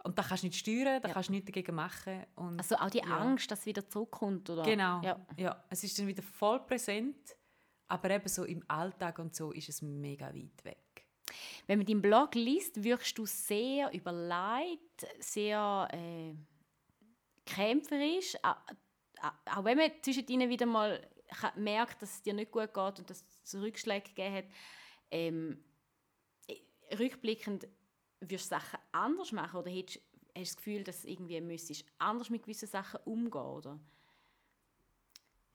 Und 0.03 0.19
da 0.19 0.23
kannst 0.23 0.43
du 0.43 0.47
nicht 0.49 0.59
steuern, 0.59 1.01
da 1.03 1.09
Ja. 1.09 1.15
kannst 1.15 1.29
du 1.29 1.33
nichts 1.33 1.47
dagegen 1.47 1.75
machen. 1.75 2.25
Und 2.35 2.59
Also 2.59 2.77
auch 2.77 2.91
die 2.91 2.99
Ja. 2.99 3.19
Angst, 3.19 3.51
dass 3.51 3.61
es 3.61 3.67
wieder 3.67 3.87
zurückkommt, 3.89 4.49
oder? 4.51 4.63
Genau. 4.63 5.01
Ja. 5.03 5.25
Ja. 5.37 5.65
es 5.71 5.85
ist 5.85 5.99
dann 5.99 6.07
wieder 6.07 6.23
voll 6.23 6.61
präsent, 6.67 7.37
aber 7.89 8.11
eben 8.11 8.29
so 8.29 8.45
im 8.45 8.63
Alltag 8.69 9.19
und 9.19 9.35
so 9.35 9.53
ist 9.53 9.69
es 9.69 9.83
mega 9.83 10.35
weit 10.35 10.65
weg. 10.65 10.79
Wenn 11.67 11.79
man 11.79 11.87
deinen 11.87 12.03
Blog 12.03 12.35
liest, 12.35 12.83
wirkst 12.83 13.17
du 13.17 13.25
sehr 13.27 13.93
überlegt, 13.93 15.07
sehr 15.21 15.87
äh, 15.93 16.35
kämpferisch. 17.47 18.37
Auch, 18.43 19.65
wenn 19.65 19.79
man 19.79 19.91
zwischen 20.03 20.27
ihnen 20.29 20.49
wieder 20.49 20.67
mal 20.67 21.07
merkt, 21.57 22.03
dass 22.03 22.15
es 22.15 22.23
dir 22.23 22.35
nicht 22.35 22.51
gut 22.51 22.73
geht 22.73 22.99
und 22.99 23.11
dass 23.11 23.25
es 23.45 23.55
Rückschläge 23.55 24.09
gegeben 24.09 24.35
hat. 24.35 24.45
Ähm, 25.11 25.65
äh, 26.47 26.97
rückblickend 26.97 27.67
würdest 28.21 28.47
du 28.47 28.57
Sachen 28.57 28.79
anders 28.93 29.33
machen 29.33 29.61
oder 29.61 29.71
hättest, 29.71 30.01
hast 30.37 30.37
du 30.37 30.41
das 30.41 30.57
Gefühl, 30.57 30.85
dass 30.85 31.05
irgendwie 31.05 31.41
müsstest 31.41 31.85
anders 31.99 32.31
mit 32.31 32.43
gewissen 32.43 32.69
Sachen 32.69 33.01
umgehen 33.05 33.41
oder? 33.41 33.81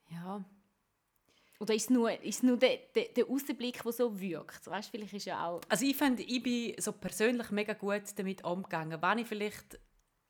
Ja, 0.09 0.45
Oder 1.59 1.73
ist 1.73 1.83
es 1.83 1.89
nur, 1.89 2.11
ist 2.21 2.43
nur 2.43 2.57
der, 2.57 2.77
der, 2.93 3.05
der 3.09 3.29
Außenblick, 3.29 3.81
der 3.81 3.91
so 3.91 4.19
wirkt? 4.19 4.67
Weißt, 4.67 4.89
vielleicht 4.89 5.13
ist 5.13 5.25
ja 5.25 5.47
auch... 5.47 5.61
also 5.69 5.85
ich 5.85 5.95
finde, 5.95 6.23
ich 6.23 6.43
bin 6.43 6.75
so 6.79 6.91
persönlich 6.91 7.49
mega 7.51 7.73
gut 7.73 8.03
damit 8.17 8.43
umgegangen. 8.43 9.01
Was 9.01 9.17
ich 9.19 9.27
vielleicht 9.27 9.79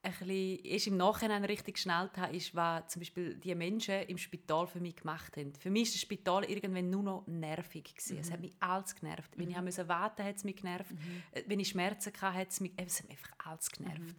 ein 0.06 0.12
bisschen 0.12 0.66
erst 0.66 0.88
im 0.88 0.98
Nachhinein 0.98 1.44
richtig 1.46 1.76
geschnallt 1.76 2.18
habe, 2.18 2.36
ist, 2.36 2.56
was 2.56 2.88
zum 2.88 3.02
Beispiel 3.02 3.36
die 3.36 3.54
Menschen 3.56 4.04
im 4.04 4.18
Spital 4.18 4.68
für 4.68 4.80
mich 4.80 4.96
gemacht 4.96 5.36
haben. 5.38 5.54
Für 5.56 5.70
mich 5.70 5.90
war 5.90 5.94
das 5.94 6.02
Spital 6.02 6.44
irgendwann 6.46 6.90
nur 6.90 7.04
noch 7.04 7.28
nervig. 7.28 7.96
Gewesen. 7.96 8.18
Es 8.20 8.32
hat 8.32 8.40
mich 8.40 8.54
alles 8.60 8.96
genervt. 8.96 9.32
Wenn 9.38 9.50
ich 9.50 9.62
musste 9.62 9.88
warten 9.88 10.24
hat 10.24 10.36
es 10.36 10.44
mich 10.44 10.58
genervt. 10.58 10.92
Äh, 11.32 11.44
Wenn 11.48 11.60
ich 11.60 11.70
Schmerzen 11.70 12.14
hatte, 12.14 12.34
hat 12.34 12.50
es 12.50 12.60
mich, 12.60 12.74
es 12.78 13.00
hat 13.00 13.10
mich 13.10 13.18
einfach 13.18 13.34
alles 13.46 13.70
genervt. 13.72 14.16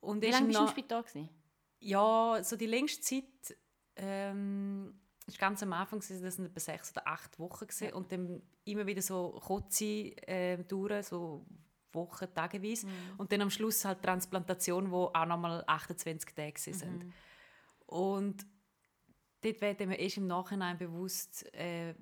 Und 0.00 0.22
Wie 0.22 0.30
lange 0.30 0.46
bist 0.46 0.58
du 0.58 0.62
im 0.62 0.68
Spital? 0.68 1.02
Gewesen? 1.02 1.28
Ja, 1.80 2.38
so 2.42 2.56
die 2.56 2.66
längste 2.66 3.00
Zeit 3.00 3.56
ähm, 3.96 4.94
ist 5.26 5.38
ganz 5.38 5.62
am 5.62 5.72
Anfang 5.72 6.00
das 6.00 6.08
sind 6.08 6.46
etwa 6.46 6.60
sechs 6.60 6.92
oder 6.92 7.06
acht 7.06 7.38
Wochen 7.38 7.66
gewesen. 7.66 7.92
und 7.94 8.12
dann 8.12 8.42
immer 8.64 8.86
wieder 8.86 9.02
so 9.02 9.40
kurze 9.42 9.84
äh, 10.26 10.62
Touren, 10.64 11.02
so 11.02 11.46
Wochen, 11.92 12.26
tageweise 12.34 12.86
und 13.18 13.30
dann 13.32 13.42
am 13.42 13.50
Schluss 13.50 13.84
halt 13.84 14.02
Transplantation, 14.02 14.90
wo 14.90 15.10
auch 15.12 15.26
nochmal 15.26 15.64
28 15.66 16.34
Tage 16.34 16.52
gewesen 16.52 16.74
sind. 16.74 17.12
Und 17.86 18.46
dort 19.42 19.60
wird 19.60 19.80
mir 19.80 19.98
erst 19.98 20.18
im 20.18 20.26
Nachhinein 20.26 20.78
bewusst, 20.78 21.52
äh, 21.54 21.94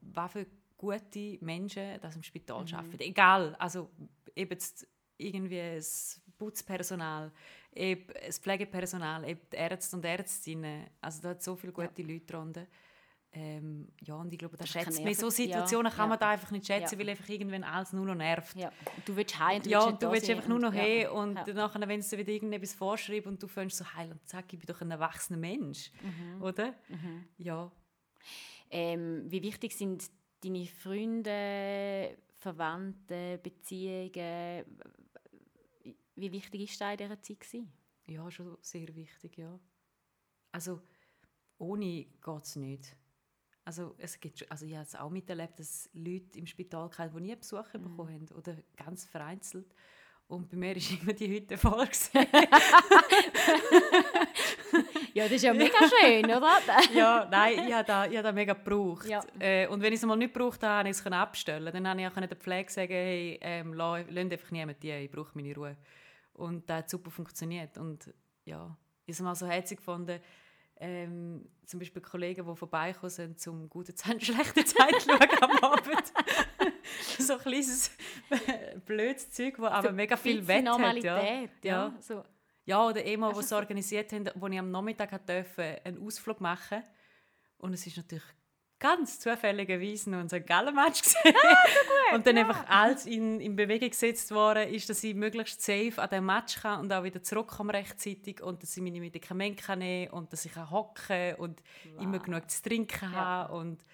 was 0.00 0.32
für 0.32 0.46
gute 0.76 1.38
Menschen 1.40 2.00
das 2.00 2.16
im 2.16 2.22
Spital 2.22 2.64
arbeiten. 2.72 3.00
Egal, 3.00 3.54
also 3.56 3.90
eben 4.34 4.58
irgendwie 5.16 5.76
das 5.76 6.20
Putzpersonal, 6.36 7.30
eben 7.74 8.06
das 8.26 8.38
Pflegepersonal, 8.38 9.28
eben 9.28 9.40
die 9.52 9.56
Ärzte 9.56 9.96
und 9.96 10.04
Ärztinnen. 10.04 10.86
Also 11.00 11.22
da 11.22 11.28
hat 11.30 11.42
so 11.42 11.54
viele 11.56 11.72
gute 11.72 12.02
Leute 12.02 12.26
drunter. 12.26 12.66
Ähm, 13.34 13.88
ja, 14.02 14.14
und 14.16 14.30
ich 14.30 14.38
glaube, 14.38 14.58
das 14.58 14.66
Einfach 14.76 14.90
schätzt 14.92 15.02
man. 15.02 15.14
So 15.14 15.26
Nerven- 15.28 15.30
Situationen 15.36 15.90
ja, 15.90 15.96
kann 15.96 16.08
man 16.10 16.16
ja. 16.16 16.20
da 16.20 16.30
einfach 16.30 16.50
nicht 16.50 16.66
schätzen, 16.66 16.94
Ja. 16.94 16.98
weil 17.00 17.08
einfach 17.10 17.28
irgendwann 17.30 17.64
alles 17.64 17.94
nur 17.94 18.04
noch 18.04 18.14
nervt. 18.14 18.54
Ja. 18.56 18.70
Und 18.94 19.08
du 19.08 19.16
willst 19.16 19.38
heim 19.38 19.56
und 19.56 19.66
du 19.66 19.70
Ja, 19.70 19.78
willst 19.78 19.86
und 19.86 19.92
nicht 19.92 20.02
du 20.02 20.06
da 20.06 20.12
willst 20.12 20.30
einfach 20.30 20.48
nur 20.48 20.58
noch 20.58 20.68
und- 20.68 20.74
hey 20.74 21.02
ja. 21.04 21.10
und 21.10 21.34
Ja. 21.46 21.54
nachher, 21.54 21.88
wenn 21.88 22.02
sie 22.02 22.18
wieder 22.18 22.30
irgendetwas 22.30 22.74
vorschreiben 22.74 23.28
und 23.32 23.42
du 23.42 23.48
fängst 23.48 23.78
so 23.78 23.86
heil 23.94 24.12
und 24.12 24.26
zack, 24.28 24.52
ich 24.52 24.58
bin 24.58 24.66
doch 24.66 24.80
ein 24.82 24.90
erwachsener 24.90 25.38
Mensch, 25.38 25.90
Mhm. 26.02 26.42
oder? 26.42 26.74
Ja. 27.38 27.72
Ähm, 28.70 29.24
wie 29.30 29.42
wichtig 29.42 29.74
sind 29.76 30.10
deine 30.44 30.66
Freunde, 30.66 32.18
Verwandte, 32.36 33.38
Beziehungen? 33.42 34.64
Wie 36.16 36.32
wichtig 36.32 36.60
ist 36.70 36.78
das 36.80 36.92
in 36.92 36.98
dieser 36.98 37.22
Zeit? 37.22 37.40
Gewesen? 37.40 37.72
Ja, 38.08 38.30
schon 38.30 38.58
sehr 38.60 38.94
wichtig, 38.94 39.38
ja. 39.38 39.58
Also, 40.50 40.82
ohne 41.58 42.04
geht 42.04 42.42
es 42.42 42.56
nicht. 42.56 42.96
Also, 43.64 43.94
es 43.98 44.18
gibt, 44.18 44.50
also 44.50 44.66
ich 44.66 44.74
habe 44.74 44.84
es 44.84 44.94
auch 44.94 45.10
miterlebt, 45.10 45.58
dass 45.60 45.88
Leute 45.92 46.38
im 46.38 46.46
Spital 46.46 46.90
kamen, 46.90 47.12
die 47.14 47.20
nie 47.20 47.36
Besuch 47.36 47.68
bekommen 47.68 48.14
haben 48.14 48.28
oder 48.36 48.56
ganz 48.76 49.04
vereinzelt. 49.04 49.72
Und 50.26 50.48
bei 50.48 50.56
mir 50.56 50.76
ist 50.76 50.90
immer 50.90 51.12
die 51.12 51.28
Hütte 51.28 51.56
voll. 51.58 51.86
Ja, 55.14 55.24
das 55.24 55.32
ist 55.32 55.42
ja 55.42 55.52
mega 55.52 55.76
schön, 56.00 56.24
oder? 56.24 56.58
ja, 56.94 57.28
nein, 57.30 57.66
ich 57.66 57.74
habe 57.74 57.84
das, 57.84 58.08
ich 58.08 58.16
habe 58.16 58.22
das 58.22 58.34
mega 58.34 58.54
gebraucht. 58.54 59.06
Ja. 59.06 59.20
Äh, 59.38 59.66
und 59.66 59.82
wenn 59.82 59.92
ich 59.92 60.00
es 60.00 60.06
mal 60.06 60.16
nicht 60.16 60.32
gebraucht 60.32 60.62
habe, 60.62 60.84
konnte 60.84 60.90
ich 60.90 61.06
es 61.06 61.12
abstellen. 61.12 61.72
Dann 61.72 61.84
konnte 61.84 62.02
ich 62.02 62.08
auch 62.08 62.14
der 62.14 62.36
Pflege 62.36 62.72
sagen, 62.72 62.92
hey, 62.92 63.38
ähm, 63.42 63.74
lass, 63.74 64.04
lass 64.08 64.30
einfach 64.30 64.50
niemand 64.50 64.82
die, 64.82 64.90
ich 64.90 65.10
brauche 65.10 65.32
meine 65.34 65.54
Ruhe. 65.54 65.76
Und 66.32 66.68
das 66.68 66.78
hat 66.78 66.90
super 66.90 67.10
funktioniert. 67.10 67.76
Und 67.76 68.06
ja, 68.44 68.76
ich 69.04 69.12
habe 69.12 69.12
es 69.12 69.20
mal 69.20 69.34
so 69.34 69.46
herzig 69.46 69.78
gefunden, 69.78 70.18
ähm, 70.82 71.48
zum 71.64 71.78
Beispiel 71.78 72.02
Kollegen, 72.02 72.44
die 72.44 72.56
vorbeikommen 72.56 73.10
sind, 73.10 73.40
zum 73.40 73.68
gute 73.68 73.94
Zeit, 73.94 74.22
schlechte 74.24 74.64
Zeit 74.64 74.94
schauen 75.02 75.42
am 75.42 75.50
Abend. 75.72 76.12
so 77.18 77.34
ein 77.34 77.38
kleines 77.38 77.90
blödes 78.84 79.30
Zeug, 79.30 79.56
das 79.58 79.72
aber 79.72 79.92
mega 79.92 80.16
viel 80.16 80.46
Wett 80.46 80.58
hat. 80.58 80.64
Normalität, 80.64 81.50
Ja. 81.62 81.86
ja. 81.86 81.94
So. 82.00 82.24
Ja, 82.64 82.86
oder 82.86 83.04
immer, 83.04 83.34
wo 83.34 83.40
du 83.40 83.46
sie 83.46 83.56
organisiert 83.56 84.12
haben, 84.12 84.28
wo 84.34 84.46
ich 84.46 84.58
am 84.58 84.70
Nachmittag 84.70 85.12
hat 85.12 85.28
durfte, 85.28 85.80
einen 85.84 86.04
Ausflug 86.04 86.40
machen 86.40 86.82
Und 87.58 87.74
es 87.74 87.86
ist 87.86 87.96
natürlich 87.96 88.24
ganz 88.82 89.20
zufälligerweise 89.20 90.10
St. 90.28 90.46
Gallen-Match 90.46 91.02
gesehen. 91.02 91.34
und 92.14 92.26
dann 92.26 92.36
einfach 92.38 92.68
alles 92.68 93.06
in, 93.06 93.40
in 93.40 93.54
Bewegung 93.56 93.90
gesetzt 93.90 94.30
worden 94.32 94.68
ist, 94.68 94.90
dass 94.90 95.02
ich 95.04 95.14
möglichst 95.14 95.62
safe 95.62 95.94
an 96.02 96.10
den 96.10 96.24
Match 96.26 96.60
kann 96.60 96.80
und 96.80 96.92
auch 96.92 97.04
wieder 97.04 97.22
zurückkomme 97.22 97.72
rechtzeitig 97.72 98.42
und 98.42 98.62
dass 98.62 98.76
ich 98.76 98.82
meine 98.82 99.00
Medikamente 99.00 99.62
kann 99.62 99.78
nehmen 99.78 100.10
und 100.12 100.32
dass 100.32 100.44
ich 100.44 100.56
hocken 100.56 101.36
und 101.36 101.62
immer 102.00 102.18
genug 102.18 102.50
zu 102.50 102.60
trinken 102.62 103.12
Ja. 103.12 103.18
habe 103.18 103.54
und 103.54 103.84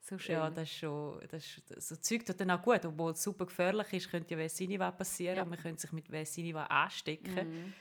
So 0.00 0.16
schön. 0.18 0.36
ja, 0.36 0.48
das 0.50 0.62
ist 0.70 0.76
schon, 0.78 1.20
das 1.28 1.44
ist, 1.44 1.88
so 1.88 1.96
Zeug 1.96 2.24
tut 2.24 2.40
dann 2.40 2.52
auch 2.52 2.62
gut, 2.62 2.84
obwohl 2.84 3.12
es 3.12 3.22
super 3.22 3.46
gefährlich 3.46 3.92
ist, 3.92 4.10
könnte 4.10 4.34
ja 4.34 4.38
Vesiniva 4.38 4.90
passieren 4.92 5.36
Ja. 5.38 5.44
man 5.44 5.58
könnte 5.58 5.80
sich 5.82 5.92
mit 5.92 6.10
Vesiniva 6.10 6.64
anstecken. 6.66 7.34
Mhm. 7.66 7.72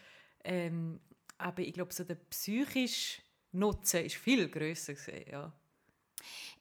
Ähm, 0.43 0.99
aber 1.38 1.62
ich 1.62 1.73
glaube, 1.73 1.93
so 1.93 2.04
der 2.04 2.15
psychische 2.15 3.21
Nutzen 3.51 4.06
ist 4.06 4.15
viel 4.15 4.49
grösser 4.49 4.93
gewesen, 4.95 5.25
ja. 5.32 5.54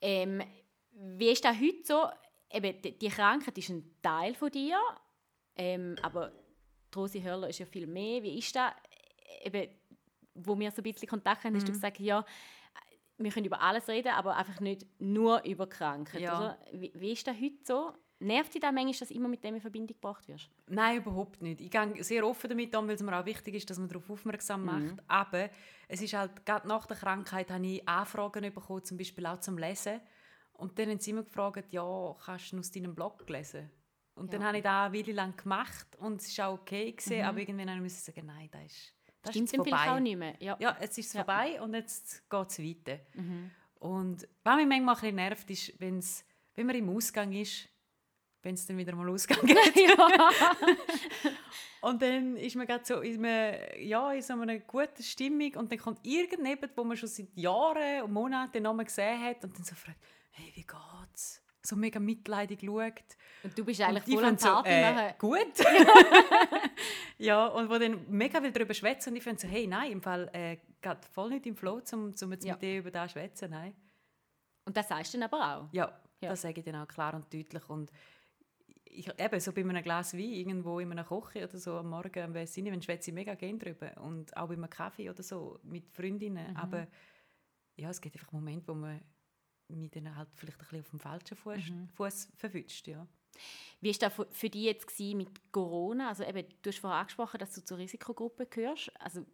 Ähm, 0.01 0.43
wie 0.93 1.31
ist 1.31 1.45
das 1.45 1.57
heute 1.57 1.85
so? 1.85 2.07
Eben, 2.51 2.81
die, 2.83 2.99
die 2.99 3.09
Krankheit 3.09 3.57
ist 3.59 3.69
ein 3.71 3.97
Teil 4.03 4.35
von 4.35 4.51
dir, 4.51 4.79
ähm, 5.57 5.97
aber 6.03 6.31
die 6.93 6.99
Rosi 6.99 7.21
Hörler 7.21 7.49
ist 7.49 7.59
ja 7.59 7.67
viel 7.67 7.87
mehr. 7.87 8.23
Wie 8.23 8.39
ist 8.39 8.55
das? 8.55 8.73
Eben, 9.43 9.69
wo 10.35 10.59
wir 10.59 10.71
so 10.71 10.81
ein 10.81 10.85
bisschen 10.85 11.09
Kontakt 11.09 11.45
haben, 11.45 11.55
hast 11.57 11.67
du 11.67 11.73
Mhm. 11.73 11.75
gesagt, 11.75 11.99
ja, 12.01 12.25
wir 13.19 13.31
können 13.31 13.47
über 13.47 13.61
alles 13.61 13.89
reden, 13.89 14.09
aber 14.09 14.37
einfach 14.37 14.61
nicht 14.61 14.87
nur 15.01 15.43
über 15.45 15.69
Krankheit. 15.69 16.21
Ja. 16.21 16.59
Wie, 16.73 16.93
wie 16.95 17.13
ist 17.13 17.27
das 17.27 17.37
heute 17.41 17.57
so? 17.65 17.93
Nervt 18.21 18.55
dich 18.55 18.61
da 18.61 18.71
manchmal, 18.73 18.93
dass 18.99 19.09
du 19.09 19.15
immer 19.15 19.29
mit 19.29 19.43
dem 19.45 19.57
in 19.57 19.61
Verbindung 19.61 19.89
gebracht 19.97 20.27
wirst? 20.29 20.49
Nein, 20.69 20.99
überhaupt 20.99 21.43
nicht. 21.43 21.61
Ich 21.61 21.71
gehe 21.71 22.03
sehr 22.05 22.27
offen 22.27 22.49
damit 22.49 22.75
um, 22.77 22.87
weil 22.87 22.95
es 22.95 23.03
mir 23.03 23.19
auch 23.19 23.27
wichtig 23.27 23.55
ist, 23.57 23.69
dass 23.69 23.79
man 23.79 23.89
darauf 23.89 24.09
aufmerksam 24.09 24.65
macht. 24.65 24.81
Mhm. 24.83 25.01
Aber 25.09 25.51
es 25.89 26.01
ist 26.01 26.15
halt, 26.15 26.47
gerade 26.47 26.67
nach 26.69 26.87
der 26.87 26.97
Krankheit 26.97 27.51
habe 27.51 27.67
ich 27.67 27.87
Anfragen 27.89 28.53
bekommen, 28.53 28.85
zum 28.85 28.97
Beispiel 28.97 29.27
auch 29.27 29.41
zum 29.41 29.59
Lesen. 29.59 30.01
Und 30.53 30.79
dann 30.79 30.89
haben 30.91 31.01
sie 31.01 31.11
immer 31.11 31.25
gefragt, 31.25 31.73
ja, 31.73 32.17
kannst 32.25 32.53
du 32.53 32.59
aus 32.59 32.71
deinem 32.71 32.95
Blog 32.95 33.29
lesen? 33.29 33.71
Und 34.15 34.33
dann 34.33 34.43
Ja. 34.43 34.47
habe 34.47 34.59
ich 34.59 34.63
das 34.63 34.73
eine 34.87 34.95
Weile 34.97 35.13
lang 35.13 35.37
gemacht 35.37 35.97
und 35.99 36.21
es 36.21 36.39
war 36.39 36.49
auch 36.51 36.61
okay, 36.61 36.93
gewesen, 36.93 37.23
aber 37.25 37.41
irgendwann 37.41 37.69
habe 37.75 37.85
ich 37.85 37.95
sagen, 37.95 38.27
nein, 38.27 38.49
das 38.53 38.63
ist, 38.63 38.95
das 39.23 39.31
ist 39.35 39.49
Stimmt 39.51 39.53
dann 39.55 39.65
vielleicht 39.65 39.83
auch 39.83 39.87
vorbei. 39.87 40.01
nicht 40.01 40.17
mehr? 40.17 40.35
Ja. 40.39 40.57
Ja, 40.61 40.77
jetzt 40.81 40.97
ist 40.99 41.07
es 41.09 41.13
Ja. 41.15 41.25
vorbei 41.25 41.61
und 41.61 41.75
jetzt 41.75 42.31
geht 42.31 42.49
es 42.49 42.59
weiter. 42.61 43.01
Mhm. 43.15 43.51
Und 43.81 44.29
was 44.45 44.57
mich 44.57 44.67
manchmal 44.69 44.95
ein 44.95 45.01
bisschen 45.01 45.17
nervt, 45.17 45.51
ist, 45.51 45.81
wenn's, 45.81 46.25
wenn 46.55 46.67
man 46.67 46.77
im 46.77 46.89
Ausgang 46.91 47.33
ist, 47.33 47.69
wenn 48.45 48.55
es 48.55 48.67
dann 48.67 48.77
wieder 48.79 48.95
mal 48.95 49.09
ausgegangen 49.11 49.47
geht. 49.75 49.97
Und 51.81 52.01
dann 52.01 52.37
ist 52.37 52.57
man 52.57 52.67
gerade 52.67 52.85
so 52.85 53.01
in, 53.01 53.25
einem, 53.25 53.59
ja, 53.79 54.13
in 54.13 54.23
so 54.23 54.33
einer 54.33 54.59
guten 54.61 55.03
Stimmung 55.03 55.55
und 55.57 55.71
dann 55.71 55.79
kommt 55.79 55.99
irgendjemand, 56.03 56.75
wo 56.77 56.83
man 56.83 56.97
schon 56.97 57.11
seit 57.11 57.29
Jahren 57.37 58.05
und 58.05 58.13
Monaten 58.13 58.63
noch 58.63 58.73
mal 58.73 58.85
gesehen 58.85 59.21
hat 59.23 59.45
und 59.45 59.55
dann 59.55 59.65
so 59.65 59.75
fragt, 59.75 59.99
hey, 60.31 60.51
wie 60.55 60.63
geht's? 60.63 61.43
So 61.63 61.77
mega 61.77 62.01
mitleidig 62.01 62.61
schaut. 62.65 63.03
Und 63.43 63.59
du 63.59 63.65
bist 63.67 63.83
eigentlich 63.83 64.09
ich 64.09 64.15
voll 64.15 64.25
am 64.25 64.39
so, 64.39 64.63
äh, 64.65 65.13
gut. 65.19 65.53
ja, 67.19 67.47
und 67.49 67.69
wo 67.69 67.77
dann 67.79 68.07
mega 68.09 68.41
viel 68.41 68.53
darüber 68.53 68.73
schwätzen 68.75 69.11
und 69.11 69.17
ich 69.17 69.23
finde 69.23 69.41
so, 69.43 69.49
hey, 69.49 69.67
nein, 69.67 69.93
im 69.93 70.01
Fall 70.03 70.31
äh, 70.33 70.57
geht 70.81 71.05
voll 71.13 71.31
nicht 71.31 71.47
im 71.47 71.57
Flow, 71.57 71.81
um, 71.93 72.13
um 72.23 72.33
jetzt 72.33 72.45
Ja. 72.45 72.55
mit 72.55 72.63
dir 72.63 72.79
über 72.79 72.91
das 72.91 73.13
zu 73.13 73.19
schwätzen, 73.19 73.51
nein. 73.51 73.75
Und 74.65 74.75
das 74.77 74.89
sagst 74.89 75.13
du 75.13 75.19
dann 75.19 75.31
aber 75.31 75.57
auch. 75.57 75.69
Ja, 75.73 75.93
Ja. 76.21 76.31
das 76.31 76.41
sage 76.43 76.61
ich 76.61 76.65
dann 76.65 76.77
auch 76.77 76.89
klar 76.89 77.13
und 77.15 77.33
deutlich. 77.33 77.69
Und 77.69 77.91
ich, 78.95 79.09
eben, 79.19 79.41
so 79.41 79.53
bei 79.53 79.61
einem 79.63 79.83
Glas 79.83 80.15
Wein, 80.15 80.21
irgendwo 80.33 80.79
in 80.79 80.91
einer 80.93 81.05
Küche 81.05 81.45
oder 81.49 81.59
so 81.59 81.73
am 81.79 81.91
Morgen 81.91 82.23
am 82.23 82.35
Wessin, 82.35 82.67
wenn 82.67 82.81
schwätze 82.83 83.11
ich 83.11 83.15
mega 83.15 83.35
gerne 83.35 83.59
drüber. 83.59 83.93
Und 84.03 84.37
auch 84.37 84.49
bei 84.49 84.55
einem 84.55 84.71
Kaffee 84.71 85.11
oder 85.11 85.23
so 85.23 85.59
mit 85.63 85.91
Freundinnen. 85.91 86.51
Mhm. 86.53 86.57
Aber 86.57 86.87
ja, 87.77 87.91
es 87.91 88.01
gibt 88.01 88.15
einfach 88.17 88.33
Momente, 88.33 88.69
wo 88.69 88.75
man 88.75 89.01
mich 89.69 89.91
dann 89.91 90.15
halt 90.15 90.29
vielleicht 90.35 90.59
ein 90.59 90.67
bisschen 90.67 90.81
auf 90.81 90.91
dem 90.91 90.99
falschen 91.01 91.37
Fuß, 91.37 91.71
Mhm. 91.71 91.89
Fuß 91.89 92.29
verwünscht. 92.37 92.87
Ja. 92.87 93.07
Wie 93.81 93.91
war 93.91 94.09
das 94.09 94.15
für- 94.37 94.49
dich 94.51 94.63
jetzt 94.63 95.01
mit 95.01 95.53
Corona? 95.53 96.09
Also 96.09 96.23
eben, 96.25 96.47
du 96.63 96.71
hast 96.71 96.79
vorhin 96.79 97.01
angesprochen, 97.01 97.39
dass 97.39 97.53
du 97.55 97.65
zur 97.65 97.79
Risikogruppe 97.79 98.47
gehörst. 98.47 98.93
Also, 99.01 99.27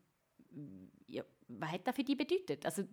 ja, 1.07 1.23
was 1.49 1.71
hat 1.73 1.87
das 1.87 1.95
für 1.97 2.05
dich 2.05 2.17
bedeutet? 2.17 2.65
Also, 2.65 2.85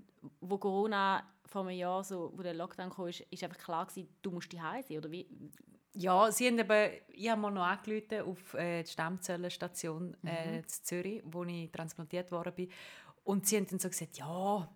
wo 0.41 0.57
Corona 0.57 1.23
vor 1.45 1.61
einem 1.61 1.77
Jahr, 1.77 2.03
so, 2.03 2.31
wo 2.35 2.41
der 2.43 2.53
Lockdown 2.53 2.89
kam, 2.89 3.07
ist, 3.07 3.21
ist 3.21 3.43
einfach 3.43 3.57
klar 3.57 3.85
gewesen, 3.85 4.09
du 4.21 4.31
musst 4.31 4.51
die 4.51 4.57
sein 4.57 4.83
oder 4.97 5.09
wie? 5.11 5.27
Ja, 5.99 6.31
sie 6.31 6.47
haben 6.47 6.59
eben, 6.59 6.93
ich 7.09 7.29
habe 7.29 7.41
mal 7.41 7.51
noch 7.51 7.63
angerufen 7.63 8.21
auf 8.21 8.53
äh, 8.53 8.83
die 8.83 8.91
Stammzellenstation 8.91 10.15
äh, 10.23 10.57
in 10.59 10.67
Zürich, 10.67 11.21
wo 11.25 11.43
ich 11.43 11.71
transplantiert 11.71 12.31
worden 12.31 12.53
bin. 12.53 12.71
Und 13.23 13.47
sie 13.47 13.57
haben 13.57 13.67
dann 13.67 13.79
so 13.79 13.89
gesagt, 13.89 14.17
ja, 14.17 14.69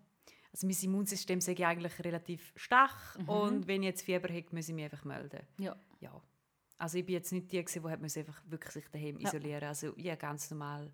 also 0.51 0.67
mein 0.67 0.75
Immunsystem 0.81 1.39
sei 1.39 1.55
eigentlich 1.65 2.03
relativ 2.03 2.51
schwach 2.55 3.15
und 3.27 3.67
wenn 3.67 3.83
ich 3.83 3.87
jetzt 3.87 4.01
Fieber 4.01 4.27
habe, 4.27 4.45
muss 4.51 4.67
ich 4.67 4.75
mich 4.75 4.83
einfach 4.83 5.05
melden. 5.05 5.47
Ja. 5.59 5.75
Ja. 6.01 6.21
Also 6.77 6.97
ich 6.97 7.05
bin 7.05 7.13
jetzt 7.13 7.31
nicht 7.31 7.51
die, 7.51 7.63
gewesen, 7.63 7.83
die 7.83 7.89
hat 7.89 8.17
einfach 8.17 8.41
wirklich 8.47 8.73
sich 8.73 8.87
daheim 8.89 9.19
Ja. 9.19 9.29
isolieren 9.29 9.63
Also 9.69 9.93
ich 9.95 10.07
habe 10.07 10.17
ganz 10.17 10.49
normal 10.51 10.91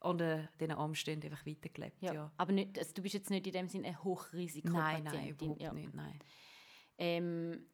unter 0.00 0.48
diesen 0.58 0.74
Umständen 0.74 1.30
einfach 1.30 1.46
weitergelebt. 1.46 2.02
Ja. 2.02 2.14
Ja. 2.14 2.32
Aber 2.38 2.52
nicht, 2.52 2.78
also, 2.78 2.92
du 2.94 3.02
bist 3.02 3.14
jetzt 3.14 3.30
nicht 3.30 3.46
in 3.46 3.52
dem 3.52 3.68
Sinne 3.68 3.88
eine 3.88 3.96
Nein, 3.96 4.04
Hochrisikopatientin. 4.04 5.12
nein, 5.12 5.28
überhaupt 5.28 5.62
ja. 5.62 5.72
nicht, 5.72 5.94
nein. 5.94 6.18
Ähm, 6.98 7.66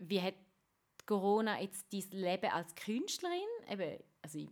wie 0.00 0.20
hat 0.20 0.34
Corona 1.10 1.60
jetzt 1.60 1.92
dein 1.92 2.08
Leben 2.12 2.50
als 2.52 2.72
Künstlerin? 2.76 3.40
Eben, 3.68 3.98
also 4.22 4.38
ich, 4.38 4.48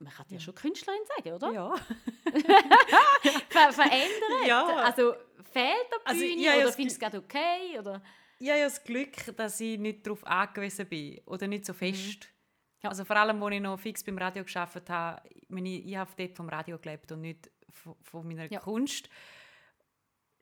man 0.00 0.12
kann 0.12 0.26
ja 0.30 0.40
schon 0.40 0.54
Künstlerin 0.56 1.00
sagen, 1.16 1.32
oder? 1.34 1.52
Ja. 1.52 1.74
Ver 3.50 3.72
verändert? 3.72 4.48
Ja. 4.48 4.66
Also 4.78 5.14
fehlt 5.52 5.86
der 5.92 6.00
Also, 6.04 6.20
Bühne 6.20 6.42
ja, 6.42 6.54
ja, 6.54 6.58
oder 6.58 6.68
es 6.70 6.74
findest 6.74 7.00
du 7.00 7.06
es 7.06 7.12
gerade 7.12 7.24
okay? 7.24 7.78
Oder? 7.78 8.02
ich 8.40 8.48
habe 8.48 8.58
ja 8.58 8.64
das 8.64 8.82
Glück, 8.82 9.36
dass 9.36 9.60
ich 9.60 9.78
nicht 9.78 10.04
darauf 10.04 10.26
angewiesen 10.26 10.88
bin 10.88 11.20
oder 11.26 11.46
nicht 11.46 11.66
so 11.66 11.72
fest. 11.72 12.28
Ja. 12.82 12.88
Also 12.88 13.04
vor 13.04 13.14
allem, 13.16 13.40
als 13.40 13.54
ich 13.54 13.60
noch 13.60 13.78
fix 13.78 14.02
beim 14.02 14.18
Radio 14.18 14.42
geschafft 14.42 14.90
habe, 14.90 15.22
ich, 15.28 15.48
meine, 15.48 15.68
ich 15.68 15.96
habe 15.96 16.10
dort 16.16 16.36
vom 16.36 16.48
Radio 16.48 16.78
gelebt 16.78 17.12
und 17.12 17.20
nicht 17.20 17.48
von, 17.70 17.94
von 18.02 18.26
meiner 18.26 18.50
Ja. 18.50 18.58
Kunst. 18.58 19.08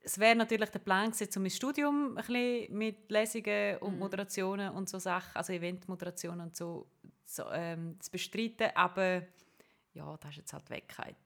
Es 0.05 0.19
wäre 0.19 0.37
natürlich 0.37 0.69
der 0.69 0.81
Plan 0.81 1.11
gewesen, 1.11 1.31
um 1.37 1.43
mein 1.43 1.51
Studium 1.51 2.09
ein 2.09 2.15
bisschen 2.17 2.77
mit 2.77 3.11
Lesungen 3.11 3.79
und 3.79 3.99
Moderationen 3.99 4.71
und 4.75 4.89
so 4.89 4.99
Sachen, 4.99 5.35
also 5.35 5.53
Eventmoderationen 5.53 6.43
und 6.43 6.57
so, 6.57 6.87
so 7.25 7.45
ähm, 7.51 7.99
zu 8.01 8.11
bestreiten, 8.11 8.69
aber 8.75 9.23
ja, 9.95 10.17
das 10.19 10.31
ist 10.33 10.37
jetzt 10.39 10.53
halt 10.53 10.69
Wegkeit. 10.71 11.17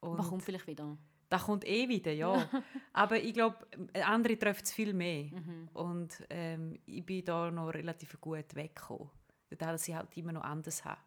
Und 0.00 0.18
Man 0.18 0.26
kommt 0.26 0.42
vielleicht 0.42 0.66
wieder. 0.66 0.96
das 1.28 1.42
kommt 1.42 1.66
eh 1.66 1.88
wieder, 1.88 2.12
ja. 2.12 2.48
Aber 2.92 3.16
ich 3.16 3.32
glaube, 3.32 3.56
andere 4.04 4.38
treffen 4.38 4.62
es 4.64 4.72
viel 4.72 4.92
mehr. 4.92 5.24
Mhm. 5.24 5.68
Und 5.72 6.24
ähm, 6.30 6.78
ich 6.86 7.04
bin 7.04 7.24
da 7.24 7.50
noch 7.50 7.68
relativ 7.70 8.20
gut 8.20 8.54
weggekommen. 8.54 9.10
Dadurch, 9.50 9.72
dass 9.72 9.88
ich 9.88 9.94
halt 9.94 10.16
immer 10.16 10.32
noch 10.32 10.42
anders 10.42 10.84
habe. 10.84 11.00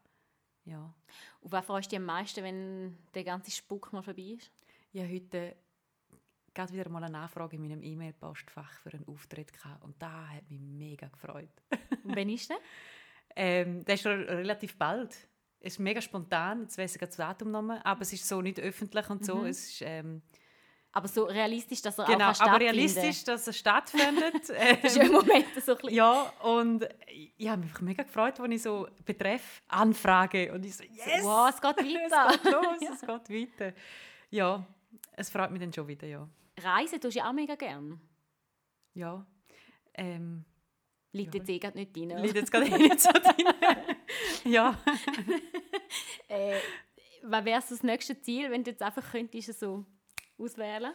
Ja. 0.66 0.94
Auf 1.42 1.52
was 1.52 1.66
freust 1.66 1.88
du 1.88 1.90
dich 1.92 2.00
am 2.00 2.06
meisten, 2.06 2.44
wenn 2.44 2.98
der 3.14 3.24
ganze 3.24 3.52
Spuck 3.52 3.94
mal 3.94 4.02
vorbei 4.02 4.38
ist? 4.38 4.52
Habe 4.96 5.14
heute 5.14 5.56
gerade 6.54 6.74
wieder 6.74 6.90
mal 6.90 7.04
eine 7.04 7.18
Anfrage 7.18 7.56
in 7.56 7.62
meinem 7.62 7.84
E-Mail-Postfach 7.84 8.80
für 8.82 8.94
einen 8.94 9.08
Auftritt 9.08 9.54
gehabt. 9.54 9.84
Und 9.84 10.02
da 10.02 10.28
hat 10.30 10.50
mich 10.50 10.60
mega 10.60 11.08
gefreut. 11.08 11.50
Und 12.04 12.16
wann 12.16 12.30
ist 12.30 12.50
der? 12.50 12.58
Ähm, 13.36 13.86
das 13.86 13.96
ist 13.96 14.02
schon 14.02 14.24
relativ 14.24 14.78
bald. 14.78 15.16
Es 15.60 15.74
ist 15.74 15.80
mega 15.80 16.02
spontan, 16.02 16.64
jetzt 16.64 16.78
weiss 16.78 16.96
ich 16.96 17.00
das 17.00 17.16
Datum 17.16 17.52
noch 17.52 17.62
mal, 17.62 17.80
aber 17.84 18.02
es 18.02 18.12
ist 18.12 18.28
so 18.28 18.42
nicht 18.42 18.60
öffentlich 18.60 19.08
und 19.10 19.24
so. 19.24 19.46
Es 19.46 19.70
ist, 19.70 19.82
ähm, 19.84 20.24
Aber 20.92 21.08
so 21.08 21.26
realistisch, 21.26 21.82
dass 21.84 22.00
er 22.00 22.06
genau, 22.06 22.18
auch 22.18 22.22
aber 22.22 22.36
stattfinden 22.36 22.64
realistisch, 22.64 23.24
dass 23.24 23.48
es 23.48 23.58
stattfindet. 23.58 24.50
Das 24.82 24.84
ist 24.84 24.98
ja 24.98 25.04
im 25.04 25.12
Moment 25.12 25.46
so 25.64 25.74
ein 25.74 25.78
bisschen... 25.78 25.94
Ja, 25.94 26.34
und 26.42 26.90
ich 27.38 27.48
habe 27.48 27.62
mich 27.62 27.80
mega 27.80 28.04
gefreut, 28.04 28.40
als 28.40 28.52
ich 28.52 28.62
so 28.64 28.88
betreff 29.06 29.62
Anfrage 29.68 30.52
und 30.52 30.66
ich 30.66 30.76
so, 30.76 30.84
yes, 30.84 31.24
Wow, 31.24 31.50
es 31.50 31.62
geht 31.62 31.78
weiter. 31.78 32.28
es 32.34 32.42
geht 32.42 32.52
los, 32.52 32.78
es 32.96 33.02
geht 33.02 33.60
weiter. 33.60 33.74
Ja, 34.32 34.66
es 35.14 35.30
freut 35.30 35.52
mich 35.52 35.62
dann 35.62 35.72
schon 35.72 35.88
wieder, 35.88 36.08
ja. 36.08 36.28
Reisen 36.64 37.00
tust 37.00 37.16
du 37.16 37.20
ja 37.20 37.30
auch 37.30 37.34
mega 37.34 37.56
gern. 37.56 38.00
Ja, 38.94 39.26
ähm, 39.94 40.46
Liegt 41.14 41.36
jetzt 41.36 41.50
eh 41.50 41.60
gerade 41.60 41.78
nicht 41.78 41.98
rein. 41.98 42.24
liegt 42.24 42.36
jetzt 42.36 42.52
gerade 42.52 42.68
eh 42.68 42.78
nicht 42.78 43.00
so 43.00 43.12
drin. 43.12 43.48
ja, 44.46 44.78
Äh, 46.30 46.60
was 47.24 47.44
wäre 47.44 47.62
so 47.62 47.76
das 47.76 47.84
nächste 47.84 48.20
Ziel, 48.22 48.50
wenn 48.50 48.64
du 48.64 48.72
jetzt 48.72 48.82
einfach 48.82 49.12
könntest 49.12 49.60
so 49.60 49.86
auswählen 50.38 50.94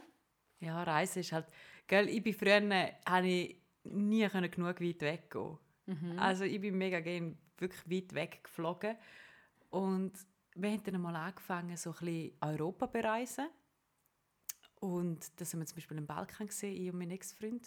ja, 0.60 0.82
Reisen 0.82 1.20
ist 1.20 1.32
halt, 1.32 1.46
gell, 1.86 2.08
ich 2.08 2.22
bin 2.22 2.32
früher, 2.32 2.62
habe 3.06 3.28
ich 3.28 3.60
nie 3.84 4.26
können 4.28 4.50
genug 4.50 4.80
weit 4.80 5.00
weggehen. 5.02 5.58
Also 6.16 6.44
ich 6.44 6.58
bin 6.60 6.78
mega 6.78 7.00
gerne 7.00 7.36
wirklich 7.58 7.82
weit 7.90 8.14
weg 8.14 8.40
geflogen 8.42 8.96
und 9.68 10.12
wir 10.54 10.70
haben 10.70 10.82
dann 10.82 11.00
mal 11.02 11.14
angefangen, 11.14 11.76
so 11.76 11.90
ein 11.90 11.96
bisschen 11.98 12.32
Europa 12.40 12.86
bereisen. 12.86 13.48
Und 14.78 15.40
das 15.40 15.52
haben 15.52 15.60
wir 15.60 15.66
zum 15.66 15.76
Beispiel 15.76 15.96
im 15.96 16.06
Balkan 16.06 16.46
gesehen, 16.48 16.76
ich 16.76 16.92
und 16.92 16.98
mein 16.98 17.10
Ex-Freund, 17.10 17.66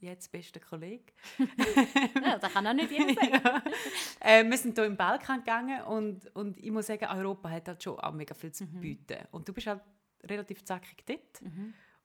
jetzt 0.00 0.30
bester 0.30 0.60
Kollege. 0.60 1.12
Ja, 2.22 2.38
das 2.38 2.52
kann 2.52 2.66
auch 2.66 2.74
nicht 2.74 2.90
jeder 2.90 3.14
sagen. 3.14 3.62
Äh, 4.20 4.44
wir 4.48 4.56
sind 4.56 4.76
hier 4.76 4.86
im 4.86 4.96
Balkan 4.96 5.40
gegangen 5.40 5.82
und, 5.84 6.34
und 6.34 6.58
ich 6.58 6.70
muss 6.70 6.86
sagen, 6.86 7.06
Europa 7.06 7.50
hat 7.50 7.68
halt 7.68 7.82
schon 7.82 7.98
auch 7.98 8.12
mega 8.12 8.34
viel 8.34 8.52
zu 8.52 8.66
bieten. 8.66 9.18
Und 9.32 9.48
du 9.48 9.52
bist 9.52 9.66
halt 9.66 9.82
relativ 10.22 10.64
zackig 10.64 11.04
dort. 11.06 11.42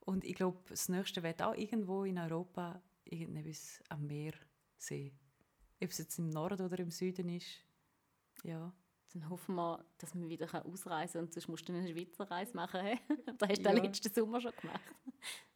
Und 0.02 0.26
ich 0.26 0.36
glaube, 0.36 0.58
das 0.70 0.90
Nächste 0.90 1.22
wird 1.24 1.42
auch 1.42 1.56
irgendwo 1.56 2.04
in 2.04 2.18
Europa 2.18 2.82
irgendetwas 3.06 3.82
am 3.90 4.08
Meer 4.08 4.34
sehen. 4.78 5.18
Ob 5.82 5.90
es 5.90 5.98
jetzt 5.98 6.18
im 6.20 6.30
Norden 6.30 6.66
oder 6.66 6.80
im 6.80 6.92
Süden 6.92 7.30
ist. 7.30 7.64
Ja. 8.44 8.74
Dann 9.14 9.28
hoffen 9.30 9.56
wir, 9.56 9.84
dass 9.98 10.14
wir 10.14 10.30
wieder 10.30 10.48
ausreisen 10.66 11.14
können 11.14 11.26
und 11.26 11.34
sonst 11.34 11.48
musst 11.48 11.68
du 11.68 11.74
eine 11.74 11.88
Schweizer 11.88 12.30
Reise 12.30 12.56
machen. 12.56 12.80
Das 13.40 13.50
hast 13.50 13.60
du 13.66 13.70
Ja. 13.70 13.72
letzten 13.72 14.14
Sommer 14.14 14.40
schon 14.40 14.52
gemacht. 14.62 14.82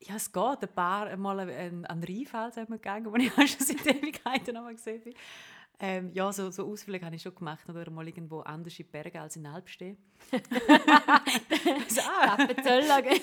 Ja, 0.01 0.15
es 0.15 0.31
geht. 0.31 0.63
Ein 0.63 0.73
paar 0.75 1.15
Mal 1.17 1.39
an, 1.41 1.85
an 1.85 2.01
den 2.01 2.15
Rheinfeld 2.17 2.53
sind 2.55 2.69
wir 2.69 2.77
gegangen, 2.77 3.05
wo 3.11 3.15
ich 3.15 3.31
auch 3.31 3.47
schon 3.47 3.65
seit 3.65 3.85
Ewigkeiten 3.85 4.55
noch 4.55 4.63
mal 4.63 4.73
gesehen 4.73 5.01
bin. 5.03 5.13
Ähm, 5.79 6.11
ja, 6.13 6.31
so, 6.31 6.49
so 6.51 6.65
Ausflüge 6.67 7.05
habe 7.05 7.15
ich 7.15 7.21
schon 7.21 7.35
gemacht. 7.35 7.67
Oder 7.69 7.89
mal 7.91 8.07
irgendwo 8.07 8.39
anders 8.41 8.79
in 8.79 8.87
Bergen 8.87 9.17
als 9.17 9.35
in 9.35 9.45
Alpstein. 9.45 9.97
so, 11.89 12.01
ah, 12.01 12.33
Appenzöller, 12.33 13.01
gell? 13.01 13.19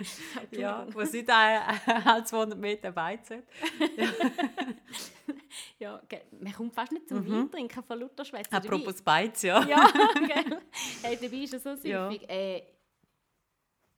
ja, 0.52 0.86
wo 0.92 1.00
es 1.00 1.12
nicht 1.12 1.28
ein, 1.30 1.80
ein 1.86 2.26
200 2.26 2.58
Meter 2.58 2.94
weit 2.96 3.26
sind. 3.26 3.44
Ja, 5.78 6.00
gell. 6.08 6.22
man 6.40 6.52
kommt 6.52 6.74
fast 6.74 6.92
nicht 6.92 7.08
zum 7.08 7.28
Wein 7.28 7.50
trinken 7.50 7.82
von 7.82 7.98
lauter 7.98 8.24
Schwätze. 8.24 8.50
Mhm. 8.50 8.56
Apropos 8.56 9.02
Beiz, 9.02 9.42
ja. 9.42 9.62
Ja, 9.64 9.84
gell. 10.14 10.60
Hey, 11.02 11.18
dabei 11.20 11.36
ist 11.38 11.54
es 11.54 11.62
so 11.62 11.70
Ja. 11.88 12.10
süffig. 12.10 12.28
Äh, 12.28 12.62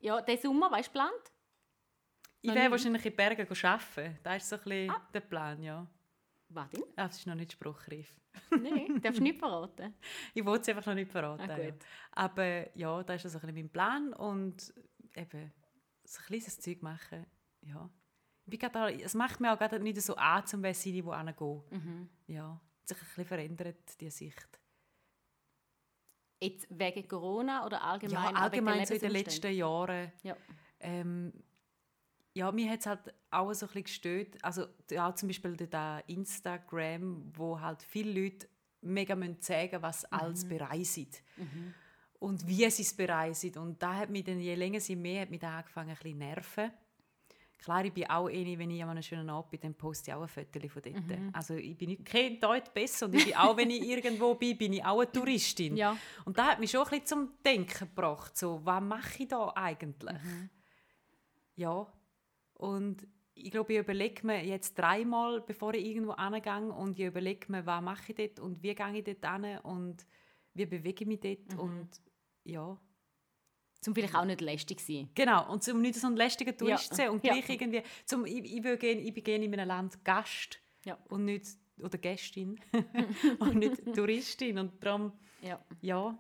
ja, 0.01 0.21
der 0.21 0.39
Sommer, 0.39 0.71
weißt 0.71 0.89
du, 0.89 0.93
geplant? 0.93 1.33
Ich 2.41 2.55
werde 2.55 2.71
wahrscheinlich 2.71 3.05
in 3.05 3.11
die 3.11 3.17
Berge 3.17 3.43
arbeiten. 3.43 4.19
Das 4.23 4.43
ist 4.43 4.49
so 4.49 4.57
ein 4.57 4.63
bisschen 4.63 4.91
Ah. 4.91 5.09
der 5.13 5.21
Plan, 5.21 5.63
ja. 5.63 5.87
Was 6.49 6.71
denn? 6.71 6.83
Ah, 6.97 7.07
Das 7.07 7.19
ist 7.19 7.27
noch 7.27 7.35
nicht 7.35 7.53
spruchreif. 7.53 8.15
Nein, 8.51 9.01
darfst 9.03 9.19
du 9.19 9.23
nicht 9.23 9.39
verraten. 9.39 9.95
Ich 10.35 10.45
wollte 10.45 10.63
es 10.63 10.69
einfach 10.77 10.87
noch 10.87 10.95
nicht 10.95 11.11
verraten. 11.11 11.51
Ah, 11.51 11.59
ja. 11.59 11.73
Aber 12.13 12.77
ja, 12.79 13.03
das 13.03 13.25
ist 13.25 13.33
so 13.33 13.39
ein 13.39 13.41
bisschen 13.43 13.55
mein 13.57 13.71
Plan 13.71 14.13
und 14.15 14.73
eben 15.15 15.53
so 16.13 16.21
ein 16.21 16.27
kleines 16.27 16.61
Zeug 16.61 16.83
machen. 16.83 17.27
Ja. 17.63 17.89
Ich 18.45 18.51
bin 18.51 18.59
gerade 18.59 18.81
auch- 18.85 19.05
es 19.05 19.15
macht 19.15 19.41
mir 19.41 19.53
auch 19.53 19.59
gerade 19.59 19.79
nicht 19.81 20.01
so 20.03 20.15
an, 20.17 20.47
zum 20.47 20.63
wer 20.63 20.75
sein, 20.75 21.05
wo 21.05 21.13
hingehe. 21.15 21.63
Mhm. 21.71 22.09
Ja, 22.27 22.61
hat 22.81 22.89
sich 22.89 22.99
ein 22.99 23.05
bisschen 23.07 23.25
verändert, 23.25 24.01
die 24.01 24.11
Sicht. 24.11 24.59
Jetzt 26.41 26.67
wegen 26.71 27.07
Corona 27.07 27.65
oder 27.65 27.83
allgemein? 27.83 28.35
Ja, 28.35 28.41
allgemein 28.41 28.85
so 28.85 28.95
in 28.95 29.01
den 29.01 29.13
letzten 29.13 29.53
Jahren. 29.55 30.11
Ja. 30.25 30.37
Ähm, 30.81 31.33
ja, 32.35 32.51
mir 32.51 32.69
hat 32.71 32.81
es 32.81 32.87
halt 32.87 33.15
auch 33.31 33.53
so 33.55 33.67
ein 33.67 33.69
bisschen 33.69 33.85
gestört. 33.85 34.45
Also 34.45 34.67
auch 34.99 35.15
zum 35.15 35.29
Beispiel 35.29 35.57
da 35.57 36.01
Instagram, 36.01 37.31
wo 37.37 37.61
halt 37.61 37.83
viele 37.85 38.23
Leute 38.23 38.49
mega 38.81 39.15
müssen 39.15 39.41
sagen 39.41 39.81
was 39.83 40.03
Mhm. 40.03 40.09
alles 40.19 40.49
bereit 40.49 40.85
sind. 40.87 41.23
Und 42.23 42.47
wie 42.47 42.71
sie 42.71 42.83
es 42.83 42.95
bereit 42.95 43.35
sind. 43.35 43.57
Und 43.57 43.83
da 43.83 43.97
hat 43.97 44.09
mich 44.09 44.23
dann, 44.23 44.39
je 44.39 44.55
länger 44.55 44.79
sie 44.79 44.95
mehr, 44.95 45.23
hat 45.23 45.31
mich 45.31 45.41
da 45.41 45.59
angefangen 45.59 45.91
ein 45.91 45.97
bisschen 45.97 46.19
nerven. 46.19 46.71
Klar, 47.59 47.85
ich 47.85 47.93
bin 47.93 48.09
auch 48.09 48.29
eine, 48.29 48.57
wenn 48.59 48.71
ich 48.71 48.81
an 48.81 48.91
einem 48.91 49.03
schönen 49.03 49.29
Abend 49.29 49.51
bin, 49.51 49.61
dann 49.61 49.75
poste 49.75 50.11
ich 50.11 50.15
auch 50.15 50.23
ein 50.23 50.29
Foto 50.29 50.69
von 50.69 50.83
dort. 50.83 51.09
Mhm. 51.09 51.31
Also 51.33 51.55
ich 51.55 51.77
bin 51.77 51.91
nicht 51.91 52.05
kein 52.05 52.39
Deut 52.39 52.73
besser 52.73 53.07
und 53.07 53.17
ich 53.17 53.25
bin 53.25 53.35
auch, 53.35 53.57
wenn 53.57 53.71
ich 53.71 53.83
irgendwo 53.89 54.37
bin, 54.37 54.57
bin 54.57 54.73
ich 54.73 54.85
auch 54.85 55.01
eine 55.01 55.11
Touristin. 55.11 55.77
Ja. 55.77 55.97
Und 56.25 56.39
da 56.39 56.53
hat 56.53 56.61
mich 56.61 56.71
schon 56.71 56.83
ein 56.83 56.91
bisschen 56.91 57.07
zum 57.07 57.31
Denken 57.45 57.89
gebracht, 57.89 58.39
so, 58.39 58.61
was 58.63 58.81
mache 58.81 59.25
ich 59.25 59.29
da 59.29 59.53
eigentlich? 59.57 60.17
Ja, 61.57 61.93
und 62.55 63.05
ich 63.35 63.51
glaube, 63.51 63.73
ich 63.73 63.81
überlege 63.81 64.25
mir 64.25 64.45
jetzt 64.45 64.79
dreimal, 64.79 65.41
bevor 65.41 65.75
ich 65.75 65.85
irgendwo 65.85 66.17
hingehe 66.17 66.73
und 66.73 67.01
ich 67.01 67.07
überlege 67.07 67.51
mir, 67.51 67.67
was 67.67 67.83
mache 67.83 68.13
ich 68.13 68.17
dort 68.17 68.39
und 68.39 68.63
wie 68.63 68.75
gehe 68.77 68.97
ich 68.97 69.05
dort 69.05 69.43
hin 69.43 69.59
und 69.59 70.07
wie 70.55 70.67
bewege 70.67 71.03
ich 71.03 71.09
mich 71.09 71.21
dort 71.21 71.59
und 71.59 71.89
ja, 72.45 72.79
Zum 73.81 73.95
vielleicht 73.95 74.15
auch 74.15 74.25
nicht 74.25 74.41
lästig 74.41 74.81
sein. 74.81 75.11
genau. 75.15 75.51
Und 75.53 75.67
um 75.69 75.81
nicht 75.81 75.97
so 75.97 76.07
ein 76.07 76.17
lästiger 76.17 76.57
Tourist 76.57 76.85
Ja. 76.85 76.91
zu 76.91 76.95
sein 76.97 77.11
und 77.11 77.25
Ja. 77.25 77.33
gleich 77.35 77.49
irgendwie, 77.51 77.83
zum, 78.05 78.25
ich, 78.27 78.45
ich, 78.45 78.63
will 78.63 78.77
gehen, 78.77 78.99
ich 79.01 79.13
bin 79.13 79.25
gerne 79.25 79.45
in 79.45 79.55
einem 79.55 79.69
Land 79.69 80.05
Gast 80.05 80.61
Ja. 80.85 80.97
und 81.09 81.25
nicht, 81.25 81.47
oder 81.81 81.99
Gästin 81.99 82.61
und 83.41 83.57
nicht 83.57 83.83
Touristin 83.95 84.59
und 84.59 84.83
darum, 84.85 85.13
Ja. 85.41 85.65
ja, 85.81 86.17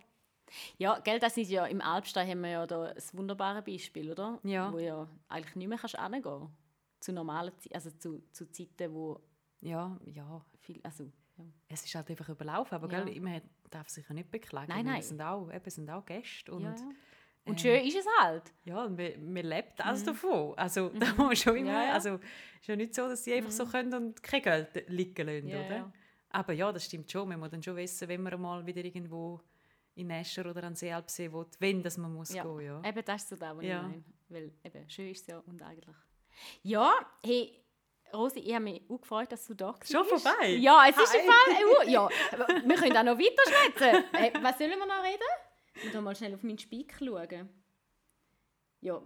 Ja, 0.76 0.98
gell, 0.98 1.18
das 1.18 1.36
ist 1.36 1.50
ja, 1.50 1.64
im 1.66 1.80
Alpstein 1.80 2.28
haben 2.28 2.40
wir 2.42 2.50
ja 2.50 2.66
da 2.66 2.82
ein 2.86 3.02
wunderbares 3.12 3.64
Beispiel, 3.64 4.10
oder? 4.10 4.38
Ja. 4.42 4.72
Wo 4.72 4.78
ja 4.78 5.08
eigentlich 5.28 5.56
nicht 5.56 5.68
mehr 5.68 5.78
kannst 5.78 5.96
hingehen 5.98 6.48
Zu 7.00 7.12
normalen 7.12 7.56
Zeiten, 7.58 7.74
also 7.74 7.90
zu, 7.92 8.22
zu 8.32 8.50
Zeiten, 8.50 8.92
wo 8.92 9.20
ja, 9.60 9.96
ja, 10.04 10.44
viel, 10.58 10.80
also, 10.82 11.04
ja. 11.38 11.44
es 11.68 11.84
ist 11.84 11.94
halt 11.94 12.10
einfach 12.10 12.28
überlaufen, 12.28 12.74
aber 12.74 12.90
Ja. 12.92 13.04
gell, 13.04 13.20
man 13.20 13.40
darf 13.74 13.88
sich 13.88 14.06
ja 14.08 14.14
nicht 14.14 14.30
beklagen. 14.30 14.68
Nein, 14.72 14.84
nein. 14.86 15.00
Es 15.00 15.08
sind 15.08 15.20
auch, 15.20 15.50
eben, 15.52 15.70
sind 15.70 15.90
auch 15.90 16.04
Gäste 16.04 16.52
und 16.52 16.62
ja, 16.62 16.70
ja, 16.70 16.76
ja. 16.76 16.90
Und 17.44 17.54
ähm, 17.54 17.58
schön 17.58 17.84
ist 17.84 17.96
es 17.96 18.06
halt. 18.20 18.52
und 18.66 18.96
man, 18.96 19.32
man 19.32 19.44
lebt 19.44 19.84
alles 19.84 20.04
davon. 20.04 20.54
Also 20.56 20.90
da 20.90 21.06
muss 21.14 21.16
man 21.18 21.36
schon 21.36 21.56
immer, 21.56 21.70
Mhm. 21.70 21.74
Ja, 21.76 21.84
ja. 21.86 21.92
also 21.94 22.14
ist 22.60 22.68
ja 22.68 22.76
nicht 22.76 22.94
so, 22.94 23.08
dass 23.08 23.22
die 23.24 23.32
einfach 23.34 23.50
so 23.50 23.66
können 23.66 23.92
und 23.94 24.22
kein 24.22 24.42
Geld 24.42 24.84
liegen 24.88 25.26
lassen, 25.26 25.48
Ja, 25.48 25.58
oder? 25.66 25.76
ja. 25.76 25.92
Aber 26.30 26.52
ja, 26.52 26.70
das 26.72 26.84
stimmt 26.84 27.10
schon. 27.10 27.28
Man 27.28 27.40
muss 27.40 27.50
dann 27.50 27.62
schon 27.62 27.76
wissen, 27.76 28.08
wenn 28.08 28.22
man 28.22 28.40
mal 28.40 28.64
wieder 28.64 28.84
irgendwo 28.84 29.40
in 29.96 30.06
Nescher 30.06 30.48
oder 30.48 30.62
an 30.64 30.74
See 30.76 30.90
Alpsee 30.92 31.30
will, 31.32 31.46
wenn 31.58 31.82
das 31.82 31.98
man 31.98 32.14
muss 32.14 32.32
Ja. 32.32 32.44
gehen, 32.44 32.60
ja. 32.60 32.82
Eben, 32.88 33.04
das 33.04 33.22
ist 33.22 33.28
so 33.30 33.36
das, 33.36 33.56
was 33.56 33.64
Ja. 33.64 33.76
ich 33.80 33.82
meine. 33.88 34.04
Weil 34.28 34.52
eben, 34.64 34.88
schön 34.88 35.10
ist 35.10 35.22
es 35.22 35.26
ja 35.26 35.38
und 35.40 35.60
eigentlich... 35.62 35.96
Ja, 36.62 36.92
hey, 37.24 37.52
Rosi, 38.12 38.40
ich 38.40 38.54
habe 38.54 38.64
mich 38.64 38.82
auch 38.88 39.00
gefreut, 39.00 39.32
dass 39.32 39.46
du 39.46 39.54
da 39.54 39.72
bist. 39.72 39.92
Schon 39.92 40.04
vorbei? 40.04 40.48
Ja, 40.60 40.86
es 40.88 40.96
ist 40.96 41.12
Hi. 41.12 41.18
im 41.18 41.26
Fall... 41.26 41.62
Äh, 41.62 41.64
uh, 41.64 41.90
ja, 41.90 42.08
aber 42.32 42.48
wir 42.48 42.76
können 42.76 42.96
auch 42.96 43.02
noch 43.04 43.18
weiter 43.18 43.42
schwätzen. 43.46 44.04
Hey, 44.12 44.32
was 44.40 44.58
sollen 44.58 44.70
wir 44.70 44.86
noch 44.86 45.02
reden? 45.02 45.22
Ich 45.74 45.94
muss 45.94 46.02
mal 46.02 46.14
schnell 46.14 46.34
auf 46.34 46.42
meinen 46.42 46.58
Speak 46.58 46.94
schauen. 46.98 47.48
Ja. 48.80 49.00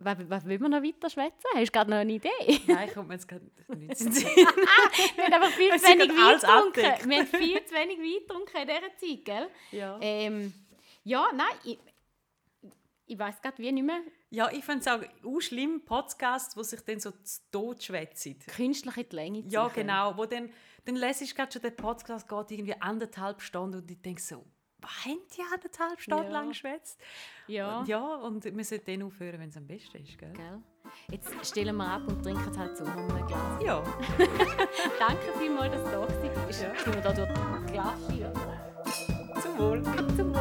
Was, 0.00 0.16
was 0.30 0.44
will 0.46 0.58
man 0.60 0.70
noch 0.70 0.82
weiter 0.82 1.10
schwätzen? 1.10 1.44
Hast 1.54 1.66
du 1.68 1.72
gerade 1.72 1.90
noch 1.90 1.96
eine 1.98 2.12
Idee? 2.12 2.60
Nein, 2.68 2.92
kommt 2.94 3.08
mir 3.08 3.14
jetzt 3.14 3.26
gerade 3.26 3.44
nicht 3.44 3.68
in 3.68 3.88
den 3.88 4.12
Sinn. 4.12 4.28
Wir 4.28 5.24
haben 5.24 5.32
einfach 5.32 5.50
viel 5.50 5.76
zu 5.76 5.86
wenig 5.88 6.08
Wein 6.10 6.40
getrunken. 6.40 7.10
Wir 7.10 7.18
haben 7.18 7.26
viel 7.26 7.64
zu 7.64 7.74
wenig 7.74 7.98
Wein 7.98 8.20
getrunken 8.26 8.56
in 8.56 8.68
dieser 8.68 8.96
Zeit, 8.96 9.24
gell? 9.24 9.50
ja. 9.72 9.98
Ähm, 10.00 10.52
ja, 11.02 11.30
nein, 11.34 11.46
ich, 11.64 11.78
ich 13.06 13.18
weiß 13.18 13.40
gerade 13.40 13.58
wie 13.58 13.72
nicht 13.72 13.82
mehr. 13.82 14.02
Ja, 14.30 14.50
ich 14.52 14.64
finde 14.64 14.80
es 14.80 14.86
auch, 14.88 15.40
schlimm, 15.40 15.84
Podcasts, 15.84 16.54
die 16.54 16.64
sich 16.64 16.80
dann 16.82 17.00
so 17.00 17.10
zu 17.10 17.40
Tod 17.50 17.82
schwätzen. 17.82 18.38
Künstlich 18.46 18.96
in 18.96 19.08
die 19.08 19.16
Länge 19.16 19.40
ziehen. 19.42 19.50
Ja, 19.50 19.68
genau. 19.68 20.16
Wo 20.16 20.26
dann, 20.26 20.50
dann 20.84 20.96
lese 20.96 21.24
ich 21.24 21.34
gerade 21.34 21.50
schon, 21.52 21.62
der 21.62 21.70
Podcast 21.70 22.28
geht 22.28 22.50
irgendwie 22.50 22.80
anderthalb 22.80 23.40
Stunden 23.40 23.80
und 23.80 23.90
ich 23.90 24.00
denke 24.02 24.20
so, 24.20 24.44
was 24.80 24.90
haben 25.06 25.18
die 25.36 25.42
anderthalb 25.52 26.00
Stunden 26.00 26.24
Ja. 26.24 26.30
lang 26.30 26.48
geschwätzt? 26.50 27.00
Ja. 27.48 27.80
Und 27.80 27.88
ja, 27.88 28.14
und 28.16 28.44
wir 28.44 28.64
sollten 28.64 28.86
dann 29.00 29.02
aufhören, 29.08 29.40
wenn 29.40 29.48
es 29.48 29.56
am 29.56 29.66
besten 29.66 29.96
ist, 29.98 30.16
gell? 30.18 30.32
Gell? 30.34 30.62
Jetzt 31.10 31.30
stellen 31.46 31.76
wir 31.76 31.86
ab 31.88 32.02
und 32.06 32.22
trinken 32.22 32.56
halt 32.56 32.76
so 32.76 32.84
ein 32.84 33.26
Glas. 33.26 33.62
Ja. 33.62 33.82
Danke 34.98 35.32
vielmals, 35.38 35.72
dass 35.74 35.84
du 35.84 35.90
da 35.90 36.00
warst. 36.00 36.62
Ja. 36.62 36.74
Sind 36.76 36.94
wir 36.94 37.02
da 37.02 37.12
durch 37.12 37.28
das 37.28 37.72
Glas? 37.72 39.42
Zum 39.42 39.58
Wohl. 39.58 39.82
Zum 40.16 40.32